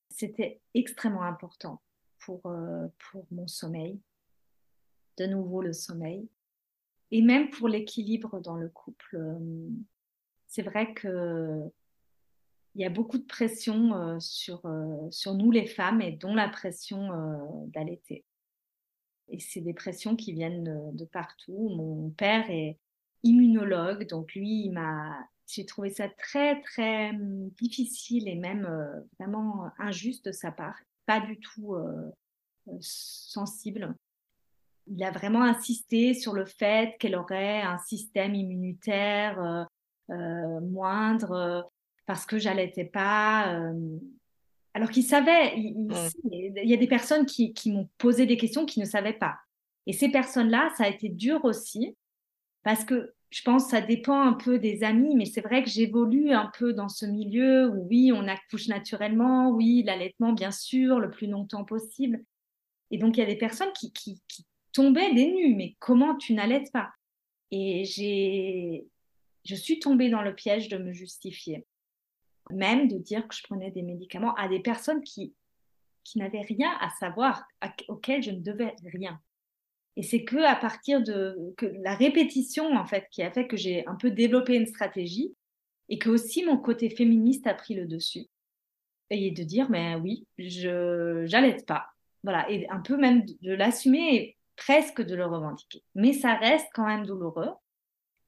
c'était 0.09 0.61
extrêmement 0.73 1.23
important 1.23 1.81
pour, 2.19 2.45
euh, 2.45 2.87
pour 3.11 3.25
mon 3.31 3.47
sommeil 3.47 3.99
de 5.19 5.25
nouveau 5.25 5.61
le 5.61 5.73
sommeil. 5.73 6.27
Et 7.11 7.21
même 7.21 7.49
pour 7.49 7.67
l'équilibre 7.67 8.39
dans 8.39 8.55
le 8.55 8.69
couple, 8.69 9.17
euh, 9.17 9.69
c'est 10.47 10.61
vrai 10.61 10.93
que 10.93 11.61
il 12.79 12.83
y 12.83 12.85
a 12.85 12.89
beaucoup 12.89 13.17
de 13.17 13.25
pression 13.25 13.93
euh, 13.95 14.19
sur, 14.19 14.65
euh, 14.65 15.11
sur 15.11 15.33
nous 15.33 15.51
les 15.51 15.67
femmes 15.67 16.01
et 16.01 16.11
dont 16.11 16.33
la 16.33 16.49
pression 16.49 17.09
d'allaiter. 17.67 18.25
Et 19.27 19.39
c'est 19.39 19.61
des 19.61 19.73
pressions 19.73 20.15
qui 20.15 20.33
viennent 20.33 20.91
de, 20.95 21.05
partout. 21.05 21.69
Mon 21.69 22.09
père 22.11 22.49
est 22.49 22.79
immunologue, 23.21 24.07
donc 24.07 24.33
lui, 24.33 24.65
il 24.65 24.71
m'a, 24.71 25.15
j'ai 25.45 25.65
trouvé 25.65 25.91
ça 25.91 26.09
très 26.09 26.61
très 26.61 27.11
hum, 27.11 27.49
difficile 27.51 28.27
et 28.27 28.35
même 28.35 28.67
vraiment 29.19 29.69
injuste 29.77 30.25
de 30.25 30.31
sa 30.31 30.51
part, 30.51 30.79
pas 31.05 31.19
du 31.19 31.39
tout 31.39 31.75
sensible 32.79 33.93
il 34.89 35.03
a 35.03 35.11
vraiment 35.11 35.43
insisté 35.43 36.13
sur 36.13 36.33
le 36.33 36.45
fait 36.45 36.97
qu'elle 36.99 37.15
aurait 37.15 37.61
un 37.61 37.77
système 37.77 38.35
immunitaire 38.35 39.41
euh, 39.41 39.63
euh, 40.09 40.59
moindre 40.61 41.31
euh, 41.31 41.61
parce 42.09 42.25
que 42.25 42.39
j'allaitais 42.39 42.85
pas. 42.85 43.55
alors 44.73 44.89
qu'il 44.89 45.03
savait, 45.03 45.53
il, 45.55 46.59
y 46.63 46.73
a 46.73 46.77
des 46.77 46.87
personnes 46.87 47.27
qui, 47.27 47.53
qui 47.53 47.71
m'ont 47.71 47.87
posé 47.99 48.25
des 48.25 48.35
questions 48.35 48.65
qui 48.65 48.79
ne 48.79 48.85
savaient 48.85 49.13
pas. 49.13 49.37
Et 49.85 49.93
ces 49.93 50.09
personnes-là, 50.09 50.71
ça 50.75 50.85
a 50.85 50.87
été 50.87 51.07
dur 51.07 51.45
aussi 51.45 51.95
parce 52.63 52.83
que 52.83 53.13
je 53.29 53.43
pense 53.43 53.65
que 53.65 53.69
ça 53.69 53.81
dépend 53.81 54.23
un 54.23 54.33
peu 54.33 54.57
des 54.57 54.83
amis, 54.83 55.15
mais 55.15 55.25
c'est 55.25 55.41
vrai 55.41 55.63
que 55.63 55.69
j'évolue 55.69 56.31
un 56.31 56.51
peu 56.57 56.73
dans 56.73 56.89
ce 56.89 57.05
milieu 57.05 57.69
où 57.69 57.85
oui, 57.87 58.11
on 58.11 58.27
accouche 58.27 58.69
naturellement, 58.69 59.51
oui, 59.51 59.83
l'allaitement, 59.85 60.33
bien 60.33 60.49
sûr, 60.49 60.99
le 60.99 61.11
plus 61.11 61.27
longtemps 61.27 61.63
possible. 61.63 62.23
Et 62.89 62.97
donc, 62.97 63.17
il 63.17 63.19
y 63.19 63.23
a 63.23 63.27
des 63.27 63.37
personnes 63.37 63.71
qui, 63.79 63.93
qui, 63.93 64.19
qui 64.27 64.47
tombais 64.73 65.13
des 65.13 65.31
nues, 65.31 65.53
mais 65.53 65.75
comment 65.77 66.15
tu 66.15 66.33
n'allaites 66.33 66.71
pas? 66.71 66.89
Et 67.51 67.85
j'ai, 67.85 68.87
je 69.45 69.53
suis 69.53 69.79
tombée 69.79 70.09
dans 70.09 70.23
le 70.23 70.33
piège 70.33 70.69
de 70.69 70.77
me 70.77 70.91
justifier, 70.91 71.67
même 72.49 72.88
de 72.88 72.97
dire 72.97 73.27
que 73.27 73.35
je 73.35 73.43
prenais 73.43 73.71
des 73.71 73.83
médicaments 73.83 74.33
à 74.35 74.47
des 74.47 74.59
personnes 74.59 75.01
qui, 75.01 75.33
qui 76.03 76.19
n'avaient 76.19 76.41
rien 76.41 76.71
à 76.81 76.89
savoir, 76.99 77.43
auxquelles 77.88 78.23
je 78.23 78.31
ne 78.31 78.39
devais 78.39 78.75
rien. 78.85 79.19
Et 79.95 80.03
c'est 80.03 80.23
que 80.23 80.38
à 80.38 80.55
partir 80.55 81.01
de 81.01 81.53
que 81.57 81.65
la 81.65 81.93
répétition 81.93 82.73
en 82.75 82.85
fait 82.85 83.07
qui 83.12 83.21
a 83.21 83.31
fait 83.31 83.47
que 83.47 83.57
j'ai 83.57 83.85
un 83.85 83.95
peu 83.95 84.12
développé 84.12 84.55
une 84.55 84.65
stratégie 84.65 85.35
et 85.89 85.99
que 85.99 86.09
aussi 86.09 86.45
mon 86.45 86.57
côté 86.57 86.89
féministe 86.89 87.47
a 87.47 87.53
pris 87.53 87.75
le 87.75 87.85
dessus. 87.85 88.27
Et 89.09 89.31
de 89.31 89.43
dire 89.43 89.69
mais 89.69 89.95
oui, 89.95 90.25
je 90.38 91.23
j'allaite 91.25 91.65
pas. 91.65 91.88
Voilà, 92.23 92.49
et 92.49 92.67
un 92.69 92.79
peu 92.79 92.97
même 92.97 93.25
de 93.41 93.53
l'assumer 93.53 94.38
presque 94.55 95.01
de 95.01 95.15
le 95.15 95.25
revendiquer. 95.25 95.83
Mais 95.95 96.13
ça 96.13 96.35
reste 96.35 96.67
quand 96.73 96.85
même 96.85 97.05
douloureux. 97.05 97.51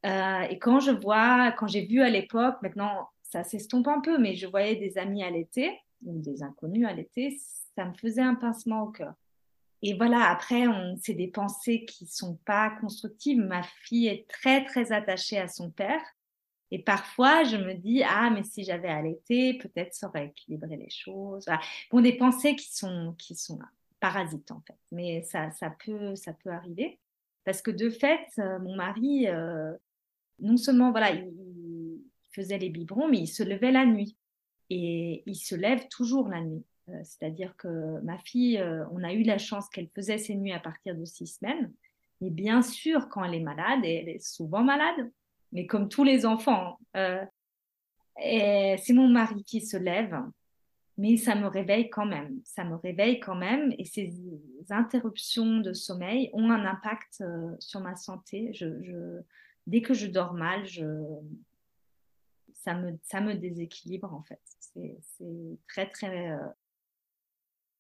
Euh, 0.06 0.42
et 0.50 0.58
quand 0.60 0.80
je 0.80 0.92
vois, 0.92 1.52
quand 1.54 1.68
j'ai 1.68 1.86
vu 1.86 2.02
à 2.02 2.10
l'époque, 2.10 2.56
maintenant 2.62 3.10
ça 3.32 3.44
s'estompe 3.44 3.88
un 3.88 4.02
peu, 4.02 4.18
mais 4.18 4.36
je 4.36 4.48
voyais 4.48 4.76
des 4.76 4.98
amis 4.98 5.24
l'été, 5.32 5.72
ou 6.04 6.20
des 6.20 6.44
inconnus 6.44 6.88
l'été, 6.96 7.40
ça 7.76 7.86
me 7.86 7.94
faisait 7.94 8.22
un 8.22 8.36
pincement 8.36 8.84
au 8.84 8.92
cœur. 8.92 9.14
Et 9.84 9.96
voilà, 9.96 10.30
après, 10.30 10.66
c'est 11.02 11.14
des 11.14 11.28
pensées 11.28 11.86
qui 11.86 12.06
sont 12.06 12.36
pas 12.46 12.70
constructives. 12.82 13.40
Ma 13.40 13.64
fille 13.64 14.08
est 14.08 14.28
très, 14.30 14.64
très 14.64 14.92
attachée 14.92 15.40
à 15.40 15.48
son 15.48 15.72
père. 15.72 16.02
Et 16.70 16.80
parfois, 16.80 17.44
je 17.44 17.58
me 17.58 17.74
dis, 17.74 18.04
ah, 18.04 18.30
mais 18.30 18.44
si 18.44 18.64
j'avais 18.64 18.90
allaité, 18.90 19.56
peut-être 19.56 19.94
ça 19.94 20.08
aurait 20.08 20.28
équilibré 20.28 20.78
les 20.78 20.90
choses. 20.90 21.46
Bon, 21.90 22.00
des 22.00 22.16
pensées 22.16 22.56
qui 22.56 22.72
sont, 22.72 23.16
qui 23.18 23.36
sont 23.36 23.58
là 23.58 23.66
parasite 24.02 24.52
en 24.52 24.62
fait. 24.68 24.78
Mais 24.92 25.22
ça, 25.22 25.52
ça, 25.52 25.70
peut, 25.70 26.16
ça 26.16 26.34
peut 26.34 26.50
arriver. 26.50 27.00
Parce 27.46 27.62
que 27.62 27.72
de 27.72 27.90
fait, 27.90 28.28
euh, 28.40 28.60
mon 28.60 28.76
mari, 28.76 29.28
euh, 29.28 29.74
non 30.40 30.58
seulement 30.58 30.92
voilà, 30.92 31.12
il, 31.12 31.32
faisait 32.34 32.58
les 32.58 32.70
biberons, 32.70 33.08
mais 33.08 33.20
il 33.20 33.28
se 33.28 33.44
levait 33.44 33.72
la 33.72 33.86
nuit. 33.86 34.18
Et 34.70 35.24
il 35.26 35.36
se 35.36 35.56
lève 35.56 35.88
toujours 35.90 36.30
la 36.30 36.42
nuit. 36.42 36.64
Euh, 36.90 37.00
c'est-à-dire 37.04 37.56
que 37.58 38.00
ma 38.02 38.18
fille, 38.18 38.62
on 38.92 39.04
a 39.04 39.14
eu 39.14 39.24
la 39.24 39.38
chance 39.38 39.70
qu'elle 39.70 39.90
faisait 39.90 40.18
ses 40.18 40.36
nuits 40.36 40.54
à 40.54 40.60
partir 40.60 40.96
de 40.96 41.06
six 41.06 41.28
semaines. 41.28 41.72
Et 42.22 42.30
bien 42.30 42.62
sûr, 42.62 43.10
quand 43.10 43.24
elle 43.24 43.36
est 43.36 43.42
malade, 43.42 43.84
et 43.84 43.96
elle 43.96 44.10
est 44.10 44.24
souvent 44.24 44.64
malade, 44.64 45.12
mais 45.52 45.66
comme 45.66 45.90
tous 45.90 46.04
les 46.04 46.26
enfants, 46.26 46.80
c'est 46.94 48.94
mon 48.94 49.08
mari 49.08 49.44
qui 49.44 49.62
se 49.62 49.78
lève 49.78 50.16
mais 51.02 51.18
ça 51.18 51.34
me 51.34 51.48
réveille 51.48 51.90
quand 51.90 52.06
même. 52.06 52.40
Ça 52.44 52.64
me 52.64 52.76
réveille 52.76 53.20
quand 53.20 53.36
même 53.36 53.74
et 53.80 53.86
ces 53.86 54.14
interruptions 54.70 55.60
de 55.60 55.74
sommeil 55.74 56.30
ont 56.34 56.52
un 56.52 56.64
impact 56.64 57.22
euh, 57.22 57.56
sur 57.58 57.80
ma 57.80 57.96
santé. 57.96 58.52
Dès 59.66 59.82
que 59.82 59.96
je 59.96 60.06
dors 60.06 60.34
mal, 60.34 60.64
je, 60.66 60.86
ça, 62.64 62.74
me, 62.74 62.98
ça 63.04 63.22
me 63.22 63.36
déséquilibre 63.36 64.14
en 64.14 64.24
fait. 64.24 64.42
C'est 64.58 65.60
très 65.68 65.90
très 65.90 66.30
euh, 66.30 66.48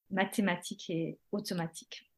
mathématique 0.09 0.89
et 0.89 1.19
automatique. 1.31 2.11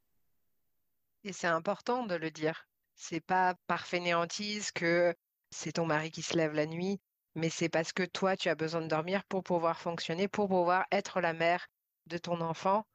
Et 1.23 1.33
c'est 1.33 1.47
important 1.47 2.05
de 2.05 2.15
le 2.15 2.31
dire. 2.31 2.67
C'est 2.95 3.21
pas 3.21 3.55
par 3.67 3.85
fainéantise 3.85 4.71
que 4.71 5.15
c'est 5.51 5.73
ton 5.73 5.85
mari 5.85 6.11
qui 6.11 6.21
se 6.21 6.35
lève 6.35 6.53
la 6.53 6.65
nuit 6.65 6.99
mais 7.35 7.49
c'est 7.49 7.69
parce 7.69 7.93
que 7.93 8.03
toi, 8.03 8.37
tu 8.37 8.49
as 8.49 8.55
besoin 8.55 8.81
de 8.81 8.87
dormir 8.87 9.23
pour 9.25 9.43
pouvoir 9.43 9.79
fonctionner, 9.79 10.27
pour 10.27 10.47
pouvoir 10.47 10.85
être 10.91 11.19
la 11.21 11.33
mère 11.33 11.67
de 12.07 12.17
ton 12.17 12.41
enfant. 12.41 12.85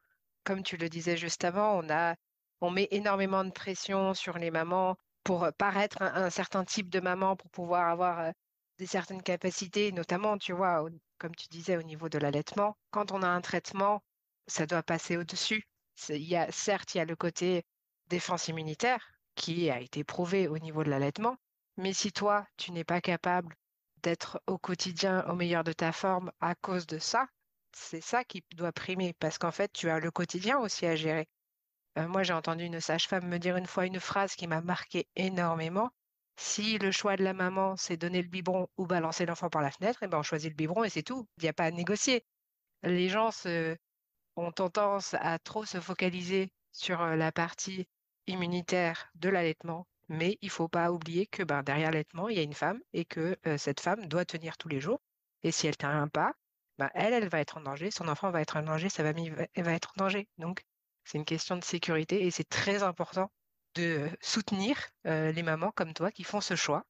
Comme 0.43 0.63
tu 0.63 0.77
le 0.77 0.89
disais 0.89 1.17
juste 1.17 1.43
avant, 1.43 1.77
on 1.83 1.89
a, 1.89 2.15
on 2.61 2.71
met 2.71 2.87
énormément 2.91 3.43
de 3.43 3.51
pression 3.51 4.13
sur 4.13 4.37
les 4.37 4.51
mamans 4.51 4.97
pour 5.23 5.43
euh, 5.43 5.51
paraître 5.51 6.01
un, 6.01 6.29
certain 6.29 6.63
type 6.63 6.89
de 6.89 6.99
maman, 7.01 7.35
pour 7.35 7.49
pouvoir 7.51 7.89
avoir 7.89 8.31
certaines 8.85 9.23
capacités, 9.23 9.91
notamment, 9.91 10.37
tu 10.37 10.53
vois, 10.53 10.85
comme 11.17 11.35
tu 11.35 11.47
disais, 11.49 11.77
au 11.77 11.83
niveau 11.83 12.09
de 12.09 12.17
l'allaitement. 12.17 12.77
Quand 12.91 13.11
on 13.11 13.21
a 13.23 13.27
un 13.27 13.41
traitement, 13.41 14.03
ça 14.47 14.65
doit 14.65 14.83
passer 14.83 15.17
au-dessus. 15.17 15.63
Il 16.09 16.23
y 16.23 16.35
a, 16.35 16.51
certes, 16.51 16.95
il 16.95 16.99
y 16.99 17.01
a 17.01 17.05
le 17.05 17.15
côté 17.15 17.65
défense 18.07 18.47
immunitaire 18.47 19.11
qui 19.35 19.69
a 19.69 19.79
été 19.79 20.03
prouvé 20.03 20.47
au 20.47 20.57
niveau 20.57 20.83
de 20.83 20.89
l'allaitement, 20.89 21.37
mais 21.77 21.93
si 21.93 22.11
toi, 22.11 22.45
tu 22.57 22.71
n'es 22.71 22.83
pas 22.83 23.01
capable 23.01 23.55
d'être 24.03 24.41
au 24.47 24.57
quotidien 24.57 25.25
au 25.27 25.35
meilleur 25.35 25.63
de 25.63 25.73
ta 25.73 25.91
forme 25.91 26.31
à 26.41 26.55
cause 26.55 26.87
de 26.87 26.99
ça, 26.99 27.27
c'est 27.71 28.01
ça 28.01 28.23
qui 28.23 28.43
doit 28.55 28.71
primer 28.71 29.13
parce 29.13 29.37
qu'en 29.37 29.51
fait, 29.51 29.71
tu 29.73 29.89
as 29.89 29.99
le 29.99 30.11
quotidien 30.11 30.59
aussi 30.59 30.85
à 30.85 30.95
gérer. 30.95 31.27
Euh, 31.97 32.07
moi, 32.07 32.23
j'ai 32.23 32.33
entendu 32.33 32.65
une 32.65 32.81
sage-femme 32.81 33.27
me 33.27 33.39
dire 33.39 33.57
une 33.57 33.65
fois 33.67 33.85
une 33.85 33.99
phrase 33.99 34.35
qui 34.35 34.47
m'a 34.47 34.61
marqué 34.61 35.07
énormément. 35.15 35.89
Si 36.39 36.77
le 36.79 36.91
choix 36.91 37.17
de 37.17 37.23
la 37.23 37.33
maman, 37.33 37.75
c'est 37.75 37.97
donner 37.97 38.21
le 38.21 38.27
biberon 38.29 38.67
ou 38.77 38.87
balancer 38.87 39.25
l'enfant 39.25 39.49
par 39.49 39.61
la 39.61 39.71
fenêtre, 39.71 39.99
eh 40.03 40.07
ben 40.07 40.19
on 40.19 40.23
choisit 40.23 40.49
le 40.49 40.55
biberon 40.55 40.83
et 40.83 40.89
c'est 40.89 41.03
tout. 41.03 41.27
Il 41.37 41.43
n'y 41.43 41.49
a 41.49 41.53
pas 41.53 41.65
à 41.65 41.71
négocier. 41.71 42.25
Les 42.83 43.09
gens 43.09 43.29
ont 44.35 44.51
tendance 44.51 45.15
à 45.15 45.37
trop 45.39 45.65
se 45.65 45.79
focaliser 45.81 46.51
sur 46.71 47.01
euh, 47.01 47.15
la 47.15 47.31
partie 47.31 47.87
immunitaire 48.27 49.11
de 49.15 49.29
l'allaitement 49.29 49.85
mais 50.09 50.37
il 50.41 50.49
faut 50.49 50.67
pas 50.67 50.91
oublier 50.91 51.27
que 51.27 51.43
ben, 51.43 51.63
derrière 51.63 51.91
l'allaitement, 51.91 52.29
il 52.29 52.37
y 52.37 52.39
a 52.39 52.43
une 52.43 52.53
femme 52.53 52.81
et 52.93 53.05
que 53.05 53.37
cette 53.57 53.79
femme 53.79 54.07
doit 54.07 54.25
tenir 54.25 54.57
tous 54.57 54.67
les 54.67 54.79
jours. 54.79 54.99
Et 55.43 55.51
si 55.51 55.67
elle 55.67 55.77
tient 55.77 56.07
pas, 56.07 56.33
ben, 56.79 56.89
elle, 56.95 57.13
elle 57.13 57.29
va 57.29 57.39
être 57.39 57.57
en 57.57 57.61
danger, 57.61 57.91
son 57.91 58.07
enfant 58.07 58.31
va 58.31 58.41
être 58.41 58.57
en 58.57 58.63
danger, 58.63 58.89
sa 58.89 59.03
famille 59.03 59.29
va, 59.29 59.45
va 59.55 59.73
être 59.73 59.93
en 59.95 60.05
danger. 60.05 60.27
Donc, 60.37 60.65
c'est 61.03 61.17
une 61.17 61.25
question 61.25 61.57
de 61.57 61.63
sécurité 61.63 62.25
et 62.25 62.31
c'est 62.31 62.49
très 62.49 62.83
important 62.83 63.31
soutenir 64.21 64.77
les 65.05 65.43
mamans 65.43 65.71
comme 65.71 65.93
toi 65.93 66.11
qui 66.11 66.23
font 66.23 66.41
ce 66.41 66.55
choix. 66.55 66.85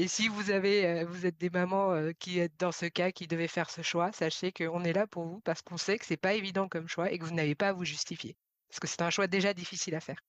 Et 0.00 0.06
si 0.06 0.28
vous 0.28 0.50
avez, 0.50 1.04
vous 1.04 1.26
êtes 1.26 1.38
des 1.38 1.50
mamans 1.50 2.12
qui 2.20 2.38
êtes 2.38 2.56
dans 2.58 2.70
ce 2.70 2.86
cas, 2.86 3.10
qui 3.10 3.26
devaient 3.26 3.48
faire 3.48 3.68
ce 3.68 3.82
choix, 3.82 4.12
sachez 4.12 4.52
qu'on 4.52 4.84
est 4.84 4.92
là 4.92 5.06
pour 5.06 5.24
vous 5.24 5.40
parce 5.40 5.60
qu'on 5.60 5.76
sait 5.76 5.98
que 5.98 6.06
c'est 6.06 6.16
pas 6.16 6.34
évident 6.34 6.68
comme 6.68 6.86
choix 6.86 7.10
et 7.10 7.18
que 7.18 7.24
vous 7.24 7.34
n'avez 7.34 7.54
pas 7.54 7.70
à 7.70 7.72
vous 7.72 7.84
justifier. 7.84 8.36
Parce 8.68 8.78
que 8.80 8.86
c'est 8.86 9.02
un 9.02 9.10
choix 9.10 9.26
déjà 9.26 9.54
difficile 9.54 9.94
à 9.94 10.00
faire. 10.00 10.20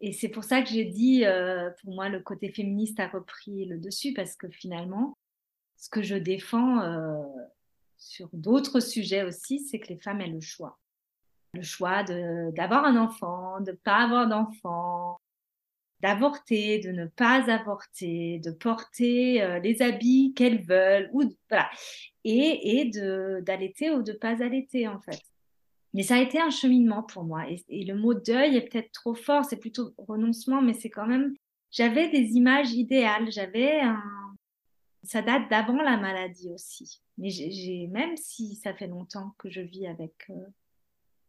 Et 0.00 0.12
c'est 0.12 0.28
pour 0.28 0.42
ça 0.42 0.60
que 0.60 0.70
j'ai 0.70 0.84
dit, 0.84 1.24
pour 1.82 1.94
moi, 1.94 2.08
le 2.08 2.20
côté 2.20 2.50
féministe 2.50 2.98
a 2.98 3.06
repris 3.06 3.64
le 3.66 3.78
dessus 3.78 4.12
parce 4.12 4.34
que 4.34 4.48
finalement, 4.48 5.16
ce 5.76 5.88
que 5.88 6.02
je 6.02 6.16
défends 6.16 6.80
sur 7.96 8.28
d'autres 8.32 8.80
sujets 8.80 9.22
aussi, 9.22 9.60
c'est 9.60 9.78
que 9.78 9.88
les 9.88 9.98
femmes 9.98 10.20
aient 10.20 10.26
le 10.26 10.40
choix 10.40 10.78
le 11.54 11.62
choix 11.62 12.02
d'avoir 12.04 12.84
un 12.84 12.96
enfant, 12.96 13.60
de 13.60 13.70
ne 13.72 13.76
pas 13.76 14.04
avoir 14.04 14.28
d'enfant, 14.28 15.20
d'avorter, 16.00 16.80
de 16.80 16.90
ne 16.90 17.06
pas 17.06 17.50
avorter, 17.50 18.38
de 18.40 18.50
porter 18.50 19.42
euh, 19.42 19.58
les 19.60 19.80
habits 19.80 20.34
qu'elles 20.36 20.62
veulent, 20.62 21.08
ou 21.12 21.22
voilà, 21.48 21.70
et, 22.24 22.80
et 22.80 22.90
d'allaiter 23.42 23.90
ou 23.90 24.02
de 24.02 24.12
ne 24.12 24.18
pas 24.18 24.42
allaiter 24.42 24.86
en 24.86 25.00
fait. 25.00 25.22
Mais 25.94 26.02
ça 26.02 26.16
a 26.16 26.20
été 26.20 26.40
un 26.40 26.50
cheminement 26.50 27.04
pour 27.04 27.24
moi. 27.24 27.44
Et, 27.48 27.84
le 27.84 27.94
mot 27.94 28.14
deuil 28.14 28.56
est 28.56 28.68
peut-être 28.68 28.90
trop 28.92 29.14
fort, 29.14 29.44
c'est 29.44 29.56
plutôt 29.56 29.94
renoncement, 29.96 30.60
mais 30.60 30.74
c'est 30.74 30.90
quand 30.90 31.06
même. 31.06 31.34
J'avais 31.70 32.10
des 32.10 32.32
images 32.32 32.72
idéales, 32.72 33.30
j'avais 33.30 33.80
un. 33.80 34.02
Ça 35.04 35.22
date 35.22 35.48
d'avant 35.50 35.76
la 35.76 35.96
maladie 35.96 36.50
aussi. 36.52 37.00
Mais 37.18 37.30
j'ai, 37.30 37.86
même 37.88 38.16
si 38.16 38.56
ça 38.56 38.74
fait 38.74 38.86
longtemps 38.86 39.34
que 39.38 39.48
je 39.50 39.60
vis 39.60 39.86
avec, 39.86 40.14
euh, 40.30 40.46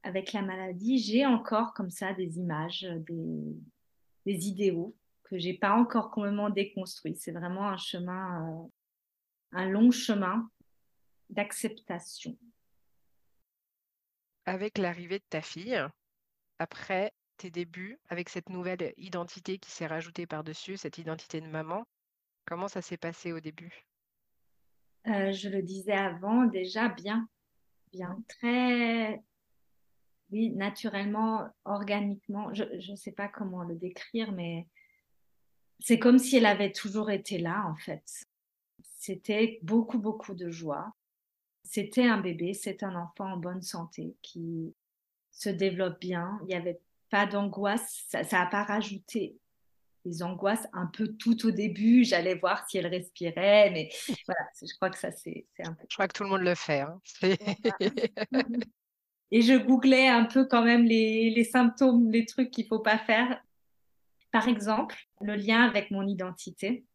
avec 0.06 0.34
la 0.34 0.44
maladie, 0.44 1.00
j'ai 1.00 1.26
encore 1.26 1.74
comme 1.74 1.89
ça 1.89 2.13
des 2.13 2.38
images, 2.38 2.88
des, 3.08 3.56
des 4.26 4.48
idéaux 4.48 4.96
que 5.24 5.39
j'ai 5.39 5.56
pas 5.56 5.74
encore 5.74 6.12
complètement 6.12 6.52
déconstruits. 6.52 7.15
C'est 7.15 7.32
vraiment 7.32 7.68
un 7.68 7.78
chemin, 7.78 8.48
euh, 8.48 8.68
un 9.52 9.68
long 9.68 9.89
chemin 9.89 10.48
d'acceptation. 11.32 12.38
Avec 14.46 14.78
l'arrivée 14.78 15.18
de 15.18 15.26
ta 15.28 15.41
fille, 15.41 15.82
après 16.60 17.12
tes 17.38 17.50
débuts, 17.50 17.98
avec 18.10 18.30
cette 18.30 18.50
nouvelle 18.50 18.94
identité 18.98 19.58
qui 19.58 19.72
s'est 19.72 19.88
rajoutée 19.88 20.28
par-dessus, 20.28 20.78
cette 20.78 21.00
identité 21.00 21.41
de 21.41 21.48
maman, 21.48 21.84
comment 22.46 22.68
ça 22.68 22.84
s'est 22.84 22.98
passé 22.98 23.34
au 23.34 23.39
début? 23.39 23.88
Euh, 25.08 25.32
Je 25.32 25.50
le 25.50 25.63
disais 25.63 25.94
avant, 25.94 26.46
déjà 26.46 26.89
bien, 26.89 27.28
bien, 27.91 28.24
très, 28.28 29.24
oui, 30.36 30.50
naturellement, 30.50 31.48
organiquement, 31.63 32.54
je 32.54 32.91
ne 32.91 32.95
sais 32.98 33.13
pas 33.13 33.30
comment 33.30 33.63
le 33.63 33.76
décrire, 33.76 34.34
mais 34.34 34.67
c'est 35.80 35.98
comme 35.98 36.19
si 36.19 36.36
elle 36.36 36.45
avait 36.45 36.74
toujours 36.74 37.10
été 37.10 37.38
là, 37.38 37.65
en 37.69 37.76
fait. 37.78 38.04
C'était 38.98 39.60
beaucoup, 39.63 39.98
beaucoup 39.98 40.34
de 40.34 40.50
joie. 40.50 40.93
C'était 41.63 42.06
un 42.06 42.19
bébé, 42.19 42.54
c'est 42.54 42.84
un 42.84 42.95
enfant 42.95 43.32
en 43.32 43.38
bonne 43.38 43.62
santé 43.62 44.17
qui 44.21 44.76
se 45.32 45.48
développe 45.48 46.02
bien. 46.02 46.38
Il 46.41 46.48
n'y 46.48 46.56
avait 46.56 46.82
pas 47.10 47.26
d'angoisse, 47.26 48.04
ça 48.10 48.24
n'a 48.24 48.45
pas 48.48 48.63
rajouté 48.65 49.38
des 50.04 50.21
angoisses 50.21 50.67
un 50.74 50.88
peu 50.88 51.08
tout 51.13 51.45
au 51.45 51.52
début. 51.52 52.04
J'allais 52.04 52.36
voir 52.36 52.67
si 52.69 52.78
elle 52.78 52.88
respirait, 52.88 53.71
mais 53.71 53.89
voilà, 54.26 54.50
je 54.62 54.76
crois 54.76 54.89
que 54.89 55.00
ça, 55.00 55.12
c'est 55.13 55.45
un 55.60 55.74
peu. 55.74 55.86
Je 55.89 55.95
crois 55.95 56.10
que 56.10 56.13
tout 56.13 56.24
le 56.24 56.30
monde 56.30 56.41
le 56.41 56.56
fait. 56.56 56.82
Hein. 56.82 57.00
Et 59.32 59.42
je 59.42 59.54
googlais 59.54 60.08
un 60.08 60.26
peu 60.26 60.46
quand 60.46 60.64
même 60.64 60.84
les, 60.84 61.44
symptômes, 61.44 62.12
les 62.12 62.26
trucs 62.26 62.52
qu'il 62.52 62.68
faut 62.68 62.80
pas 62.80 62.98
faire. 62.98 63.42
Par 64.32 64.48
exemple, 64.48 64.96
le 65.22 65.36
lien 65.36 65.64
avec 65.64 65.92
mon 65.92 66.08
identité. 66.08 66.86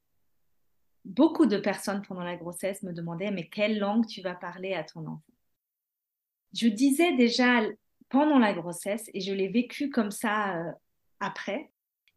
Beaucoup 1.04 1.46
de 1.46 1.56
personnes 1.56 2.02
pendant 2.02 2.22
la 2.22 2.36
grossesse 2.36 2.82
me 2.82 2.92
demandaient 2.92 3.30
mais 3.30 3.48
quelle 3.48 3.78
langue 3.78 4.06
tu 4.06 4.20
vas 4.20 4.34
parler 4.34 4.74
à 4.74 4.84
ton 4.84 5.00
enfant? 5.06 5.22
Je 6.52 6.68
disais 6.68 7.16
déjà 7.16 7.62
pendant 8.10 8.38
la 8.38 8.52
grossesse 8.52 9.08
et 9.14 9.20
je 9.20 9.32
l'ai 9.32 9.48
vécu 9.48 9.88
comme 9.88 10.10
ça 10.10 10.58
euh, 10.58 10.72
après 11.20 11.70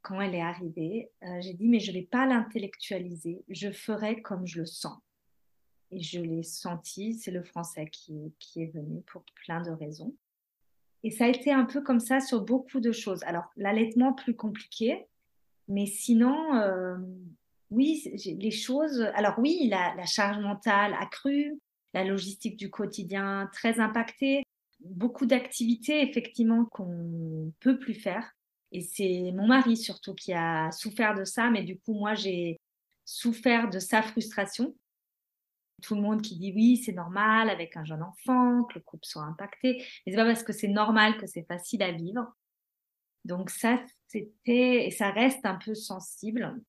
quand 0.03 0.19
elle 0.19 0.35
est 0.35 0.41
arrivée, 0.41 1.09
euh, 1.23 1.41
j'ai 1.41 1.53
dit 1.53 1.67
mais 1.67 1.79
je 1.79 1.91
vais 1.91 2.03
pas 2.03 2.25
l'intellectualiser, 2.25 3.43
je 3.47 3.71
ferai 3.71 4.21
comme 4.21 4.45
je 4.45 4.59
le 4.59 4.65
sens. 4.65 4.99
Et 5.93 6.01
je 6.01 6.19
l'ai 6.19 6.41
senti, 6.41 7.13
c'est 7.13 7.29
le 7.29 7.43
français 7.43 7.87
qui, 7.91 8.33
est 8.55 8.73
venu 8.73 9.01
pour 9.01 9.23
plein 9.45 9.61
de 9.61 9.69
raisons. 9.69 10.15
Et 11.03 11.11
ça 11.11 11.25
a 11.25 11.27
été 11.27 11.51
un 11.51 11.65
peu 11.65 11.81
comme 11.81 11.99
ça 11.99 12.19
sur 12.19 12.41
beaucoup 12.41 12.79
de 12.79 12.91
choses. 12.91 13.21
Alors, 13.23 13.51
l'allaitement 13.57 14.13
plus 14.13 14.35
compliqué, 14.35 15.05
mais 15.67 15.85
sinon, 15.85 16.55
euh, 16.55 16.97
oui, 17.69 18.03
les 18.25 18.51
choses. 18.51 19.01
Alors, 19.13 19.35
oui, 19.37 19.67
la, 19.69 19.93
la, 19.95 20.05
charge 20.05 20.39
mentale 20.39 20.95
accrue, 20.99 21.59
la 21.93 22.03
logistique 22.03 22.57
du 22.57 22.71
quotidien 22.71 23.49
très 23.53 23.79
impactée, 23.79 24.43
beaucoup 24.79 25.27
d'activités, 25.27 26.01
effectivement, 26.01 26.65
qu'on 26.65 27.53
peut 27.59 27.77
plus 27.77 27.93
faire. 27.93 28.31
Et 28.71 28.81
c'est 28.81 29.31
mon 29.35 29.45
mari 29.45 29.77
surtout 29.77 30.15
qui 30.15 30.33
a 30.33 30.71
souffert 30.71 31.13
de 31.13 31.23
ça, 31.23 31.51
mais 31.51 31.63
du 31.63 31.77
coup, 31.77 31.93
moi, 31.93 32.15
j'ai 32.15 32.59
souffert 33.05 33.69
de 33.69 33.77
sa 33.77 34.01
frustration 34.01 34.73
tout 35.83 35.95
le 35.95 36.01
monde 36.01 36.21
qui 36.21 36.37
dit 36.37 36.53
oui, 36.55 36.77
c'est 36.77 36.93
normal 36.93 37.49
avec 37.49 37.77
un 37.77 37.85
jeune 37.85 38.01
enfant, 38.01 38.63
que 38.63 38.75
le 38.75 38.81
couple 38.81 39.05
soit 39.05 39.23
impacté. 39.23 39.85
Mais 40.05 40.11
c'est 40.11 40.17
pas 40.17 40.25
parce 40.25 40.43
que 40.43 40.53
c'est 40.53 40.67
normal 40.67 41.17
que 41.17 41.27
c'est 41.27 41.45
facile 41.45 41.83
à 41.83 41.91
vivre. 41.91 42.33
Donc 43.25 43.49
ça, 43.49 43.81
c'était, 44.07 44.87
et 44.87 44.91
ça 44.91 45.11
reste 45.11 45.45
un 45.45 45.55
peu 45.55 45.75
sensible. 45.75 46.61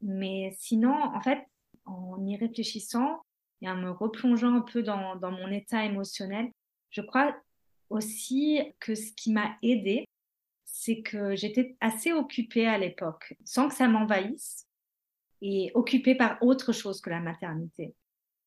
Mais 0.00 0.54
sinon, 0.58 0.94
en 0.94 1.20
fait, 1.20 1.44
en 1.84 2.24
y 2.26 2.36
réfléchissant 2.36 3.22
et 3.60 3.68
en 3.68 3.76
me 3.76 3.90
replongeant 3.90 4.54
un 4.54 4.60
peu 4.60 4.82
dans, 4.82 5.16
dans 5.16 5.30
mon 5.30 5.50
état 5.50 5.84
émotionnel, 5.84 6.50
je 6.90 7.00
crois 7.00 7.34
aussi 7.90 8.60
que 8.80 8.94
ce 8.94 9.12
qui 9.12 9.32
m'a 9.32 9.56
aidée, 9.62 10.06
c'est 10.64 11.02
que 11.02 11.36
j'étais 11.36 11.76
assez 11.80 12.12
occupée 12.12 12.66
à 12.66 12.78
l'époque, 12.78 13.34
sans 13.44 13.68
que 13.68 13.74
ça 13.74 13.88
m'envahisse, 13.88 14.66
et 15.42 15.70
occupée 15.74 16.14
par 16.14 16.38
autre 16.42 16.72
chose 16.72 17.00
que 17.00 17.10
la 17.10 17.20
maternité. 17.20 17.94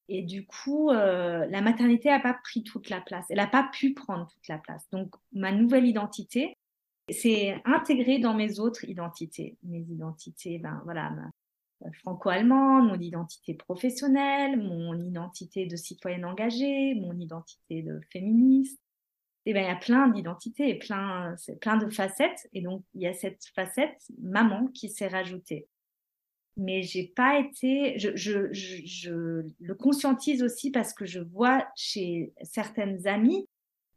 Et 0.07 0.21
du 0.21 0.45
coup, 0.45 0.91
euh, 0.91 1.45
la 1.47 1.61
maternité 1.61 2.09
n'a 2.09 2.19
pas 2.19 2.35
pris 2.35 2.63
toute 2.63 2.89
la 2.89 3.01
place. 3.01 3.25
Elle 3.29 3.37
n'a 3.37 3.47
pas 3.47 3.69
pu 3.71 3.93
prendre 3.93 4.27
toute 4.27 4.47
la 4.47 4.57
place. 4.57 4.87
Donc, 4.91 5.15
ma 5.33 5.51
nouvelle 5.51 5.85
identité, 5.85 6.57
c'est 7.09 7.61
intégré 7.65 8.19
dans 8.19 8.33
mes 8.33 8.59
autres 8.59 8.83
identités. 8.85 9.57
Mes 9.63 9.81
identités, 9.81 10.59
ben 10.59 10.81
voilà, 10.85 11.11
euh, 11.83 11.89
franco-allemande, 12.03 12.87
mon 12.87 12.99
identité 12.99 13.55
professionnelle, 13.55 14.57
mon 14.61 14.99
identité 14.99 15.65
de 15.65 15.75
citoyenne 15.75 16.25
engagée, 16.25 16.95
mon 16.95 17.17
identité 17.19 17.81
de 17.81 17.99
féministe. 18.11 18.79
Et 19.47 19.53
ben, 19.53 19.63
il 19.63 19.67
y 19.67 19.71
a 19.71 19.75
plein 19.75 20.07
d'identités 20.07 20.69
et 20.69 20.75
plein, 20.75 21.35
plein 21.61 21.77
de 21.77 21.89
facettes. 21.89 22.47
Et 22.53 22.61
donc, 22.61 22.83
il 22.93 23.01
y 23.01 23.07
a 23.07 23.13
cette 23.13 23.45
facette 23.55 24.01
maman 24.19 24.67
qui 24.67 24.89
s'est 24.89 25.07
rajoutée 25.07 25.67
mais 26.57 26.83
j'ai 26.83 27.11
pas 27.15 27.39
été. 27.39 27.97
Je, 27.99 29.43
le 29.59 29.75
conscientise 29.75 30.43
aussi 30.43 30.71
parce 30.71 30.93
que 30.93 31.05
je 31.05 31.19
vois 31.19 31.65
chez 31.75 32.33
certaines 32.43 33.07
amies, 33.07 33.47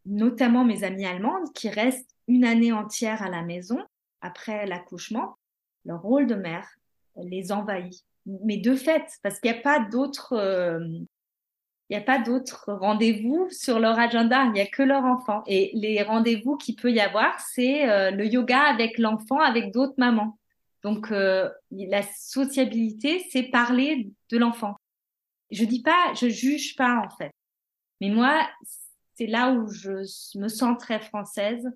notamment 0.06 0.64
mes 0.64 0.84
amies 0.84 1.06
allemandes, 1.06 1.52
qui 1.54 1.68
restent 1.68 2.14
une 2.26 2.44
année 2.44 2.72
entière 2.72 3.22
à 3.22 3.30
la 3.30 3.42
maison 3.42 3.78
après 4.20 4.66
l'accouchement, 4.66 5.36
leur 5.84 6.02
rôle 6.02 6.26
de 6.26 6.34
mère 6.34 6.68
les 7.16 7.52
envahit. 7.52 8.04
Mais 8.26 8.58
de 8.58 8.74
fait, 8.74 9.04
parce 9.22 9.40
qu'il 9.40 9.50
n'y 9.50 9.58
a 9.58 9.62
pas 9.62 9.80
d'autres. 9.80 10.34
Euh, 10.34 10.80
il 11.90 11.96
n'y 11.96 12.02
a 12.02 12.04
pas 12.04 12.18
d'autres 12.18 12.70
rendez-vous 12.70 13.48
sur 13.50 13.78
leur 13.78 13.98
agenda, 13.98 14.44
il 14.44 14.52
n'y 14.52 14.60
a 14.60 14.66
que 14.66 14.82
leur 14.82 15.04
enfant. 15.04 15.42
Et 15.46 15.70
les 15.72 16.02
rendez-vous 16.02 16.58
qu'il 16.58 16.76
peut 16.76 16.92
y 16.92 17.00
avoir, 17.00 17.40
c'est 17.40 17.88
euh, 17.88 18.10
le 18.10 18.26
yoga 18.26 18.60
avec 18.60 18.98
l'enfant, 18.98 19.40
avec 19.40 19.72
d'autres 19.72 19.94
mamans. 19.96 20.38
Donc, 20.88 21.12
euh, 21.12 21.50
la 21.70 22.02
sociabilité, 22.02 23.26
c'est 23.30 23.42
parler 23.42 24.10
de 24.30 24.38
l'enfant. 24.38 24.74
Je 25.50 25.66
dis 25.66 25.82
pas, 25.82 26.14
je 26.14 26.30
juge 26.30 26.76
pas 26.76 27.02
en 27.04 27.10
fait. 27.10 27.30
Mais 28.00 28.08
moi, 28.08 28.48
c'est 29.14 29.26
là 29.26 29.52
où 29.52 29.68
je 29.70 30.38
me 30.38 30.48
sens 30.48 30.78
très 30.78 30.98
française. 30.98 31.68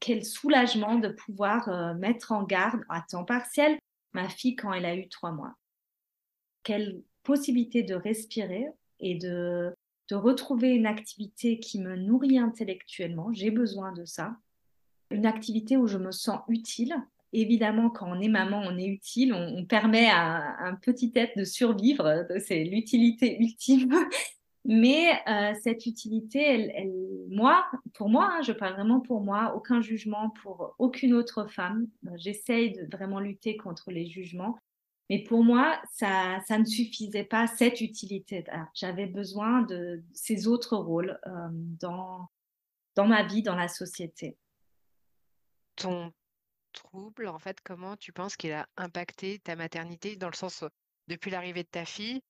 Quel 0.00 0.24
soulagement 0.24 0.94
de 0.94 1.08
pouvoir 1.08 1.68
euh, 1.68 1.92
mettre 1.92 2.32
en 2.32 2.42
garde 2.42 2.80
à 2.88 3.02
temps 3.02 3.26
partiel 3.26 3.78
ma 4.14 4.30
fille 4.30 4.56
quand 4.56 4.72
elle 4.72 4.86
a 4.86 4.96
eu 4.96 5.10
trois 5.10 5.32
mois. 5.32 5.54
Quelle 6.62 7.02
possibilité 7.24 7.82
de 7.82 7.94
respirer 7.94 8.66
et 8.98 9.14
de, 9.14 9.74
de 10.08 10.14
retrouver 10.14 10.70
une 10.70 10.86
activité 10.86 11.60
qui 11.60 11.78
me 11.82 11.96
nourrit 11.96 12.38
intellectuellement. 12.38 13.30
J'ai 13.34 13.50
besoin 13.50 13.92
de 13.92 14.06
ça. 14.06 14.34
Une 15.10 15.26
activité 15.26 15.76
où 15.76 15.86
je 15.86 15.98
me 15.98 16.12
sens 16.12 16.40
utile 16.48 16.96
évidemment, 17.32 17.90
quand 17.90 18.06
on 18.08 18.20
est 18.20 18.28
maman, 18.28 18.62
on 18.64 18.76
est 18.76 18.86
utile, 18.86 19.32
on, 19.34 19.64
permet 19.64 20.08
à, 20.10 20.56
un 20.60 20.74
petit 20.74 21.12
être 21.14 21.38
de 21.38 21.44
survivre, 21.44 22.26
c'est 22.38 22.64
l'utilité 22.64 23.38
ultime. 23.40 23.94
Mais 24.64 25.20
euh, 25.26 25.54
cette 25.60 25.86
utilité, 25.86 26.88
moi, 27.30 27.66
pour 27.94 28.08
moi, 28.08 28.30
hein, 28.32 28.42
je 28.42 28.52
parle 28.52 28.74
vraiment 28.74 29.00
pour 29.00 29.20
moi, 29.20 29.54
aucun 29.56 29.80
jugement 29.80 30.30
pour 30.42 30.76
aucune 30.78 31.14
autre 31.14 31.46
femme. 31.46 31.88
J'essaye 32.14 32.72
de 32.72 32.86
vraiment 32.92 33.18
lutter 33.18 33.56
contre 33.56 33.90
les 33.90 34.06
jugements. 34.06 34.56
Mais 35.10 35.18
pour 35.24 35.42
moi, 35.42 35.82
ça, 35.92 36.38
ça 36.46 36.58
ne 36.58 36.64
suffisait 36.64 37.24
pas, 37.24 37.48
cette 37.48 37.80
utilité. 37.80 38.44
J'avais 38.72 39.06
besoin 39.06 39.62
de 39.62 40.00
ces 40.12 40.46
autres 40.46 40.76
rôles 40.76 41.18
euh, 41.26 41.48
dans, 41.50 42.28
dans 42.94 43.08
ma 43.08 43.24
vie, 43.24 43.42
dans 43.42 43.56
la 43.56 43.68
société. 43.68 44.36
Ton 45.74 46.12
trouble, 46.72 47.28
en 47.28 47.38
fait, 47.38 47.60
comment 47.60 47.96
tu 47.96 48.12
penses 48.12 48.36
qu'il 48.36 48.52
a 48.52 48.66
impacté 48.76 49.38
ta 49.38 49.56
maternité 49.56 50.16
dans 50.16 50.28
le 50.28 50.34
sens, 50.34 50.64
depuis 51.08 51.30
l'arrivée 51.30 51.62
de 51.62 51.68
ta 51.68 51.84
fille, 51.84 52.22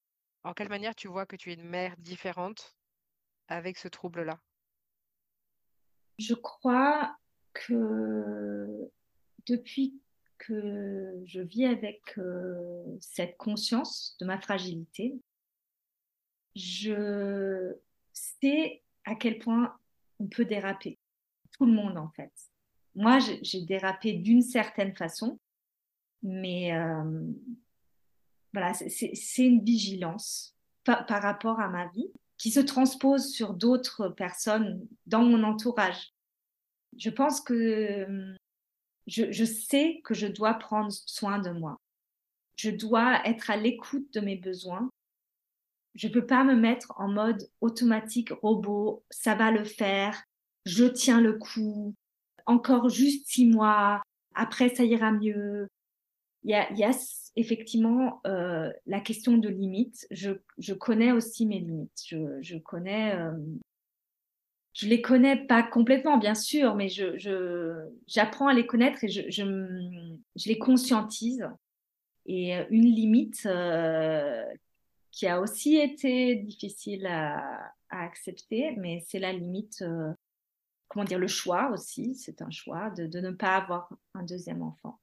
en 0.45 0.53
quelle 0.53 0.69
manière 0.69 0.95
tu 0.95 1.09
vois 1.09 1.27
que 1.27 1.37
tu 1.37 1.51
es 1.51 1.55
une 1.55 1.69
mère 1.69 1.97
différente 1.99 2.77
avec 3.49 3.79
ce 3.79 3.89
trouble-là? 3.89 4.41
Je 6.19 6.35
crois 6.35 7.17
que 7.55 8.91
depuis 9.47 10.01
que 10.39 11.23
je 11.25 11.41
vis 11.41 11.67
avec 11.67 12.19
cette 13.01 13.37
conscience 13.37 14.17
de 14.21 14.27
ma 14.27 14.41
fragilité, 14.41 15.15
je 16.55 17.75
sais 18.13 18.83
à 19.05 19.15
quel 19.15 19.39
point 19.39 19.79
on 20.19 20.27
peut 20.27 20.45
déraper. 20.45 20.99
Tout 21.53 21.67
le 21.67 21.73
monde, 21.73 21.97
en 21.97 22.11
fait. 22.11 22.33
Moi, 22.95 23.19
j'ai 23.43 23.63
dérapé 23.63 24.13
d'une 24.13 24.43
certaine 24.43 24.95
façon, 24.95 25.39
mais 26.23 26.73
voilà, 28.53 28.75
c'est 28.75 29.47
une 29.47 29.65
vigilance 29.65 30.55
par, 30.85 31.07
rapport 31.09 31.61
à 31.61 31.69
ma 31.69 31.89
vie 31.89 32.11
qui 32.39 32.51
se 32.51 32.61
transpose 32.61 33.31
sur 33.33 33.55
d'autres 33.55 34.09
personnes 34.09 34.87
dans 35.07 35.23
mon 35.23 35.43
entourage. 35.45 36.13
Je 36.99 37.09
pense 37.09 37.41
que 37.41 38.35
je, 39.07 39.45
sais 39.45 40.01
que 40.05 40.15
je 40.15 40.27
dois 40.27 40.55
prendre 40.55 40.93
soin 40.93 41.39
de 41.39 41.51
moi. 41.51 41.81
Je 42.57 42.71
dois 42.71 43.27
être 43.27 43.51
à 43.51 43.57
l'écoute 43.57 44.13
de 44.13 44.21
mes 44.21 44.37
besoins. 44.37 44.91
Je 45.95 46.09
ne 46.09 46.13
peux 46.13 46.27
pas 46.27 46.45
me 46.45 46.55
mettre 46.55 46.93
en 46.97 47.09
mode 47.09 47.49
automatique, 47.61 48.31
robot, 48.31 49.05
ça 49.11 49.35
va 49.35 49.51
le 49.51 49.65
faire, 49.65 50.23
je 50.65 50.85
tiens 50.85 51.21
le 51.21 51.35
coup, 51.35 51.95
encore 52.47 52.89
juste 52.89 53.27
six 53.29 53.47
mois, 53.47 54.03
après 54.35 54.69
ça 54.75 54.85
ira 54.85 55.13
mieux. 55.13 55.69
Il 56.45 56.51
y 56.51 56.55
a, 56.85 56.91
effectivement 57.37 58.21
euh, 58.27 58.71
la 58.87 59.01
question 59.01 59.39
de 59.39 59.49
limites. 59.49 60.07
Je, 60.11 60.33
connais 60.75 61.13
aussi 61.13 61.47
mes 61.47 61.61
limites. 61.61 62.13
Euh, 62.13 62.41
je 64.73 64.89
les 64.89 65.03
connais 65.03 65.37
pas 65.47 65.63
complètement, 65.63 66.19
bien 66.19 66.35
sûr, 66.35 66.75
mais 66.75 66.89
j'apprends 68.07 68.49
à 68.49 68.55
les 68.55 68.67
connaître 68.67 69.05
et 69.05 69.09
je, 69.09 69.23
je, 69.31 70.49
les 70.49 70.59
conscientise. 70.59 71.47
Et 72.27 72.57
euh, 72.57 72.65
une 72.71 72.87
limite 72.87 73.49
qui 75.13 75.27
a 75.27 75.41
aussi 75.41 75.77
été 75.77 76.37
difficile 76.37 77.07
à, 77.07 77.73
accepter, 77.91 78.75
mais 78.79 79.05
c'est 79.07 79.19
la 79.19 79.35
limite, 79.35 79.85
comment 80.93 81.05
dire, 81.05 81.19
le 81.19 81.27
choix 81.27 81.71
aussi. 81.71 82.15
C'est 82.15 82.43
un 82.43 82.51
choix 82.51 82.91
de, 82.91 83.07
de 83.07 83.21
ne 83.21 83.31
pas 83.31 83.57
avoir 83.57 83.89
un 84.15 84.23
deuxième 84.23 84.63
enfant. 84.63 85.01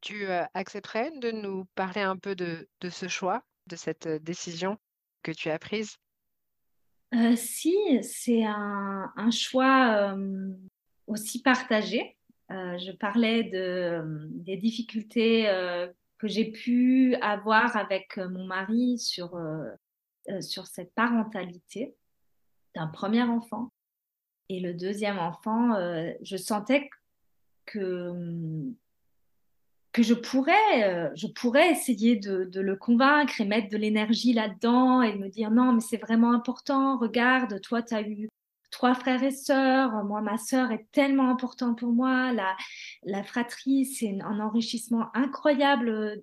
Tu 0.00 0.26
accepterais 0.54 1.12
de 1.18 1.30
nous 1.30 1.66
parler 1.76 2.00
un 2.00 2.16
peu 2.16 2.34
de, 2.34 2.66
ce 2.88 3.06
choix, 3.06 3.44
de 3.66 3.76
cette 3.76 4.08
décision 4.08 4.76
que 5.22 5.30
tu 5.30 5.50
as 5.50 5.58
prise? 5.58 5.96
Si, 7.36 7.76
c'est 8.02 8.44
un, 8.44 9.30
choix 9.30 10.16
aussi 11.06 11.42
partagé. 11.42 12.16
je 12.48 12.96
parlais 12.96 13.44
de, 13.44 14.26
des 14.30 14.56
difficultés 14.56 15.44
que 16.18 16.28
j'ai 16.28 16.50
pu 16.50 17.14
avoir 17.16 17.76
avec 17.76 18.16
mon 18.16 18.46
mari 18.46 18.98
sur, 18.98 19.38
sur 20.40 20.66
cette 20.66 20.94
parentalité 20.94 21.94
d'un 22.74 22.86
premier 22.86 23.22
enfant. 23.22 23.70
Et 24.48 24.60
le 24.60 24.74
deuxième 24.74 25.18
enfant, 25.18 25.74
je 26.22 26.36
sentais 26.36 26.90
que 27.66 28.72
que 29.92 30.02
je 30.02 30.14
pourrais, 30.14 30.84
euh, 30.84 31.10
je 31.16 31.26
pourrais 31.26 31.70
essayer 31.70 32.16
de, 32.16 32.48
le 32.54 32.76
convaincre 32.76 33.40
et 33.40 33.44
mettre 33.44 33.68
de 33.68 33.76
l'énergie 33.76 34.32
là-dedans 34.32 35.02
et 35.02 35.16
me 35.16 35.28
dire 35.28 35.50
non, 35.50 35.72
mais 35.72 35.80
c'est 35.80 35.96
vraiment 35.96 36.32
important, 36.32 36.96
regarde, 36.98 37.60
toi, 37.60 37.82
tu 37.82 37.94
as 37.94 38.02
eu 38.02 38.28
trois 38.70 38.94
frères 38.94 39.22
et 39.22 39.32
sœurs, 39.32 40.04
moi, 40.04 40.20
ma 40.20 40.38
sœur 40.38 40.70
est 40.70 40.86
tellement 40.92 41.28
importante 41.28 41.78
pour 41.80 41.92
moi, 41.92 42.32
la, 42.32 42.56
la 43.02 43.24
fratrie, 43.24 43.84
c'est 43.84 44.16
un 44.22 44.38
enrichissement 44.38 45.08
incroyable 45.14 45.88
euh, 45.88 46.16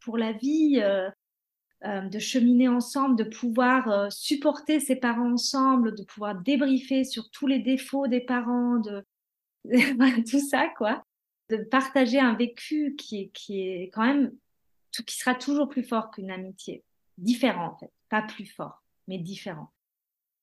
pour 0.00 0.18
la 0.18 0.32
vie. 0.32 0.80
Euh, 0.82 1.08
de 1.84 2.18
cheminer 2.18 2.68
ensemble, 2.68 3.16
de 3.16 3.24
pouvoir 3.24 4.12
supporter 4.12 4.78
ses 4.78 4.96
parents 4.96 5.32
ensemble, 5.32 5.94
de 5.94 6.04
pouvoir 6.04 6.40
débriefer 6.40 7.04
sur 7.04 7.30
tous 7.30 7.46
les 7.46 7.58
défauts 7.58 8.06
des 8.06 8.20
parents, 8.20 8.78
de 8.78 9.04
tout 10.30 10.40
ça, 10.40 10.68
quoi 10.76 11.04
de 11.52 11.58
partager 11.58 12.18
un 12.18 12.34
vécu 12.34 12.94
qui 12.96 13.30
qui 13.30 13.60
est 13.60 13.90
quand 13.92 14.06
même, 14.06 14.32
qui 15.06 15.16
sera 15.16 15.34
toujours 15.34 15.68
plus 15.68 15.82
fort 15.82 16.10
qu'une 16.10 16.30
amitié. 16.30 16.82
Différent, 17.18 17.72
en 17.74 17.78
fait. 17.78 17.92
Pas 18.08 18.22
plus 18.22 18.46
fort, 18.46 18.82
mais 19.06 19.18
différent. 19.18 19.70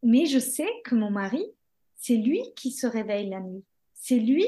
Mais 0.03 0.25
je 0.27 0.39
sais 0.39 0.69
que 0.85 0.95
mon 0.95 1.09
mari, 1.09 1.43
c'est 1.95 2.15
lui 2.15 2.41
qui 2.55 2.71
se 2.71 2.87
réveille 2.87 3.29
la 3.29 3.39
nuit. 3.39 3.63
C'est 3.93 4.19
lui, 4.19 4.45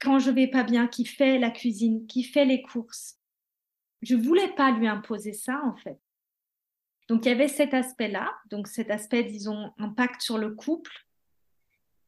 quand 0.00 0.18
je 0.18 0.30
vais 0.30 0.48
pas 0.48 0.64
bien, 0.64 0.88
qui 0.88 1.04
fait 1.04 1.38
la 1.38 1.50
cuisine, 1.50 2.06
qui 2.06 2.24
fait 2.24 2.44
les 2.44 2.62
courses. 2.62 3.18
Je 4.02 4.14
voulais 4.14 4.52
pas 4.54 4.70
lui 4.72 4.86
imposer 4.86 5.32
ça, 5.32 5.60
en 5.64 5.76
fait. 5.76 5.98
Donc, 7.08 7.24
il 7.24 7.28
y 7.28 7.32
avait 7.32 7.48
cet 7.48 7.72
aspect-là, 7.72 8.32
donc 8.50 8.66
cet 8.66 8.90
aspect, 8.90 9.22
disons, 9.22 9.72
impact 9.78 10.20
sur 10.20 10.38
le 10.38 10.54
couple, 10.54 10.92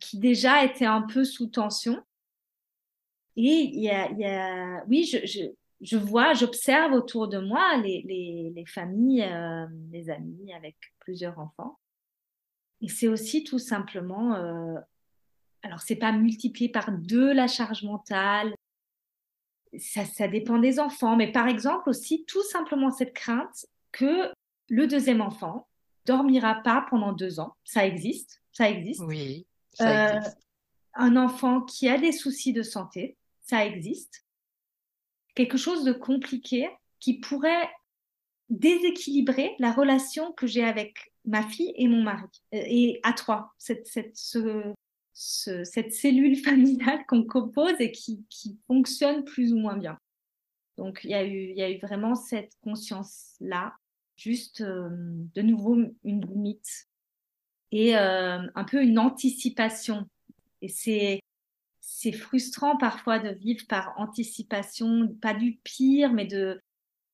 qui 0.00 0.18
déjà 0.18 0.64
était 0.64 0.86
un 0.86 1.02
peu 1.02 1.24
sous 1.24 1.46
tension. 1.46 2.02
Et 3.36 3.70
il 3.72 3.80
y 3.80 3.90
a, 3.90 4.84
oui, 4.88 5.04
je, 5.04 5.96
vois, 5.96 6.34
j'observe 6.34 6.92
autour 6.92 7.28
de 7.28 7.38
moi 7.38 7.76
les, 7.76 8.02
les, 8.02 8.52
les 8.54 8.66
familles, 8.66 9.22
euh, 9.22 9.66
les 9.92 10.10
amis 10.10 10.52
avec 10.52 10.76
plusieurs 10.98 11.38
enfants. 11.38 11.78
Et 12.80 12.88
c'est 12.88 13.08
aussi 13.08 13.44
tout 13.44 13.58
simplement, 13.58 14.34
euh, 14.34 14.74
alors 15.62 15.80
c'est 15.80 15.96
pas 15.96 16.12
multiplié 16.12 16.68
par 16.68 16.92
deux 16.92 17.32
la 17.32 17.48
charge 17.48 17.82
mentale, 17.82 18.54
ça, 19.78 20.04
ça 20.04 20.28
dépend 20.28 20.58
des 20.58 20.78
enfants, 20.80 21.16
mais 21.16 21.30
par 21.32 21.48
exemple 21.48 21.88
aussi 21.88 22.24
tout 22.26 22.42
simplement 22.42 22.90
cette 22.90 23.14
crainte 23.14 23.66
que 23.92 24.32
le 24.68 24.86
deuxième 24.86 25.20
enfant 25.20 25.68
dormira 26.06 26.56
pas 26.56 26.86
pendant 26.88 27.12
deux 27.12 27.40
ans. 27.40 27.56
Ça 27.64 27.86
existe, 27.86 28.42
ça 28.52 28.70
existe. 28.70 29.02
Oui, 29.04 29.46
ça 29.74 30.16
existe. 30.16 30.36
Euh, 30.36 30.40
un 30.94 31.16
enfant 31.16 31.62
qui 31.62 31.88
a 31.88 31.98
des 31.98 32.12
soucis 32.12 32.52
de 32.52 32.62
santé, 32.62 33.16
ça 33.42 33.64
existe. 33.64 34.24
Quelque 35.34 35.56
chose 35.56 35.84
de 35.84 35.92
compliqué 35.92 36.68
qui 36.98 37.20
pourrait 37.20 37.70
déséquilibrer 38.48 39.54
la 39.58 39.72
relation 39.72 40.32
que 40.32 40.46
j'ai 40.46 40.64
avec 40.64 41.12
ma 41.24 41.42
fille 41.42 41.72
et 41.76 41.86
mon 41.86 42.02
mari, 42.02 42.26
euh, 42.54 42.62
et 42.66 43.00
à 43.02 43.12
trois, 43.12 43.52
cette, 43.58 43.86
cette, 43.86 44.16
cette 45.18 45.92
cellule 45.92 46.36
familiale 46.44 47.04
qu'on 47.06 47.24
compose 47.24 47.74
et 47.80 47.90
qui, 47.90 48.24
qui, 48.30 48.58
fonctionne 48.66 49.24
plus 49.24 49.52
ou 49.52 49.58
moins 49.58 49.76
bien. 49.76 49.98
Donc 50.76 51.00
il 51.02 51.10
y 51.10 51.14
a 51.14 51.24
eu, 51.24 51.52
y 51.54 51.62
a 51.62 51.70
eu 51.70 51.78
vraiment 51.78 52.14
cette 52.14 52.52
conscience-là, 52.62 53.74
juste 54.16 54.60
euh, 54.60 54.88
de 55.34 55.42
nouveau 55.42 55.76
une 56.04 56.24
limite 56.24 56.86
et 57.72 57.96
euh, 57.96 58.38
un 58.54 58.64
peu 58.64 58.82
une 58.82 58.98
anticipation. 58.98 60.08
Et 60.62 60.68
c'est 60.68 62.12
frustrant 62.12 62.76
parfois 62.76 63.18
de 63.18 63.30
vivre 63.30 63.64
par 63.68 63.94
anticipation, 63.96 65.08
pas 65.20 65.34
du 65.34 65.58
pire, 65.64 66.12
mais 66.12 66.26
de 66.26 66.60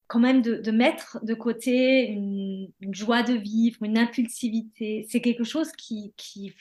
quand 0.07 0.21
même 0.21 0.43
de, 0.43 0.71
mettre 0.71 1.19
de 1.25 1.35
côté 1.35 2.07
une, 2.07 2.71
joie 2.93 3.23
de 3.23 3.35
vivre, 3.35 3.83
une 3.83 3.99
impulsivité. 3.99 5.07
C'est 5.09 5.21
quelque 5.21 5.45
chose 5.45 5.73
qui, 5.73 6.13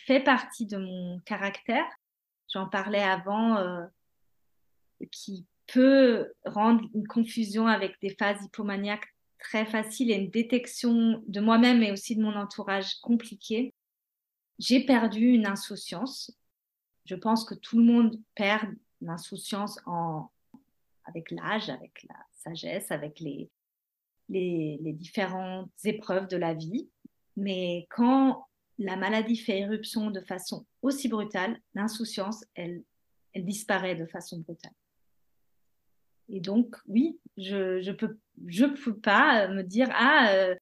fait 0.05 0.21
partie 0.21 0.65
de 0.65 0.77
mon 0.77 1.19
caractère. 1.25 1.85
J'en 2.51 2.67
parlais 2.67 3.03
avant, 3.03 3.57
euh, 3.57 3.85
qui 5.11 5.45
peut 5.67 6.31
rendre 6.45 6.87
une 6.93 7.07
confusion 7.07 7.67
avec 7.67 7.99
des 8.01 8.15
phases 8.15 8.43
hypomaniaques 8.43 9.13
très 9.39 9.65
faciles 9.65 10.11
et 10.11 10.15
une 10.15 10.29
détection 10.29 11.21
de 11.27 11.41
moi-même 11.41 11.83
et 11.83 11.91
aussi 11.91 12.15
de 12.15 12.21
mon 12.21 12.35
entourage 12.35 12.95
compliquée. 13.01 13.73
J'ai 14.59 14.85
perdu 14.85 15.27
une 15.33 15.45
insouciance 15.45 16.31
je 17.05 17.15
pense 17.15 17.43
que 17.45 17.55
tout 17.55 17.77
le 17.77 17.83
monde 17.83 18.19
perd 18.35 18.73
l'insouciance 19.01 19.79
avec 21.05 21.31
l'âge, 21.31 21.69
avec 21.69 22.03
la 22.07 22.15
sagesse, 22.43 22.91
avec 22.91 23.19
les, 23.19 23.49
les, 24.29 24.93
différentes 24.93 25.71
épreuves 25.83 26.27
de 26.27 26.37
la 26.37 26.53
vie. 26.53 26.89
Mais 27.35 27.87
quand 27.89 28.45
la 28.79 28.95
maladie 28.95 29.37
fait 29.37 29.59
éruption 29.59 30.11
de 30.11 30.21
façon 30.21 30.65
aussi 30.81 31.07
brutale, 31.07 31.59
l'insouciance, 31.73 32.43
elle, 32.55 32.83
disparaît 33.35 33.95
de 33.95 34.05
façon 34.05 34.39
brutale. 34.39 34.73
Et 36.29 36.39
donc, 36.39 36.75
oui, 36.87 37.19
je 37.37 37.79
ne 37.85 37.91
peux, 37.91 38.17
je 38.45 38.65
peux 38.65 38.95
pas 38.95 39.47
me 39.47 39.63
dire, 39.63 39.89
ah, 39.93 40.29
euh, 40.33 40.55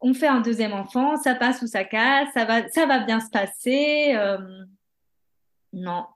on 0.00 0.14
fait 0.14 0.28
un 0.28 0.40
deuxième 0.40 0.72
enfant, 0.72 1.16
ça 1.16 1.34
passe 1.34 1.62
ou 1.62 1.66
ça 1.66 1.84
casse, 1.84 2.32
ça 2.32 2.44
va, 2.44 2.68
ça 2.68 2.86
va 2.86 3.00
bien 3.00 3.20
se 3.20 3.30
passer. 3.30 4.14
Euh, 4.14 4.38
non, 5.72 6.06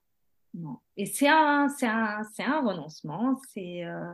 non. 0.55 0.79
Et 0.97 1.07
c'est 1.07 1.29
un, 1.29 1.67
un, 1.83 2.23
un 2.39 2.61
renoncement. 2.61 3.41
C'est 3.53 3.85
euh, 3.85 4.13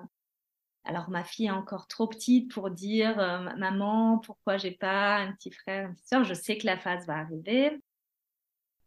alors 0.88 1.10
ma 1.10 1.22
fille 1.22 1.46
est 1.46 1.50
encore 1.50 1.86
trop 1.86 2.06
petite 2.06 2.50
pour 2.50 2.70
dire 2.70 3.20
euh, 3.20 3.40
maman 3.56 4.18
pourquoi 4.20 4.56
j'ai 4.56 4.70
pas 4.70 5.16
un 5.16 5.32
petit 5.32 5.50
frère, 5.50 5.86
une 5.86 5.94
petite 5.94 6.08
soeur. 6.08 6.24
Je 6.24 6.32
sais 6.32 6.56
que 6.56 6.64
la 6.64 6.78
phase 6.78 7.06
va 7.06 7.18
arriver. 7.18 7.78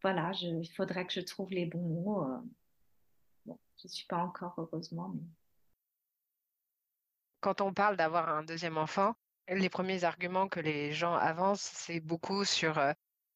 Voilà, 0.02 0.32
il 0.42 0.68
faudrait 0.76 1.06
que 1.06 1.14
je 1.14 1.22
trouve 1.22 1.52
les 1.52 1.68
bons 1.68 2.02
mots. 2.02 2.28
Bon, 3.46 3.60
je 3.80 3.88
suis 3.88 4.08
pas 4.08 4.18
encore 4.18 4.56
heureusement. 4.58 5.14
Quand 7.40 7.62
on 7.62 7.72
parle 7.72 7.98
d'avoir 7.98 8.30
un 8.30 8.42
deuxième 8.42 8.80
enfant, 8.80 9.14
les 9.48 9.70
premiers 9.70 10.04
arguments 10.04 10.48
que 10.48 10.60
les 10.60 10.94
gens 10.94 11.14
avancent, 11.14 11.62
c'est 11.62 12.00
beaucoup 12.00 12.46
sur 12.46 12.82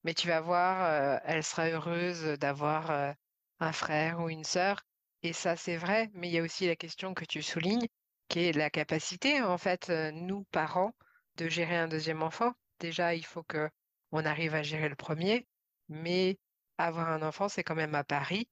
mais 0.03 0.15
tu 0.15 0.27
vas 0.27 0.41
voir, 0.41 1.21
elle 1.23 1.43
sera 1.43 1.67
heureuse 1.67 2.23
d'avoir 2.39 3.15
un 3.59 3.71
frère 3.71 4.21
ou 4.21 4.29
une 4.29 4.43
sœur. 4.43 4.81
Et 5.21 5.33
ça, 5.33 5.55
c'est 5.55 5.77
vrai, 5.77 6.09
mais 6.13 6.29
il 6.29 6.33
y 6.33 6.39
a 6.39 6.43
aussi 6.43 6.67
la 6.67 6.75
question 6.75 7.13
que 7.13 7.25
tu 7.25 7.41
soulignes, 7.43 7.87
qui 8.27 8.39
est 8.41 8.51
la 8.55 8.69
capacité, 8.69 9.41
en 9.41 9.57
fait, 9.57 9.89
nous, 9.89 10.43
parents, 10.51 10.93
de 11.37 11.47
gérer 11.49 11.77
un 11.77 11.87
deuxième 11.87 12.23
enfant. 12.23 12.53
Déjà, 12.79 13.15
il 13.15 13.25
faut 13.25 13.43
que 13.43 13.69
on 14.11 14.25
arrive 14.25 14.55
à 14.55 14.63
gérer 14.63 14.89
le 14.89 14.95
premier, 14.95 15.47
mais 15.89 16.37
avoir 16.77 17.09
un 17.09 17.21
enfant, 17.21 17.49
c'est 17.49 17.63
quand 17.63 17.75
même 17.75 17.95
à 17.95 18.03
Paris. 18.03 18.47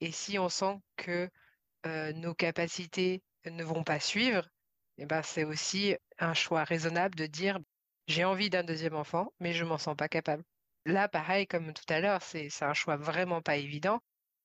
Et 0.00 0.12
si 0.12 0.38
on 0.38 0.48
sent 0.48 0.76
que 0.96 1.28
nos 1.84 2.34
capacités 2.34 3.22
ne 3.46 3.64
vont 3.64 3.84
pas 3.84 4.00
suivre, 4.00 4.48
eh 4.98 5.06
ben, 5.06 5.22
c'est 5.22 5.44
aussi 5.44 5.96
un 6.18 6.34
choix 6.34 6.64
raisonnable 6.64 7.14
de 7.14 7.26
dire 7.26 7.58
j'ai 8.06 8.24
envie 8.24 8.50
d'un 8.50 8.64
deuxième 8.64 8.96
enfant, 8.96 9.32
mais 9.40 9.52
je 9.52 9.64
m'en 9.64 9.78
sens 9.78 9.96
pas 9.96 10.08
capable. 10.08 10.42
Là, 10.84 11.08
pareil, 11.08 11.46
comme 11.46 11.72
tout 11.74 11.84
à 11.88 12.00
l'heure, 12.00 12.22
c'est 12.22 12.48
un 12.62 12.74
choix 12.74 12.96
vraiment 12.96 13.42
pas 13.42 13.56
évident, 13.56 14.00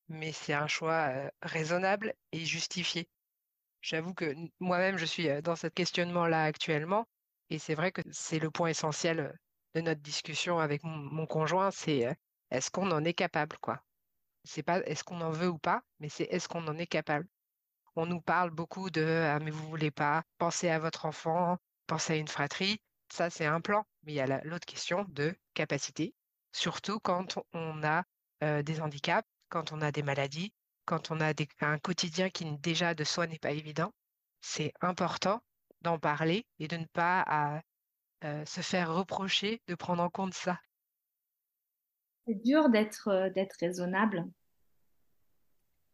mais 0.10 0.32
c'est 0.32 0.54
un 0.54 0.68
choix 0.68 1.12
raisonnable 1.42 2.14
et 2.32 2.46
justifié. 2.46 3.08
J'avoue 3.84 4.14
que 4.14 4.34
moi-même, 4.62 4.98
je 4.98 5.04
suis 5.04 5.28
dans 5.42 5.58
ce 5.58 5.68
questionnement-là 5.68 6.46
actuellement, 6.46 7.06
et 7.50 7.60
c'est 7.60 7.76
vrai 7.76 7.92
que 7.92 8.02
c'est 8.12 8.40
le 8.40 8.50
point 8.50 8.70
essentiel 8.70 9.38
de 9.76 9.82
notre 9.82 10.00
discussion 10.00 10.60
avec 10.60 10.84
mon, 10.86 11.26
conjoint, 11.26 11.70
c'est 11.70 12.18
est-ce 12.50 12.72
qu'on 12.72 12.90
en 12.92 13.04
est 13.04 13.14
capable, 13.14 13.58
quoi? 13.60 13.84
C'est 14.46 14.64
pas 14.64 14.80
est-ce 14.86 15.04
qu'on 15.04 15.20
en 15.20 15.32
veut 15.32 15.50
ou 15.50 15.58
pas, 15.58 15.84
mais 16.00 16.08
c'est 16.08 16.24
est-ce 16.24 16.48
qu'on 16.48 16.66
en 16.70 16.78
est 16.78 16.88
capable? 16.88 17.28
On 17.98 18.06
nous 18.06 18.22
parle 18.22 18.52
beaucoup 18.52 18.90
de 18.90 19.04
ah, 19.04 19.40
mais 19.40 19.52
vous 19.52 19.68
voulez 19.68 19.92
pas 19.92 20.24
penser 20.38 20.70
à 20.70 20.80
votre 20.80 21.06
enfant, 21.06 21.58
penser 21.86 22.14
à 22.14 22.16
une 22.16 22.30
fratrie. 22.30 22.80
Ça, 23.10 23.30
c'est 23.30 23.46
un 23.46 23.60
plan. 23.60 23.86
Mais 24.04 24.14
il 24.14 24.16
y 24.16 24.22
a 24.22 24.42
l'autre 24.46 24.66
question 24.66 25.06
de 25.10 25.36
capacité, 25.54 26.14
surtout 26.54 27.02
quand 27.02 27.38
on 27.52 27.84
a 27.84 28.04
des 28.64 28.82
handicaps, 28.82 29.28
quand 29.50 29.74
on 29.74 29.82
a 29.82 29.92
des 29.92 30.04
maladies, 30.04 30.54
quand 30.86 31.12
on 31.12 31.20
a 31.22 31.34
un 31.62 31.80
quotidien 31.80 32.30
qui 32.30 32.46
déjà 32.58 32.94
de 32.94 33.04
soi 33.04 33.28
n'est 33.28 33.40
pas 33.40 33.52
évident. 33.52 33.92
C'est 34.42 34.74
important 34.82 35.42
d'en 35.82 36.00
parler 36.00 36.46
et 36.60 36.68
de 36.68 36.78
ne 36.78 36.86
pas 36.86 37.62
se 38.22 38.62
faire 38.62 38.94
reprocher 38.94 39.62
de 39.68 39.76
prendre 39.76 40.04
en 40.04 40.10
compte 40.10 40.34
ça. 40.34 40.60
C'est 42.26 42.42
dur 42.42 42.70
d'être 42.70 43.32
d'être 43.36 43.58
raisonnable. 43.60 44.26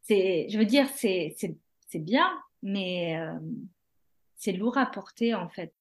C'est, 0.02 0.48
je 0.48 0.58
veux 0.58 0.64
dire, 0.64 0.88
c'est 0.96 1.34
c'est 1.90 1.98
bien, 1.98 2.40
mais 2.62 3.18
euh, 3.18 3.38
c'est 4.36 4.52
lourd 4.52 4.78
à 4.78 4.86
porter 4.86 5.34
en 5.34 5.48
fait. 5.48 5.74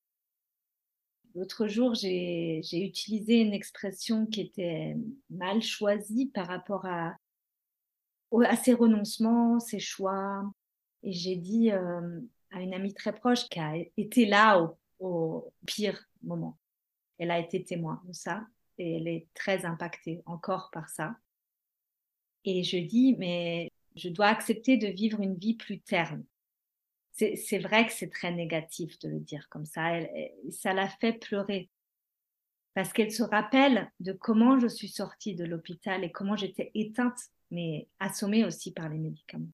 L'autre 1.35 1.67
jour, 1.67 1.93
j'ai 1.93 2.61
utilisé 2.73 3.41
une 3.41 3.53
expression 3.53 4.25
qui 4.25 4.41
était 4.41 4.97
mal 5.29 5.61
choisie 5.61 6.25
par 6.25 6.47
rapport 6.47 6.87
à, 6.87 7.15
à 8.45 8.55
ces 8.55 8.73
renoncements, 8.73 9.59
ces 9.59 9.79
choix. 9.79 10.43
Et 11.03 11.11
j'ai 11.11 11.35
dit 11.35 11.71
euh, 11.71 12.19
à 12.51 12.61
une 12.61 12.73
amie 12.73 12.93
très 12.93 13.13
proche 13.13 13.47
qui 13.49 13.59
a 13.59 13.73
été 13.97 14.25
là 14.25 14.73
au, 14.99 15.53
pire 15.65 16.05
moment. 16.23 16.57
Elle 17.17 17.31
a 17.31 17.39
été 17.39 17.63
témoin 17.63 18.01
de 18.05 18.13
ça 18.13 18.45
et 18.77 18.97
elle 18.97 19.07
est 19.07 19.27
très 19.33 19.65
impactée 19.65 20.21
encore 20.25 20.69
par 20.71 20.89
ça. 20.89 21.15
Et 22.45 22.63
je 22.63 22.77
dis, 22.77 23.15
mais 23.17 23.71
je 23.95 24.09
dois 24.09 24.27
accepter 24.27 24.77
de 24.77 24.87
vivre 24.87 25.19
une 25.21 25.35
vie 25.35 25.55
plus 25.55 25.79
terne. 25.79 26.23
C'est 27.11 27.59
vrai 27.59 27.85
que 27.85 27.91
c'est 27.91 28.09
très 28.09 28.31
négatif 28.31 28.97
de 28.99 29.09
le 29.09 29.19
dire 29.19 29.49
comme 29.49 29.65
ça. 29.65 29.99
ça 30.51 30.73
la 30.73 30.87
fait 30.87 31.13
pleurer 31.13 31.69
parce 32.79 32.93
qu'elle 32.93 33.11
se 33.11 33.23
rappelle 33.23 33.91
de 33.99 34.13
comment 34.13 34.57
je 34.57 34.67
suis 34.67 34.87
sortie 34.87 35.35
de 35.35 35.43
l'hôpital 35.43 36.05
et 36.05 36.13
comment 36.13 36.37
j'étais 36.37 36.71
éteinte, 36.75 37.19
mais 37.51 37.89
assommée 37.99 38.45
aussi 38.45 38.71
par 38.71 38.87
les 38.87 38.97
médicaments. 38.97 39.51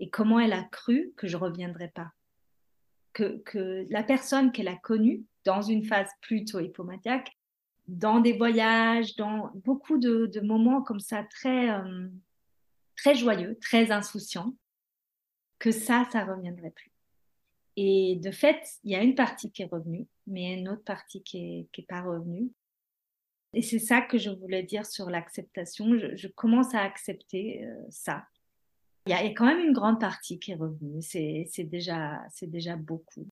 Et 0.00 0.10
comment 0.10 0.40
elle 0.40 0.52
a 0.52 0.64
cru 0.64 1.12
que 1.16 1.28
je 1.28 1.36
ne 1.36 1.42
reviendrais 1.42 1.92
pas. 1.94 2.10
Que, 3.12 3.38
que 3.44 3.86
la 3.90 4.02
personne 4.02 4.50
qu'elle 4.50 4.66
a 4.66 4.74
connue 4.74 5.22
dans 5.44 5.62
une 5.62 5.84
phase 5.84 6.10
plutôt 6.20 6.58
hypomaniaque, 6.58 7.30
dans 7.86 8.18
des 8.18 8.32
voyages, 8.32 9.14
dans 9.14 9.52
beaucoup 9.64 9.98
de, 9.98 10.40
moments 10.40 10.82
comme 10.82 10.98
ça 10.98 11.22
très, 11.22 11.70
euh, 11.70 12.08
très 12.96 13.14
joyeux, 13.14 13.56
très 13.60 13.92
insouciant, 13.92 14.52
que 15.60 15.70
ça, 15.70 16.08
ça 16.10 16.24
reviendrait 16.24 16.72
plus. 16.72 16.90
Et 17.80 18.16
de 18.16 18.32
fait, 18.32 18.60
il 18.82 18.90
y 18.90 18.96
a 18.96 19.04
une 19.04 19.14
partie 19.14 19.52
qui 19.52 19.62
est 19.62 19.70
revenue, 19.70 20.08
mais 20.26 20.58
une 20.58 20.68
autre 20.68 20.82
partie 20.82 21.22
qui 21.22 21.38
n'est 21.40 21.68
est 21.78 21.86
pas 21.86 22.02
revenue. 22.02 22.50
Et 23.52 23.62
c'est 23.62 23.78
ça 23.78 24.00
que 24.00 24.18
je 24.18 24.30
voulais 24.30 24.64
dire 24.64 24.84
sur 24.84 25.08
l'acceptation. 25.08 25.96
Je, 25.96 26.26
commence 26.26 26.74
à 26.74 26.80
accepter 26.80 27.64
euh, 27.64 27.86
ça. 27.88 28.26
Il 29.06 29.10
y, 29.10 29.12
a, 29.12 29.22
quand 29.26 29.46
même 29.46 29.64
une 29.64 29.72
grande 29.72 30.00
partie 30.00 30.40
qui 30.40 30.50
est 30.50 30.56
revenue. 30.56 31.00
C'est 31.02 31.46
déjà, 31.70 32.20
déjà 32.42 32.74
beaucoup. 32.74 33.28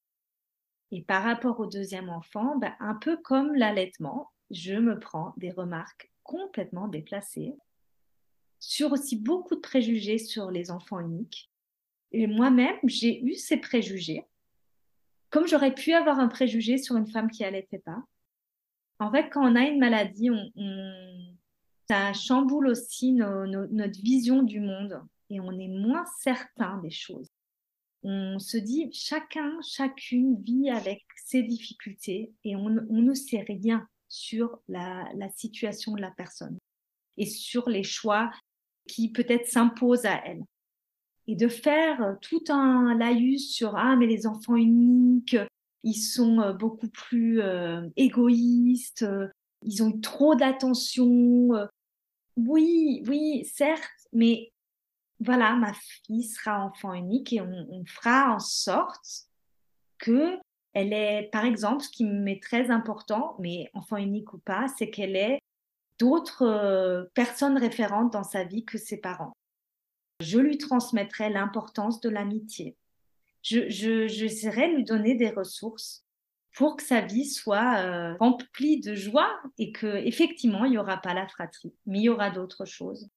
Et 0.93 1.03
par 1.03 1.25
rapport 1.25 1.59
au 1.59 1.67
deuxième 1.67 2.09
enfant, 2.09 2.57
ben, 2.57 2.73
un 2.79 2.95
peu 2.95 3.17
comme 3.17 3.53
l'allaitement, 3.53 4.31
je 4.53 4.75
me 4.75 5.01
prends 5.01 5.35
des 5.39 5.51
remarques 5.51 6.13
complètement 6.23 6.87
déplacées 6.87 7.53
sur 8.61 8.93
aussi 8.93 9.17
beaucoup 9.17 9.57
de 9.57 9.61
préjugés 9.61 10.19
sur 10.19 10.53
les 10.53 10.71
enfants 10.71 11.01
uniques. 11.01 11.51
Et 12.13 12.29
moi-même, 12.29 12.77
j'ai 12.85 13.21
eu 13.25 13.35
ces 13.35 13.57
préjugés, 13.57 14.25
comme 15.31 15.47
j'aurais 15.47 15.75
pu 15.75 15.93
avoir 15.93 16.19
un 16.19 16.29
préjugé 16.29 16.79
sur 16.79 16.97
une 16.97 17.07
femme 17.07 17.31
qui 17.31 17.45
allaitait 17.45 17.79
pas. 17.79 18.03
En 18.99 19.11
fait, 19.11 19.29
quand 19.31 19.51
on 19.51 19.57
a 19.57 19.63
une 19.63 19.79
maladie, 19.79 20.31
ça 21.89 22.13
chamboule 22.13 22.69
aussi 22.69 23.13
notre 23.13 24.01
vision 24.01 24.43
du 24.43 24.61
monde 24.61 25.01
et 25.31 25.41
on 25.41 25.53
est 25.59 25.69
moins 25.69 26.05
certain 26.21 26.79
des 26.79 26.91
choses. 26.91 27.29
On 28.03 28.39
se 28.39 28.57
dit, 28.57 28.89
chacun, 28.93 29.59
chacune 29.63 30.41
vit 30.43 30.71
avec 30.71 31.05
ses 31.25 31.43
difficultés 31.43 32.33
et 32.45 32.55
on, 32.55 32.71
ne 32.71 33.15
sait 33.15 33.45
rien 33.47 33.87
sur 34.09 34.61
la, 34.69 35.09
la 35.17 35.29
situation 35.31 35.93
de 35.93 36.01
la 36.01 36.13
personne 36.13 36.57
et 37.17 37.27
sur 37.27 37.69
les 37.69 37.83
choix 37.83 38.31
qui 38.87 39.11
peut-être 39.11 39.49
s'impose 39.49 40.05
à 40.05 40.23
elle. 40.25 40.45
Et 41.29 41.35
de 41.35 41.49
faire 41.49 42.17
tout 42.21 42.45
un 42.49 42.97
laïus 42.97 43.53
sur 43.53 43.77
ah 43.77 43.97
mais 43.97 44.07
les 44.07 44.27
enfants 44.27 44.57
uniques, 44.57 45.37
ils 45.83 45.95
sont 45.95 46.41
euh, 46.41 46.53
beaucoup 46.53 46.89
plus 46.89 47.41
euh, 47.41 47.89
égoïstes, 47.97 49.03
euh, 49.03 49.29
ils 49.63 49.83
ont 49.83 49.99
trop 50.01 50.35
d'attention. 50.35 51.51
Oui, 52.37 53.03
oui, 53.07 53.45
certes, 53.45 54.07
mais 54.13 54.53
voilà, 55.21 55.57
ma 55.57 55.73
fille 55.73 56.25
sera 56.25 56.65
enfant 56.65 56.93
unique 56.93 57.33
et 57.33 57.41
on, 57.41 57.85
fera 57.87 58.35
en 58.35 58.39
sorte 58.39 59.27
que 59.99 60.39
elle 60.75 60.93
est, 60.93 61.31
par 61.33 61.47
exemple, 61.47 61.83
ce 61.83 61.89
qui 61.89 62.05
m'est 62.05 62.43
très 62.43 62.71
important, 62.71 63.35
mais 63.39 63.71
enfant 63.73 63.97
unique 63.97 64.35
ou 64.35 64.39
pas, 64.39 64.67
c'est 64.77 64.91
qu'elle 64.91 65.17
ait 65.17 65.41
d'autres 65.99 66.43
euh, 66.43 67.05
personnes 67.15 67.57
référentes 67.57 68.13
dans 68.13 68.25
sa 68.25 68.45
vie 68.45 68.65
que 68.65 68.77
ses 68.77 68.99
parents. 68.99 69.33
Je 70.21 70.39
lui 70.39 70.59
transmettrai 70.59 71.31
l'importance 71.31 72.01
de 72.01 72.09
l'amitié. 72.09 72.77
Je, 73.43 74.75
lui 74.75 74.85
donner 74.85 75.15
des 75.15 75.31
ressources 75.31 76.05
pour 76.55 76.77
que 76.77 76.83
sa 76.83 77.03
vie 77.03 77.27
soit 77.27 77.79
euh, 77.79 78.17
remplie 78.19 78.81
de 78.81 78.95
joie 78.95 79.31
et 79.59 79.73
que 79.73 79.87
effectivement 79.87 80.65
il 80.65 80.73
y 80.73 80.79
aura 80.79 80.97
pas 80.97 81.15
la 81.15 81.29
fratrie, 81.29 81.75
mais 81.85 81.99
il 81.99 82.05
y 82.05 82.09
aura 82.09 82.31
d'autres 82.31 82.65
choses. 82.65 83.09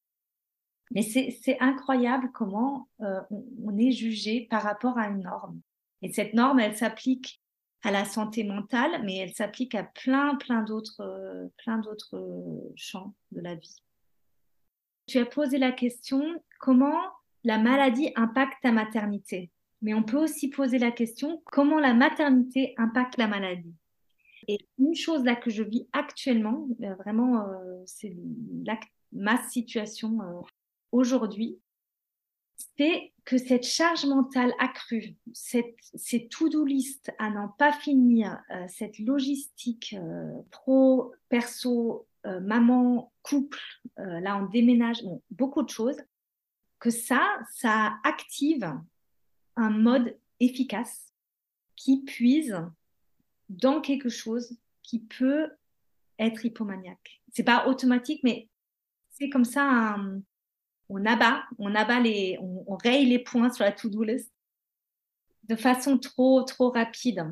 Mais 0.92 1.02
c'est 1.02 1.56
incroyable 1.60 2.30
comment 2.32 2.88
euh, 3.00 3.20
on, 3.64 3.78
est 3.78 3.92
jugé 3.92 4.48
par 4.50 4.62
rapport 4.62 4.98
à 4.98 5.06
une 5.06 5.22
norme. 5.22 5.60
Et 6.02 6.12
cette 6.12 6.34
norme, 6.34 6.58
elle 6.58 6.76
s'applique 6.76 7.40
à 7.82 7.92
la 7.92 8.04
santé 8.04 8.42
mentale, 8.42 9.02
mais 9.04 9.16
elle 9.16 9.32
s'applique 9.32 9.74
à 9.74 9.84
plein, 9.84 10.34
d'autres, 10.66 11.00
euh, 11.00 11.46
plein 11.58 11.78
d'autres 11.78 12.20
champs 12.74 13.14
de 13.30 13.40
la 13.40 13.54
vie. 13.54 13.76
Tu 15.10 15.18
as 15.18 15.26
posé 15.26 15.58
la 15.58 15.72
question 15.72 16.22
comment 16.60 17.02
la 17.42 17.58
maladie 17.58 18.12
impacte 18.14 18.62
ta 18.62 18.70
maternité? 18.70 19.50
Mais 19.82 19.92
on 19.92 20.04
peut 20.04 20.22
aussi 20.22 20.50
poser 20.50 20.78
la 20.78 20.92
question 20.92 21.42
comment 21.46 21.80
la 21.80 21.94
maternité 21.94 22.74
impacte 22.76 23.16
la 23.16 23.26
maladie? 23.26 23.74
Et 24.46 24.58
une 24.78 24.94
chose 24.94 25.24
là 25.24 25.34
que 25.34 25.50
je 25.50 25.64
vis 25.64 25.88
actuellement, 25.92 26.68
euh, 26.84 26.94
vraiment, 26.94 27.44
c'est 27.86 28.16
ma 29.10 29.36
situation 29.48 30.16
aujourd'hui, 30.92 31.58
c'est 32.76 33.12
que 33.24 33.36
cette 33.36 33.66
charge 33.66 34.06
mentale 34.06 34.54
accrue, 34.60 35.16
cette, 35.32 35.74
ces 35.96 36.28
to-do 36.28 36.64
list 36.64 37.10
à 37.18 37.30
n'en 37.30 37.48
pas 37.48 37.72
finir, 37.72 38.40
euh, 38.50 38.64
cette 38.68 39.00
logistique 39.00 39.96
euh, 39.98 40.40
pro, 40.52 41.12
perso, 41.28 42.06
euh, 42.26 42.40
maman, 42.40 43.12
couple, 43.22 43.58
là 43.96 44.36
on 44.36 44.46
déménage, 44.46 45.02
beaucoup 45.30 45.62
de 45.62 45.68
choses, 45.68 45.96
que 46.78 46.90
ça, 46.90 47.38
ça 47.52 47.98
active 48.04 48.72
un 49.56 49.70
mode 49.70 50.16
efficace 50.40 51.12
qui 51.76 52.02
puise 52.02 52.56
dans 53.48 53.80
quelque 53.80 54.08
chose 54.08 54.56
qui 54.82 55.00
peut 55.00 55.50
être 56.18 56.44
hypomaniaque. 56.44 57.22
C'est 57.32 57.44
pas 57.44 57.66
automatique, 57.66 58.20
mais 58.24 58.48
c'est 59.10 59.28
comme 59.28 59.44
ça 59.44 59.96
on 60.90 61.06
abat, 61.06 61.44
on 61.58 61.74
abat 61.74 62.00
les, 62.00 62.36
on, 62.40 62.76
raye 62.76 63.06
les 63.06 63.20
points 63.20 63.50
sur 63.50 63.64
la 63.64 63.72
to-do 63.72 64.02
list 64.02 64.30
de 65.44 65.54
façon 65.54 65.98
trop, 65.98 66.42
trop 66.42 66.70
rapide. 66.70 67.24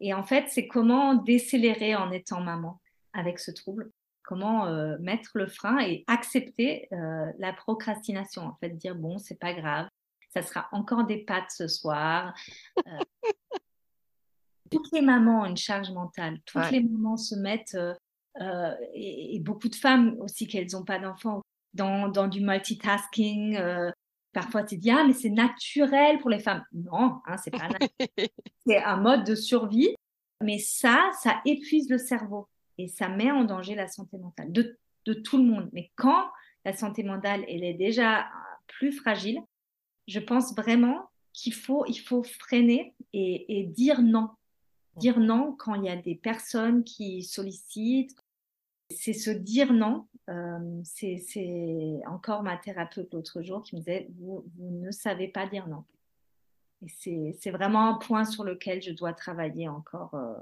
Et 0.00 0.14
en 0.14 0.24
fait, 0.24 0.46
c'est 0.48 0.66
comment 0.66 1.14
décélérer 1.14 1.94
en 1.94 2.10
étant 2.10 2.40
maman 2.40 2.80
avec 3.12 3.38
ce 3.38 3.50
trouble. 3.50 3.92
Comment 4.32 4.64
euh, 4.64 4.96
mettre 4.98 5.32
le 5.34 5.46
frein 5.46 5.78
et 5.80 6.04
accepter 6.06 6.88
euh, 6.94 7.30
la 7.36 7.52
procrastination. 7.52 8.46
En 8.46 8.56
fait, 8.60 8.70
dire 8.70 8.94
bon, 8.94 9.18
c'est 9.18 9.38
pas 9.38 9.52
grave, 9.52 9.88
ça 10.30 10.40
sera 10.40 10.70
encore 10.72 11.04
des 11.04 11.18
pâtes 11.18 11.50
ce 11.50 11.68
soir. 11.68 12.32
Euh, 12.78 12.98
toutes 14.70 14.90
les 14.90 15.02
mamans 15.02 15.42
ont 15.42 15.44
une 15.44 15.58
charge 15.58 15.90
mentale. 15.90 16.38
Toutes 16.46 16.70
les 16.70 16.82
mamans 16.82 17.18
se 17.18 17.34
mettent, 17.34 17.76
et, 18.94 19.36
et, 19.36 19.40
beaucoup 19.40 19.68
de 19.68 19.74
femmes 19.74 20.16
aussi 20.18 20.46
qu'elles 20.46 20.68
n'ont 20.72 20.84
pas 20.86 20.98
d'enfants, 20.98 21.42
dans, 21.74 22.08
dans 22.08 22.26
du 22.26 22.40
multitasking. 22.40 23.60
Parfois, 24.32 24.62
tu 24.62 24.78
dis, 24.78 24.90
ah, 24.90 25.04
mais 25.06 25.12
c'est 25.12 25.28
naturel 25.28 26.20
pour 26.20 26.30
les 26.30 26.40
femmes. 26.40 26.64
Non, 26.72 27.20
hein, 27.26 27.36
c'est 27.36 27.50
pas 27.50 27.68
naturel. 27.68 28.30
c'est 28.66 28.82
un 28.82 28.96
mode 28.96 29.24
de 29.24 29.34
survie. 29.34 29.94
Mais 30.42 30.58
ça, 30.58 31.10
ça 31.20 31.42
épuise 31.44 31.90
le 31.90 31.98
cerveau 31.98 32.48
et 32.78 32.88
ça 32.88 33.08
met 33.08 33.30
en 33.30 33.44
danger 33.44 33.74
la 33.74 33.88
santé 33.88 34.18
mentale 34.18 34.52
de, 34.52 34.78
de 35.04 35.14
tout 35.14 35.38
le 35.38 35.44
monde. 35.44 35.68
Mais 35.72 35.90
quand 35.96 36.24
la 36.64 36.72
santé 36.72 37.02
mentale, 37.02 37.44
elle 37.48 37.64
est 37.64 37.74
déjà 37.74 38.28
plus 38.66 38.92
fragile, 38.92 39.40
je 40.08 40.20
pense 40.20 40.54
vraiment 40.54 41.08
qu'il 41.32 41.54
faut, 41.54 41.84
il 41.86 41.98
faut 41.98 42.22
freiner 42.22 42.94
et, 43.12 43.60
et 43.60 43.64
dire 43.64 44.02
non. 44.02 44.30
Dire 44.96 45.18
non 45.18 45.54
quand 45.58 45.74
il 45.74 45.84
y 45.84 45.88
a 45.88 45.96
des 45.96 46.14
personnes 46.14 46.84
qui 46.84 47.22
sollicitent. 47.22 48.14
C'est 48.90 49.14
se 49.14 49.30
dire 49.30 49.72
non 49.72 50.06
euh, 50.30 50.80
c'est 50.84 52.00
encore 52.06 52.42
ma 52.42 52.56
thérapeute 52.56 53.12
l'autre 53.12 53.42
jour 53.42 53.62
qui 53.62 53.74
me 53.74 53.80
disait, 53.80 54.08
vous, 54.18 54.44
ne 54.58 54.90
savez 54.90 55.28
pas 55.28 55.46
dire 55.46 55.66
non. 55.68 55.84
Et 56.84 57.36
c'est 57.38 57.50
vraiment 57.50 57.88
un 57.88 57.94
point 57.94 58.24
sur 58.24 58.44
lequel 58.44 58.82
je 58.82 58.92
dois 58.92 59.12
travailler 59.12 59.68
encore. 59.68 60.14
Euh. 60.14 60.34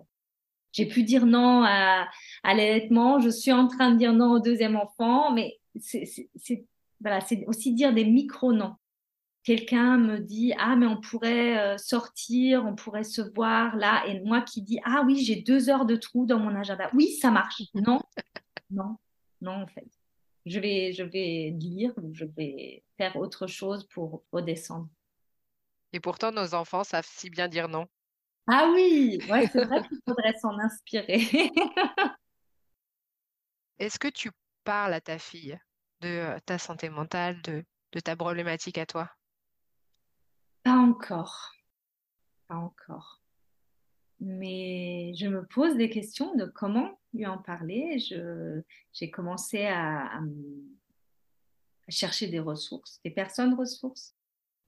J'ai 0.72 0.86
pu 0.86 1.02
dire 1.02 1.26
non 1.26 1.62
à, 1.64 2.08
à 2.42 2.54
l'allaitement, 2.54 3.20
je 3.20 3.28
suis 3.28 3.52
en 3.52 3.66
train 3.66 3.90
de 3.90 3.96
dire 3.96 4.12
non 4.12 4.32
au 4.32 4.38
deuxième 4.38 4.76
enfant, 4.76 5.32
mais 5.32 5.58
c'est 5.78 6.28
aussi 7.46 7.74
dire 7.74 7.92
des 7.92 8.04
micro-noms. 8.04 8.74
Quelqu'un 9.42 9.96
me 9.96 10.18
dit 10.18 10.52
ah 10.58 10.76
mais 10.76 10.86
on 10.86 11.00
pourrait 11.00 11.58
euh, 11.58 11.78
sortir, 11.78 12.64
on 12.66 12.74
pourrait 12.74 13.04
se 13.04 13.22
voir 13.34 13.74
là, 13.76 14.04
et 14.06 14.20
moi 14.20 14.42
qui 14.42 14.62
dis 14.62 14.78
ah 14.84 15.02
oui 15.06 15.24
j'ai 15.24 15.36
deux 15.36 15.70
heures 15.70 15.86
de 15.86 15.96
trou 15.96 16.26
dans 16.26 16.38
mon 16.38 16.54
agenda. 16.54 16.90
Oui 16.94 17.12
ça 17.20 17.30
marche. 17.30 17.62
Non, 17.74 18.00
non, 18.70 18.96
non, 19.40 19.62
en 19.62 19.66
fait. 19.66 19.88
Je 20.46 20.58
vais, 20.58 20.92
je 20.92 21.02
vais 21.02 21.54
lire 21.58 21.92
ou 21.98 22.14
je 22.14 22.24
vais 22.24 22.82
faire 22.96 23.16
autre 23.16 23.46
chose 23.46 23.86
pour 23.88 24.24
redescendre. 24.32 24.88
Et 25.92 26.00
pourtant, 26.00 26.32
nos 26.32 26.54
enfants 26.54 26.84
savent 26.84 27.06
si 27.06 27.30
bien 27.30 27.48
dire 27.48 27.68
non. 27.68 27.86
Ah 28.52 28.70
oui, 28.72 29.20
ouais, 29.30 29.46
c'est 29.46 29.64
vrai 29.64 29.86
qu'il 29.86 30.00
faudrait 30.06 30.36
s'en 30.38 30.58
inspirer. 30.58 31.20
Est-ce 33.78 33.98
que 33.98 34.08
tu 34.08 34.30
parles 34.64 34.94
à 34.94 35.00
ta 35.00 35.18
fille 35.18 35.58
de 36.00 36.08
euh, 36.08 36.38
ta 36.44 36.58
santé 36.58 36.88
mentale, 36.88 37.40
de, 37.42 37.64
de 37.92 38.00
ta 38.00 38.16
problématique 38.16 38.78
à 38.78 38.86
toi? 38.86 39.10
Pas 40.64 40.76
encore. 40.76 41.52
Pas 42.48 42.56
encore 42.56 43.20
mais 44.20 45.14
je 45.14 45.26
me 45.26 45.44
pose 45.46 45.76
des 45.76 45.88
questions 45.88 46.34
de 46.36 46.44
comment 46.44 46.98
lui 47.14 47.26
en 47.26 47.38
parler. 47.38 47.98
j'ai 48.92 49.10
commencé 49.10 49.66
à, 49.66 50.20
chercher 51.88 52.28
des 52.28 52.38
ressources, 52.38 53.00
des 53.04 53.10
personnes 53.10 53.54
ressources, 53.54 54.14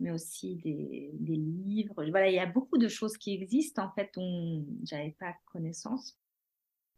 mais 0.03 0.11
aussi 0.11 0.57
des, 0.57 1.13
livres. 1.19 2.05
Voilà, 2.11 2.29
il 2.29 2.35
y 2.35 2.41
a 2.41 2.47
beaucoup 2.47 2.79
de 2.79 2.89
choses 2.89 3.17
qui 3.17 3.35
existent 3.35 3.85
en 3.85 3.93
fait 3.93 4.11
dont 4.15 4.67
j'avais 4.85 5.17
pas 5.19 5.35
connaissance. 5.47 6.19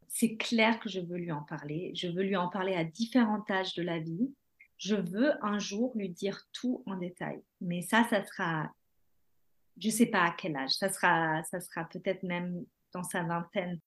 C'est 0.09 0.37
clair 0.37 0.81
que 0.81 0.89
je 0.89 1.01
veux 1.01 1.19
lui 1.19 1.33
en 1.33 1.43
parler. 1.43 1.93
Je 1.95 2.09
veux 2.09 2.23
lui 2.23 2.37
en 2.37 2.49
parler 2.49 2.75
à 2.75 2.85
différents 2.85 3.45
âges 3.51 3.75
de 3.75 3.83
la 3.83 3.99
vie. 3.99 4.33
Je 4.79 4.97
veux 4.97 5.33
un 5.45 5.59
jour 5.59 5.93
lui 5.95 6.09
dire 6.09 6.49
tout 6.53 6.83
en 6.87 6.97
détail. 6.97 7.43
Mais 7.61 7.83
ça, 7.83 8.05
ça 8.11 8.25
sera 8.25 8.71
je 9.81 9.91
sais 9.91 10.07
pas 10.07 10.23
à 10.23 10.31
quel 10.31 10.57
âge, 10.57 10.71
ça 10.71 10.89
sera, 10.89 11.43
ça 11.45 11.61
sera 11.61 11.85
peut-être 11.85 12.23
même 12.23 12.65
dans 12.93 13.03
sa 13.03 13.23
vingtaine. 13.23 13.81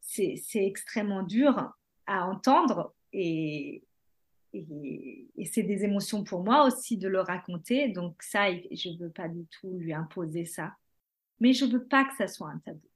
C'est 0.00 0.40
extrêmement 0.54 1.22
dur 1.22 1.72
à 2.06 2.26
entendre 2.26 2.94
et, 3.12 3.84
et, 4.52 5.28
c'est 5.52 5.62
des 5.62 5.84
émotions 5.84 6.24
pour 6.24 6.42
moi 6.42 6.64
aussi 6.64 6.96
de 6.96 7.08
le 7.08 7.20
raconter. 7.20 7.88
Donc 7.88 8.22
ça, 8.22 8.52
je 8.52 8.88
ne 8.90 8.98
veux 8.98 9.10
pas 9.10 9.28
du 9.28 9.46
tout 9.46 9.76
lui 9.78 9.92
imposer 9.92 10.44
ça. 10.44 10.74
Mais 11.40 11.52
je 11.52 11.64
ne 11.64 11.72
veux 11.72 11.84
pas 11.84 12.04
que 12.04 12.14
ça 12.16 12.26
soit 12.26 12.50
un 12.50 12.58
tabou. 12.58 12.88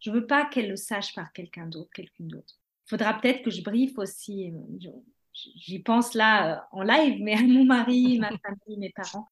Je 0.00 0.10
ne 0.10 0.16
veux 0.16 0.26
pas 0.26 0.46
qu'elle 0.46 0.68
le 0.68 0.76
sache 0.76 1.14
par 1.14 1.32
quelqu'un 1.32 1.66
d'autre, 1.66 1.90
quelqu'une 1.94 2.28
d'autre. 2.28 2.58
Il 2.86 2.90
faudra 2.90 3.14
peut-être 3.14 3.42
que 3.42 3.50
je 3.50 3.62
briefe 3.62 3.96
aussi, 3.98 4.52
j'y 5.32 5.78
pense 5.78 6.14
là 6.14 6.56
euh, 6.56 6.60
en 6.72 6.82
live, 6.82 7.22
mais 7.22 7.34
à 7.34 7.42
mon 7.42 7.64
mari, 7.64 8.18
ma 8.18 8.30
famille, 8.38 8.78
mes 8.78 8.90
parents, 8.90 9.28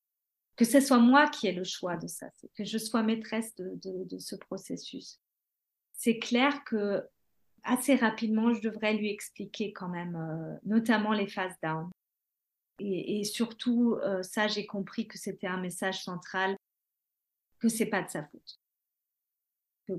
que 0.56 0.64
ce 0.64 0.80
soit 0.80 0.98
moi 0.98 1.28
qui 1.28 1.48
ai 1.48 1.52
le 1.52 1.64
choix 1.64 1.96
de 1.96 2.06
ça, 2.06 2.28
que 2.54 2.64
je 2.64 2.78
sois 2.78 3.02
maîtresse 3.02 3.54
de, 3.56 4.18
ce 4.18 4.36
processus. 4.36 5.18
C'est 5.92 6.18
clair 6.18 6.64
que 6.64 7.02
assez 7.64 7.94
rapidement, 7.94 8.52
je 8.52 8.60
devrais 8.60 8.94
lui 8.94 9.10
expliquer 9.10 9.72
quand 9.72 9.88
même, 9.88 10.16
euh, 10.16 10.58
notamment 10.64 11.12
les 11.12 11.26
phases 11.26 11.56
down. 11.62 11.90
Et, 12.82 13.24
surtout, 13.24 13.96
euh, 14.02 14.22
ça, 14.22 14.48
j'ai 14.48 14.64
compris 14.64 15.06
que 15.06 15.18
c'était 15.18 15.46
un 15.46 15.60
message 15.60 16.02
central, 16.02 16.56
que 17.58 17.68
c'est 17.68 17.86
pas 17.86 18.02
de 18.02 18.08
sa 18.08 18.24
faute, 18.24 18.58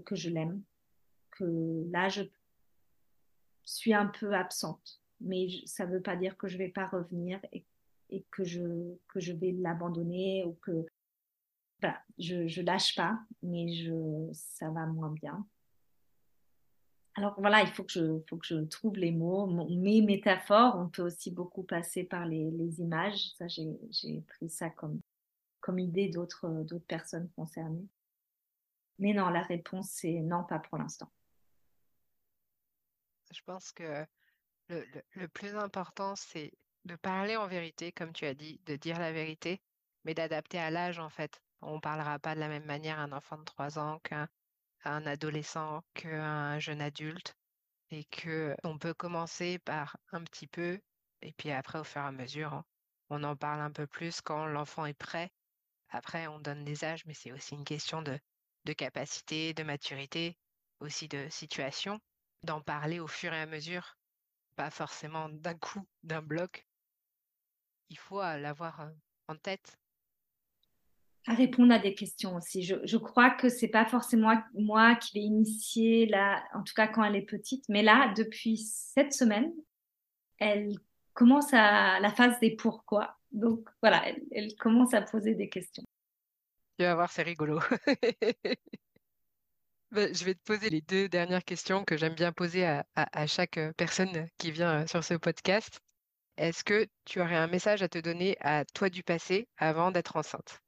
que, 0.03 0.15
je 0.15 0.31
l'aime, 0.31 0.63
que 1.29 1.85
là, 1.91 2.09
je 2.09 2.23
suis 3.63 3.93
un 3.93 4.07
peu 4.07 4.33
absente, 4.33 4.99
mais 5.19 5.47
ça 5.65 5.85
ne 5.85 5.91
veut 5.93 6.01
pas 6.01 6.15
dire 6.15 6.35
que 6.37 6.47
je 6.47 6.57
ne 6.57 6.63
vais 6.63 6.69
pas 6.69 6.87
revenir 6.87 7.39
et 8.09 8.25
que 8.31 8.43
je, 8.43 8.95
que 9.09 9.19
je 9.19 9.33
vais 9.33 9.51
l'abandonner 9.51 10.43
ou 10.45 10.53
que 10.53 10.87
voilà, 11.81 12.01
je, 12.17 12.47
je 12.47 12.61
lâche 12.63 12.95
pas, 12.95 13.19
mais 13.43 13.67
ça 14.33 14.71
va 14.71 14.87
moins 14.87 15.11
bien. 15.11 15.45
Alors 17.15 17.35
voilà, 17.37 17.61
il 17.61 17.67
faut 17.67 17.83
que 17.83 17.91
je, 17.91 18.19
faut 18.29 18.37
que 18.37 18.45
je 18.45 18.55
trouve 18.55 18.95
les 18.95 19.11
mots, 19.11 19.47
mes 19.69 20.01
métaphores. 20.01 20.75
On 20.77 20.87
peut 20.87 21.01
aussi 21.01 21.31
beaucoup 21.31 21.63
passer 21.63 22.03
par 22.03 22.25
les, 22.25 22.79
images. 22.79 23.33
Ça, 23.37 23.47
j'ai 23.47 24.21
pris 24.27 24.49
ça 24.49 24.69
comme, 24.69 25.01
comme 25.59 25.79
idée 25.79 26.07
d'autres 26.09 26.47
personnes 26.87 27.29
concernées. 27.35 27.87
Mais 28.99 29.13
non, 29.13 29.29
la 29.29 29.41
réponse, 29.41 29.89
c'est 29.89 30.21
non, 30.21 30.43
pas 30.43 30.59
pour 30.59 30.77
l'instant. 30.77 31.11
Je 33.33 33.41
pense 33.45 33.71
que 33.71 34.05
le, 34.69 34.85
le, 34.85 35.01
le 35.15 35.27
plus 35.27 35.55
important, 35.55 36.15
c'est 36.15 36.53
de 36.85 36.95
parler 36.95 37.35
en 37.35 37.47
vérité, 37.47 37.91
comme 37.91 38.13
tu 38.13 38.25
as 38.25 38.33
dit, 38.33 38.59
de 38.65 38.75
dire 38.75 38.99
la 38.99 39.11
vérité, 39.11 39.61
mais 40.03 40.13
d'adapter 40.13 40.59
à 40.59 40.71
l'âge 40.71 40.99
en 40.99 41.09
fait. 41.09 41.41
On 41.61 41.75
ne 41.75 41.79
parlera 41.79 42.19
pas 42.19 42.35
de 42.35 42.39
la 42.39 42.47
même 42.47 42.65
manière 42.65 42.99
à 42.99 43.03
un 43.03 43.11
enfant 43.11 43.37
de 43.37 43.43
3 43.43 43.77
ans 43.77 43.99
qu'un 43.99 44.27
un 44.83 45.05
adolescent, 45.05 45.83
qu'un 45.93 46.59
jeune 46.59 46.81
adulte, 46.81 47.35
et 47.89 48.05
que 48.05 48.55
on 48.63 48.77
peut 48.77 48.93
commencer 48.93 49.59
par 49.59 49.97
un 50.11 50.23
petit 50.23 50.47
peu, 50.47 50.79
et 51.21 51.33
puis 51.33 51.51
après 51.51 51.79
au 51.79 51.83
fur 51.83 52.01
et 52.01 52.05
à 52.05 52.11
mesure, 52.11 52.63
on 53.09 53.23
en 53.23 53.35
parle 53.35 53.61
un 53.61 53.71
peu 53.71 53.87
plus 53.87 54.21
quand 54.21 54.45
l'enfant 54.45 54.85
est 54.85 54.93
prêt. 54.93 55.29
Après, 55.89 56.27
on 56.27 56.39
donne 56.39 56.63
des 56.63 56.85
âges, 56.85 57.05
mais 57.05 57.13
c'est 57.13 57.33
aussi 57.33 57.55
une 57.55 57.65
question 57.65 58.01
de, 58.01 58.17
de 58.63 58.73
capacité, 58.73 59.53
de 59.53 59.63
maturité, 59.63 60.37
aussi 60.79 61.07
de 61.09 61.27
situation, 61.29 61.99
d'en 62.43 62.61
parler 62.61 62.99
au 62.99 63.07
fur 63.07 63.33
et 63.33 63.41
à 63.41 63.45
mesure, 63.45 63.97
pas 64.55 64.69
forcément 64.69 65.27
d'un 65.29 65.57
coup, 65.57 65.85
d'un 66.03 66.21
bloc. 66.21 66.65
Il 67.89 67.97
faut 67.97 68.21
l'avoir 68.21 68.89
en 69.27 69.35
tête 69.35 69.77
à 71.27 71.33
répondre 71.33 71.73
à 71.73 71.79
des 71.79 71.93
questions 71.93 72.35
aussi. 72.35 72.63
Je, 72.63 72.97
crois 72.97 73.29
que 73.29 73.49
c'est 73.49 73.67
pas 73.67 73.85
forcément 73.85 74.33
moi, 74.53 74.95
qui 74.95 75.19
l'ai 75.19 75.25
initiée 75.25 76.05
là, 76.07 76.43
en 76.53 76.63
tout 76.63 76.73
cas 76.75 76.87
quand 76.87 77.03
elle 77.03 77.15
est 77.15 77.21
petite, 77.21 77.65
mais 77.69 77.83
là, 77.83 78.13
depuis 78.17 78.57
cette 78.57 79.13
semaine, 79.13 79.51
elle 80.39 80.73
commence 81.13 81.53
à 81.53 81.99
la 81.99 82.11
phase 82.11 82.39
des 82.39 82.55
pourquoi. 82.55 83.17
Donc 83.31 83.69
voilà, 83.81 84.03
elle, 84.31 84.55
commence 84.55 84.93
à 84.93 85.01
poser 85.01 85.35
des 85.35 85.49
questions. 85.49 85.83
Tu 86.77 86.85
vas 86.85 86.95
voir, 86.95 87.11
c'est 87.11 87.23
rigolo. 87.23 87.59
Ben, 89.91 90.15
je 90.15 90.23
vais 90.23 90.35
te 90.35 90.43
poser 90.45 90.69
les 90.69 90.79
deux 90.79 91.09
dernières 91.09 91.43
questions 91.43 91.83
que 91.83 91.97
j'aime 91.97 92.13
bien 92.15 92.31
poser 92.31 92.65
à, 92.65 92.85
à, 92.95 93.27
chaque 93.27 93.59
personne 93.75 94.25
qui 94.37 94.49
vient 94.49 94.87
sur 94.87 95.03
ce 95.03 95.15
podcast. 95.15 95.81
Est-ce 96.37 96.63
que 96.63 96.87
tu 97.03 97.19
aurais 97.19 97.35
un 97.35 97.47
message 97.47 97.83
à 97.83 97.89
te 97.89 97.99
donner 97.99 98.37
à 98.39 98.63
toi 98.63 98.89
du 98.89 99.03
passé 99.03 99.49
avant 99.57 99.91
d'être 99.91 100.15
enceinte? 100.15 100.61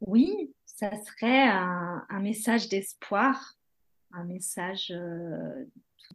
Oui, 0.00 0.54
ça 0.64 0.90
serait 1.04 1.48
un, 1.48 2.20
message 2.20 2.68
d'espoir, 2.68 3.56
un 4.12 4.24
message 4.24 4.90
euh, 4.90 5.64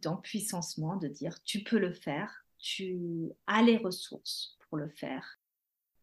de 0.00 1.08
dire 1.08 1.42
tu 1.44 1.62
peux 1.62 1.78
le 1.78 1.92
faire, 1.92 2.44
tu 2.58 3.30
as 3.46 3.62
les 3.62 3.76
ressources 3.76 4.56
pour 4.60 4.78
le 4.78 4.88
faire, 4.88 5.38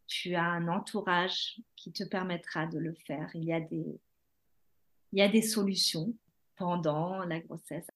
tu 0.07 0.35
as 0.35 0.43
un 0.43 0.67
entourage 0.67 1.61
qui 1.75 1.91
te 1.91 2.03
permettra 2.03 2.65
de 2.65 2.79
le 2.79 2.93
faire. 2.93 3.29
Il 3.33 3.45
y 3.45 3.53
a 3.53 3.59
des, 3.59 3.99
il 5.11 5.19
y 5.19 5.21
a 5.21 5.27
des 5.27 5.41
solutions 5.41 6.13
pendant 6.55 7.23
la 7.23 7.39
grossesse. 7.39 7.87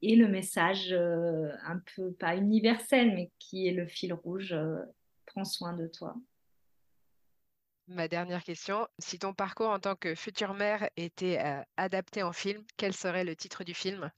Et 0.00 0.14
le 0.16 0.28
message 0.28 0.92
euh, 0.92 1.50
un 1.64 1.80
peu, 1.96 2.12
pas 2.12 2.36
universel, 2.36 3.14
mais 3.14 3.30
qui 3.38 3.66
est 3.66 3.72
le 3.72 3.86
fil 3.86 4.12
rouge, 4.12 4.52
euh, 4.52 4.80
prends 5.26 5.44
soin 5.44 5.72
de 5.72 5.86
toi. 5.86 6.16
Ma 7.88 8.06
dernière 8.06 8.44
question, 8.44 8.86
si 8.98 9.18
ton 9.18 9.32
parcours 9.32 9.70
en 9.70 9.78
tant 9.78 9.96
que 9.96 10.14
future 10.14 10.52
mère 10.52 10.90
était 10.98 11.38
euh, 11.38 11.62
adapté 11.78 12.22
en 12.22 12.32
film, 12.32 12.62
quel 12.76 12.92
serait 12.92 13.24
le 13.24 13.34
titre 13.34 13.64
du 13.64 13.72
film? 13.72 14.10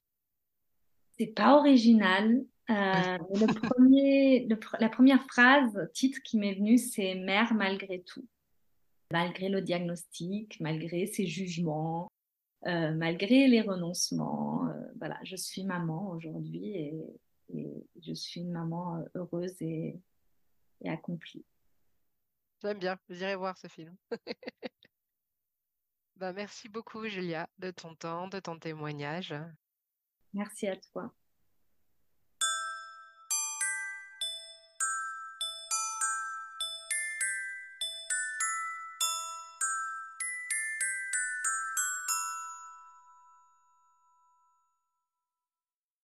C'est 1.17 1.29
pas 1.29 1.57
original. 1.57 2.45
Euh, 2.69 3.19
le 3.35 3.69
premier, 3.69 4.49
la 4.81 4.89
première 4.89 5.25
phrase, 5.27 5.89
titre 5.95 6.19
qui 6.25 6.37
m'est 6.37 6.55
venue, 6.55 6.79
c'est 6.79 7.15
Mère 7.15 7.55
malgré 7.55 8.03
tout. 8.03 8.27
Malgré 9.13 9.49
le 9.49 9.61
diagnostic, 9.61 10.59
malgré 10.59 11.07
ses 11.07 11.27
jugements, 11.27 12.11
euh, 12.67 12.93
malgré 12.93 13.47
les 13.47 13.61
renoncements. 13.61 14.65
voilà, 14.99 15.19
je 15.23 15.37
suis 15.37 15.63
maman 15.63 16.11
aujourd'hui 16.11 16.77
et, 16.77 16.95
je 18.01 18.15
suis 18.15 18.41
une 18.41 18.53
maman 18.53 19.05
heureuse 19.15 19.61
et 19.61 19.97
accomplie. 20.85 21.45
J'aime 22.63 22.79
bien, 22.79 22.99
j'irai 23.09 23.37
voir 23.37 23.57
ce 23.59 23.69
film. 23.69 23.97
bah, 26.17 26.33
merci 26.33 26.69
beaucoup, 26.69 27.07
Julia, 27.09 27.49
de 27.59 27.71
ton 27.71 27.95
temps, 27.97 28.29
de 28.29 28.39
ton 28.41 28.59
témoignage. 28.59 29.35
Merci 30.35 30.67
à 30.69 30.77
toi. 30.77 31.13